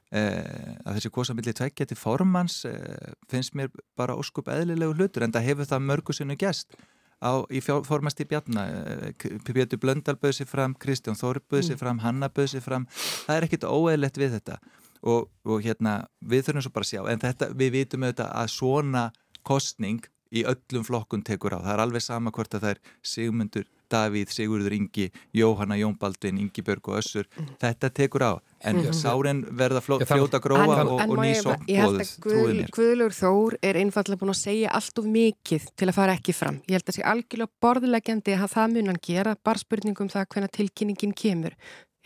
Eh, 0.09 0.77
að 0.81 0.97
þessi 0.97 1.11
kosið 1.13 1.35
á 1.35 1.37
milli 1.37 1.53
tveggja 1.59 1.85
til 1.85 1.97
formans 1.99 2.63
eh, 2.65 3.11
finnst 3.29 3.53
mér 3.53 3.69
bara 3.99 4.15
óskup 4.17 4.49
eðlilegu 4.49 4.95
hlutur 4.97 5.21
en 5.21 5.35
það 5.35 5.45
hefur 5.51 5.69
það 5.69 5.85
mörgu 5.85 6.15
sinu 6.17 6.33
gæst 6.33 6.73
á, 7.21 7.45
í 7.53 7.61
formast 7.61 8.17
í 8.23 8.25
bjarna 8.25 8.63
eh, 8.73 9.27
Pétur 9.45 9.77
Blöndal 9.77 10.17
böði 10.17 10.39
sér 10.39 10.49
fram, 10.49 10.73
Kristján 10.73 11.19
Þóri 11.19 11.43
böði 11.45 11.67
sér 11.67 11.77
mm. 11.77 11.81
fram, 11.83 12.01
Hanna 12.01 12.29
böði 12.33 12.55
sér 12.55 12.65
fram. 12.65 12.89
Það 13.27 13.35
er 13.35 13.47
ekkit 13.47 13.69
óeðlegt 13.69 14.17
við 14.17 14.39
þetta 14.39 14.57
og, 15.03 15.29
og 15.45 15.63
hérna 15.63 16.01
við 16.19 16.47
þurfum 16.47 16.65
svo 16.65 16.75
bara 16.75 16.87
að 16.87 16.91
sjá 16.93 17.01
en 17.11 17.23
þetta, 17.23 17.51
við 17.55 17.75
vitum 17.77 18.05
auðvitað 18.05 18.31
að 18.41 18.53
svona 18.55 19.03
kostning 19.47 20.05
í 20.29 20.45
öllum 20.45 20.85
flokkun 20.85 21.25
tekur 21.25 21.57
á. 21.57 21.59
Það 21.63 21.73
er 21.73 21.83
alveg 21.85 22.05
sama 22.05 22.33
hvort 22.33 22.53
að 22.53 22.65
það 22.65 22.73
er 22.75 22.81
Sigmundur 23.01 23.67
Davíð, 23.89 24.29
Sigurður 24.29 24.75
Ingi, 24.75 25.07
Jóhanna, 25.33 25.73
Jón 25.79 25.95
Baldvin, 25.97 26.37
Ingi 26.37 26.61
Börg 26.61 26.91
og 26.91 26.99
Össur. 26.99 27.25
Mm. 27.33 27.47
Þetta 27.63 27.89
tekur 27.89 28.21
á, 28.21 28.33
en 28.61 28.75
mm 28.75 28.83
-hmm. 28.83 28.93
sáren 28.93 29.39
verða 29.49 29.81
fló, 29.81 29.97
fljóta 30.05 30.39
gróa 30.39 30.83
og, 30.85 31.01
og 31.09 31.17
ný 31.17 31.33
mér. 31.33 32.69
Guðlur 32.69 33.13
Þór 33.13 33.57
er 33.63 33.75
einfallega 33.75 34.19
búin 34.21 34.35
að 34.35 34.43
segja 34.45 34.69
allt 34.69 34.99
of 34.99 35.05
mikið 35.05 35.63
til 35.75 35.89
að 35.89 35.95
fara 35.95 36.13
ekki 36.13 36.33
fram. 36.33 36.61
Ég 36.67 36.77
held 36.77 36.83
að 36.83 36.93
það 36.93 36.95
sé 36.95 37.03
algjörlega 37.03 37.51
borðlegjandi 37.61 38.33
að 38.37 38.53
það 38.53 38.73
mun 38.73 38.87
hann 38.87 39.01
gera, 39.01 39.35
bara 39.43 39.57
spurningum 39.57 40.09
það 40.09 40.29
hvernig 40.29 40.51
tilkynningin 40.51 41.13
kemur 41.13 41.53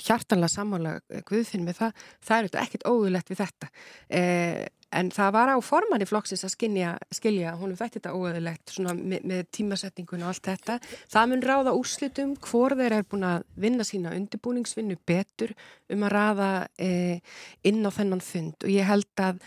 hjartanlega 0.01 0.51
sammála 0.51 0.93
Guðfinn 1.27 1.65
með 1.67 1.81
það, 1.81 2.05
það 2.25 2.37
er 2.37 2.63
ekkert 2.63 2.87
óðulegt 2.89 3.31
við 3.31 3.41
þetta. 3.43 3.69
Eh, 4.09 4.63
en 4.93 5.09
það 5.13 5.31
var 5.33 5.51
á 5.53 5.57
formanni 5.65 6.05
flokksins 6.09 6.43
að 6.45 6.53
skinja, 6.53 6.91
skilja, 7.13 7.55
hún 7.57 7.73
þætti 7.77 7.99
þetta 7.99 8.13
óöðilegt 8.13 8.75
með, 8.83 9.25
með 9.29 9.41
tímasetningun 9.55 10.25
og 10.25 10.33
allt 10.33 10.49
þetta. 10.51 10.77
Það 11.13 11.31
mun 11.31 11.43
ráða 11.49 11.75
úrslitum 11.77 12.35
hvor 12.43 12.75
þeir 12.77 12.99
er 12.99 13.09
búin 13.09 13.25
að 13.27 13.47
vinna 13.65 13.87
sína 13.87 14.13
undirbúningsvinnu 14.17 14.99
betur 15.07 15.55
um 15.93 16.05
að 16.07 16.15
ráða 16.17 16.53
eh, 16.77 17.35
inn 17.65 17.83
á 17.85 17.91
þennan 17.93 18.23
fund. 18.23 18.57
Og 18.63 18.73
ég 18.73 18.89
held 18.89 19.23
að 19.23 19.43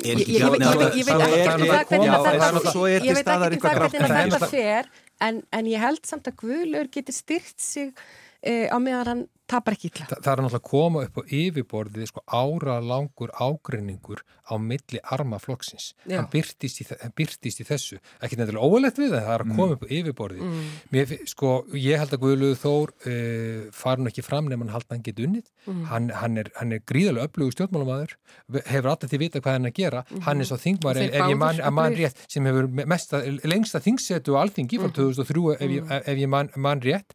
ég 0.00 0.16
veit 0.16 0.62
ekki 3.28 3.60
hvernig 3.60 3.92
þetta? 4.08 4.48
fer 4.48 4.88
en 5.52 5.68
ég 5.68 5.82
held 5.82 6.06
samt 6.08 6.30
að 6.30 6.38
Guðlur 6.40 6.88
getur 6.92 7.16
styrt 7.16 7.60
sig 7.60 7.92
eh, 8.40 8.72
á 8.72 8.76
meðan 8.80 9.10
hann 9.10 9.22
tapar 9.52 9.76
ekki 9.76 9.90
illa. 9.92 10.08
Þa, 10.10 10.18
það 10.18 10.32
er 10.32 10.42
náttúrulega 10.42 10.60
að 10.60 10.68
koma 10.70 11.04
upp 11.06 11.20
á 11.20 11.22
yfirborðið 11.38 12.10
sko 12.10 12.24
ára 12.26 12.78
langur 12.82 13.34
ágreiningur 13.38 14.24
á 14.48 14.54
milli 14.60 15.00
armaflokksins. 15.14 15.92
Hann 16.10 16.28
byrtist 16.32 16.82
í, 16.82 16.86
byrtist 17.16 17.62
í 17.62 17.66
þessu. 17.68 18.00
Ekki 18.22 18.38
nefnilega 18.40 18.66
óalegt 18.66 19.00
við 19.00 19.14
það, 19.14 19.26
það 19.28 19.34
er 19.36 19.44
að 19.44 19.52
koma 19.52 19.68
mm. 19.68 19.76
upp 19.76 19.84
á 19.84 19.88
yfirborðið. 19.98 20.42
Mm. 20.48 20.72
Mér, 20.96 21.14
sko, 21.30 21.52
ég 21.78 22.02
held 22.02 22.16
að 22.16 22.22
Guðluð 22.24 22.56
Þór 22.62 22.92
uh, 22.92 23.62
fara 23.76 24.02
nú 24.02 24.10
ekki 24.10 24.26
fram 24.26 24.50
nefn 24.50 24.66
að 24.66 24.66
hann 24.66 24.74
halda 24.76 24.96
hann 24.96 25.06
geta 25.06 25.26
unnið. 25.26 25.48
Mm. 25.66 25.82
Hann, 25.92 26.10
hann 26.18 26.42
er, 26.42 26.52
er 26.64 26.84
gríðarlega 26.90 27.30
öflugur 27.30 27.56
stjórnmálamadur, 27.56 28.16
hefur 28.66 28.90
alltaf 28.92 29.12
til 29.12 29.22
vita 29.22 29.42
hvað 29.42 29.58
hann 29.58 29.70
að 29.70 29.76
gera. 29.78 30.04
-hmm. 30.12 30.22
Hann 30.26 30.40
er 30.40 30.48
svo 30.48 30.58
þingmar, 30.60 30.96
ef 30.96 31.14
ég 31.14 31.38
man, 31.38 31.60
man 31.74 31.96
rétt, 31.96 32.24
sem 32.28 32.46
hefur 32.46 32.68
mesta, 32.68 33.22
lengsta 33.44 33.80
þingsetu 33.80 34.36
á 34.36 34.42
alþingi 34.42 34.78
frá 34.78 34.90
2003 34.92 35.40
-hmm. 35.40 35.62
ef 35.62 35.70
ég, 35.70 36.08
ef 36.12 36.18
ég 36.18 36.28
man, 36.28 36.50
man 36.56 36.80
rétt. 36.80 37.14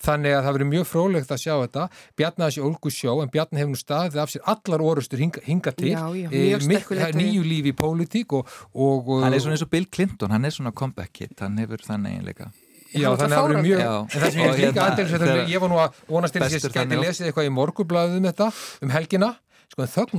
Þannig 0.00 0.32
að 0.32 0.44
það 0.44 0.54
verður 0.56 0.70
mjög 0.70 0.86
frólægt 0.88 1.30
að 1.30 1.42
sjá 1.42 1.54
þetta. 1.70 1.88
Bjarni 2.18 2.44
að 2.44 2.50
þessi 2.50 2.66
ólgu 2.66 2.94
sjó 2.94 3.16
en 3.22 3.32
Bjarni 3.32 3.62
hefur 3.62 3.72
nú 3.72 3.80
staðið 3.80 4.22
af 4.24 4.34
sér 4.34 4.46
allar 4.50 4.86
orustur 4.90 5.22
hinga, 5.22 5.44
hinga 5.46 5.74
til. 5.78 5.94
Já, 5.94 6.04
já, 6.18 6.28
e, 6.28 7.12
nýju 7.16 7.44
lífi 7.46 7.70
í 7.72 7.76
pólitík 7.76 8.34
og, 8.36 8.50
og, 8.74 9.12
Hann 9.24 9.36
er 9.36 9.42
svona 9.42 9.56
eins 9.56 9.64
og 9.64 9.70
Bill 9.72 9.86
Clinton 9.90 10.34
hann 10.34 10.44
er 10.44 10.54
svona 10.54 10.72
comeback 10.76 11.22
hit, 11.22 11.36
hann 11.40 11.58
hefur 11.60 11.82
þannig 11.86 12.18
einleika 12.18 12.50
Já, 12.90 13.12
þannig 13.14 13.22
að 13.22 13.36
það 13.36 13.44
verður 13.44 13.62
mjög, 13.62 13.82
en 13.86 14.08
það 14.10 14.24
sem 14.24 14.40
ég 14.40 14.48
er 14.50 14.60
líka 14.64 14.86
aðeins, 14.88 15.52
ég 15.52 15.62
var 15.62 15.70
nú 15.70 15.76
að 15.78 16.00
vonast 16.10 16.34
til 16.34 16.42
þess 16.42 16.56
að 16.56 16.64
ég 16.64 16.78
gæti 16.80 16.98
lesið 16.98 17.28
eitthvað 17.28 17.46
í 17.46 17.52
morgublaðum 17.54 18.18
um 18.18 18.26
þetta, 18.26 18.48
um 18.82 18.94
helgina 18.96 19.28
sko 19.70 19.84
en 19.84 19.90
þögn 19.92 20.18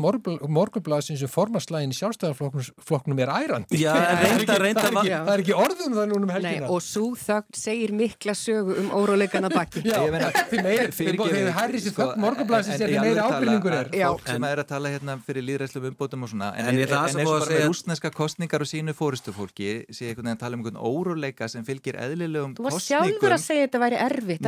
morgunblæðsins 0.55 1.19
sem 1.19 1.31
formarslægin 1.31 1.91
í 1.91 1.97
sjálfstæðarflokknum 1.97 3.19
er 3.19 3.31
ærandi. 3.35 3.79
Já, 3.81 3.91
reynda, 4.21 4.55
reynda 4.61 4.85
það, 4.85 4.95
er 4.95 5.01
ekki, 5.01 5.11
það 5.11 5.33
er 5.33 5.41
ekki 5.43 5.55
orðum 5.59 5.95
það 5.97 6.05
núna 6.11 6.23
um 6.23 6.31
helgina. 6.31 6.61
Nei, 6.63 6.69
og 6.71 6.79
svo 6.85 7.05
þögn 7.19 7.59
segir 7.59 7.91
mikla 7.99 8.33
sögu 8.39 8.71
um 8.79 8.87
óróleikana 8.95 9.49
bakki 9.51 9.83
Já, 9.83 9.99
þegar 10.07 11.51
hærri 11.57 11.79
sér 11.83 11.95
þögn 11.97 12.23
morgunblæðsins 12.23 12.79
er 12.79 12.87
því 12.93 12.97
meiri 13.03 13.19
ábyrningur 13.25 13.73
er. 13.75 13.91
Fólk 13.91 14.25
sem 14.31 14.43
er 14.47 14.57
að 14.63 14.67
tala 14.71 14.87
hérna 14.93 15.17
fyrir 15.27 15.43
líðræðslu 15.49 15.83
umbótum 15.91 16.23
og 16.23 16.31
svona, 16.31 16.47
en 16.55 16.71
eins 16.71 16.87
og 16.87 16.95
bara 16.95 17.11
með 17.51 17.65
rúsneska 17.67 18.09
kostningar 18.15 18.63
og 18.63 18.69
sínu 18.71 18.95
fóristufólki 18.95 19.69
sé 19.91 20.01
einhvern 20.11 20.31
veginn 20.31 20.37
að 20.37 20.43
tala 20.45 20.53
um 20.55 20.63
einhvern 20.63 20.79
óróleika 20.79 21.45
sem 21.51 21.63
fylgir 21.67 21.99
eðlilegum 21.99 22.55
kostningum 22.55 22.71
Þú 22.71 22.77
var 22.79 22.85
sjálfur 22.87 23.31
að 23.35 23.43
segja 23.43 23.67
þetta 23.67 23.79
væri 23.83 23.97
erfitt, 24.07 24.39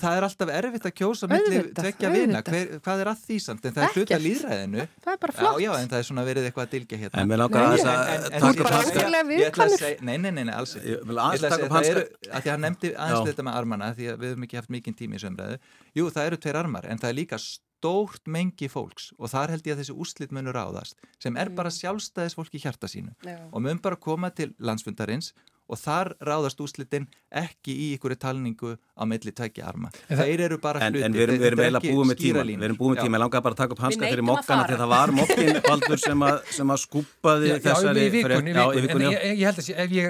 það 0.00 0.14
er 0.16 0.22
alltaf 0.26 0.48
erfitt 0.58 0.86
að 0.90 0.94
kjósa 1.00 1.24
millir 1.30 1.70
tvekja 1.76 2.08
vina, 2.14 2.40
hvað 2.84 3.02
er 3.04 3.10
að 3.10 3.22
því 3.26 3.36
samt? 3.44 3.64
En 3.68 3.74
það 3.76 3.86
er 3.86 3.96
hluta 3.96 4.18
líðræðinu 4.24 4.84
það 5.04 5.12
er 5.12 5.20
bara 5.24 5.36
flott. 5.36 5.60
já, 5.60 5.64
já, 5.66 5.72
en 5.78 5.90
það 5.92 6.02
er 6.02 6.06
svona 6.10 6.24
verið 6.26 6.48
eitthvað 6.48 6.66
að 6.66 6.74
dilja 6.74 7.00
hérna. 7.04 7.22
En 7.22 7.30
mér 7.30 7.42
langar 7.42 7.64
að 7.64 7.72
þess 7.76 7.88
að 7.92 8.36
þú 8.36 8.50
er 8.50 8.60
bara 8.64 8.82
afturlega 8.82 9.24
viðkvæmur. 9.30 10.04
nei, 10.08 10.14
nei, 10.18 10.30
nei, 10.40 10.54
alls 10.54 10.76
ég 10.80 11.02
vil 11.08 11.22
aðeins 11.24 11.46
taka 11.46 11.66
upp 11.68 11.74
hans 11.78 11.90
að 11.90 12.04
því 12.04 12.36
að 12.40 12.52
hann 12.54 12.64
nefndi 12.66 12.92
aðeins 12.96 13.30
þetta 13.30 13.48
með 13.48 13.58
armana 13.62 13.90
því 13.96 14.12
að 14.12 14.22
við 14.24 14.32
hefum 14.34 14.46
ekki 14.48 14.60
haft 14.60 14.72
mikinn 14.76 14.98
tími 15.00 15.20
í 15.20 15.24
sömræðu 15.24 15.58
jú, 16.00 16.06
það 16.10 16.30
eru 16.30 16.40
tveir 16.44 16.60
armar, 16.64 16.88
en 16.90 17.02
það 17.02 17.12
er 17.12 17.18
líka 17.20 17.40
stórt 17.80 18.26
mengi 18.28 18.68
fólks 18.68 19.10
og 19.16 19.30
þar 19.32 19.54
held 19.54 19.68
ég 19.68 19.76
að 19.76 19.80
þessi 19.80 19.94
úslit 20.04 20.34
munur 20.36 20.58
áðast 20.60 20.98
sem 21.22 21.36
er 21.40 21.48
bara 21.56 21.72
sjálfstæðis 21.72 22.36
fólk 22.36 22.52
í 22.52 22.60
hjarta 22.60 22.90
sínu. 22.90 23.14
Og 23.54 23.62
mun 23.64 23.80
bara 23.80 23.96
koma 23.96 24.28
til 24.36 24.50
landsfundarins 24.60 25.32
og 25.70 25.78
þar 25.78 26.12
ráðast 26.26 26.60
úslitin 26.62 27.06
ekki 27.30 27.70
í 27.70 27.86
ykkur 27.94 28.16
talningu 28.18 28.74
á 28.74 29.02
milli 29.06 29.30
tækja 29.30 29.68
arma. 29.70 29.90
En 30.10 30.18
Þeir 30.18 30.42
eru 30.48 30.58
bara 30.62 30.82
hluti. 30.82 30.98
En, 30.98 31.12
en 31.12 31.14
við 31.14 31.22
erum, 31.26 31.44
erum 31.46 31.62
eiginlega 31.62 31.92
búið 31.94 32.08
með 32.10 32.18
tíma. 32.20 32.42
Við 32.48 32.64
erum 32.66 32.78
búið 32.80 32.90
með 32.94 33.02
tíma. 33.04 33.16
Ég 33.16 33.22
langar 33.22 33.44
bara 33.44 33.54
að 33.54 33.60
taka 33.60 33.76
upp 33.76 33.82
hanska 33.84 34.10
fyrir 34.10 34.26
mokkana 34.26 34.64
því 34.66 34.78
það 34.80 34.90
var 34.90 35.12
mokkin 35.14 35.60
baldur 35.68 36.02
sem 36.02 36.24
að, 36.26 36.40
sem 36.56 36.74
að 36.74 36.80
skúpaði 36.84 37.52
þessari... 37.62 38.00
Já, 38.00 38.08
í 38.10 38.14
vikunni. 38.16 38.54
En 38.56 39.04
ég, 39.06 39.18
ég 39.30 39.44
held 39.46 39.62
að 39.62 39.70
ef 39.84 39.94
ég, 39.94 40.04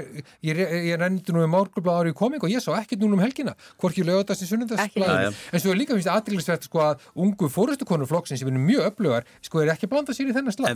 ég, 0.49 0.63
ég 0.89 1.01
rendi 1.05 1.37
nú 1.37 1.45
um 1.45 1.55
morgurbláð 1.55 2.01
árið 2.01 2.15
í 2.15 2.19
koming 2.23 2.49
og 2.49 2.55
ég 2.55 2.65
sá 2.65 2.73
ekkert 2.79 3.05
núna 3.05 3.19
um 3.19 3.25
helgina. 3.25 3.53
Hvorki 3.81 4.07
lögðast 4.07 4.47
í 4.47 4.51
sunnundagsblæðinu. 4.51 5.37
En 5.53 5.65
svo 5.65 5.75
er 5.75 5.81
líka 5.83 5.93
finnst 5.97 6.13
aðdeglisvert 6.15 6.65
sko 6.71 6.79
að 6.89 7.07
ungu 7.21 7.53
fórustukonur 7.53 8.09
flokksins 8.11 8.41
sem 8.41 8.49
er 8.49 8.57
mjög 8.65 8.89
öflugar 8.95 9.29
sko 9.45 9.61
er 9.61 9.75
ekki 9.77 9.91
blandað 9.93 10.17
sér 10.17 10.33
í 10.33 10.37
þennan 10.37 10.57
slag. 10.57 10.73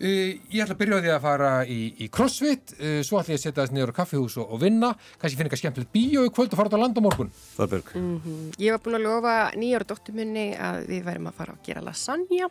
Uh, 0.00 0.38
ég 0.48 0.62
ætla 0.64 0.72
að 0.72 0.80
byrja 0.80 0.96
á 0.96 1.02
því 1.04 1.10
að 1.12 1.24
fara 1.26 1.48
í, 1.68 1.78
í 2.00 2.06
crossfit, 2.08 2.72
uh, 2.78 3.00
svo 3.04 3.18
ætla 3.20 3.34
ég 3.34 3.40
að 3.40 3.42
setja 3.42 3.58
þess 3.58 3.74
niður 3.76 3.92
á 3.92 3.98
kaffihús 3.98 4.38
og, 4.40 4.54
og 4.56 4.62
vinna, 4.62 4.94
kannski 5.20 5.36
finna 5.36 5.50
eitthvað 5.50 5.60
skemmtilegt 5.60 5.92
bíó 5.92 6.24
í 6.24 6.32
kvöld 6.32 6.54
og 6.54 6.60
fara 6.60 6.70
út 6.70 6.76
á 6.76 6.80
land 6.80 6.96
á 6.96 7.02
morgun. 7.04 7.32
Þorberg. 7.58 7.92
Mm 7.92 8.16
-hmm. 8.24 8.46
Ég 8.64 8.72
var 8.72 8.80
búin 8.80 8.96
að 8.96 9.04
lofa 9.04 9.34
nýjára 9.60 9.88
dóttumunni 9.92 10.46
að 10.56 10.88
við 10.88 11.04
værim 11.04 11.28
að 11.28 11.36
fara 11.36 11.52
að 11.52 11.62
gera 11.68 11.84
lasagna 11.84 12.48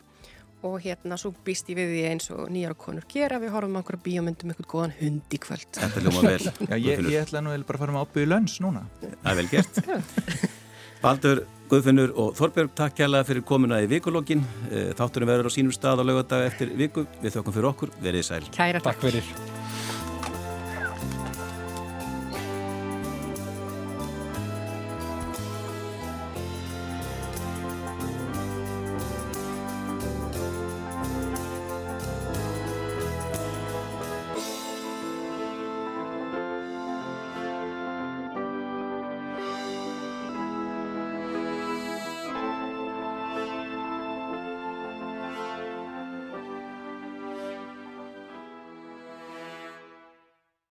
og 0.61 0.81
hérna 0.83 1.17
svo 1.17 1.33
býst 1.45 1.69
ég 1.71 1.77
við 1.79 1.89
því 1.93 2.01
eins 2.11 2.29
og 2.35 2.49
nýjára 2.53 2.77
konur 2.77 3.05
gera, 3.09 3.39
við 3.39 3.53
horfum 3.55 3.75
á 3.75 3.79
einhverja 3.79 4.05
bíómyndum 4.05 4.51
eitthvað 4.51 4.71
góðan 4.73 4.97
hund 4.99 5.33
í 5.33 5.39
kvöld. 5.39 5.69
Þetta 5.73 6.03
ljóma 6.05 6.21
vel 6.21 6.45
Já, 6.69 6.75
ég, 6.77 7.05
ég 7.09 7.21
ætla 7.23 7.41
nú 7.41 7.49
bara 7.63 7.77
að 7.77 7.81
fara 7.81 7.95
með 7.95 8.03
ábyggu 8.05 8.29
lönns 8.29 8.59
núna. 8.61 8.85
Það 9.01 9.31
er 9.31 9.39
vel 9.39 9.49
gert. 9.49 9.81
Baldur 11.01 11.47
Guðfinnur 11.69 12.15
og 12.17 12.33
Þorbjörg, 12.39 12.73
takk 12.77 12.97
kærlega 12.97 13.27
fyrir 13.27 13.45
komuna 13.45 13.77
í 13.83 13.89
vikulokkin. 13.91 14.41
Eh, 14.71 14.89
þátturinn 14.97 15.29
verður 15.29 15.51
á 15.53 15.55
sínum 15.55 15.75
stað 15.75 16.01
á 16.01 16.03
lögadag 16.09 16.49
eftir 16.49 16.73
viku. 16.73 17.05
Við 17.21 17.37
þökkum 17.37 17.59
fyrir 17.59 17.71
okkur. 17.73 17.95
Verðið 18.01 18.29
sæl. 18.31 18.43
Kæra 18.49 18.81
takk. 18.81 18.97
Takk 18.97 19.05
fyrir. 19.05 19.58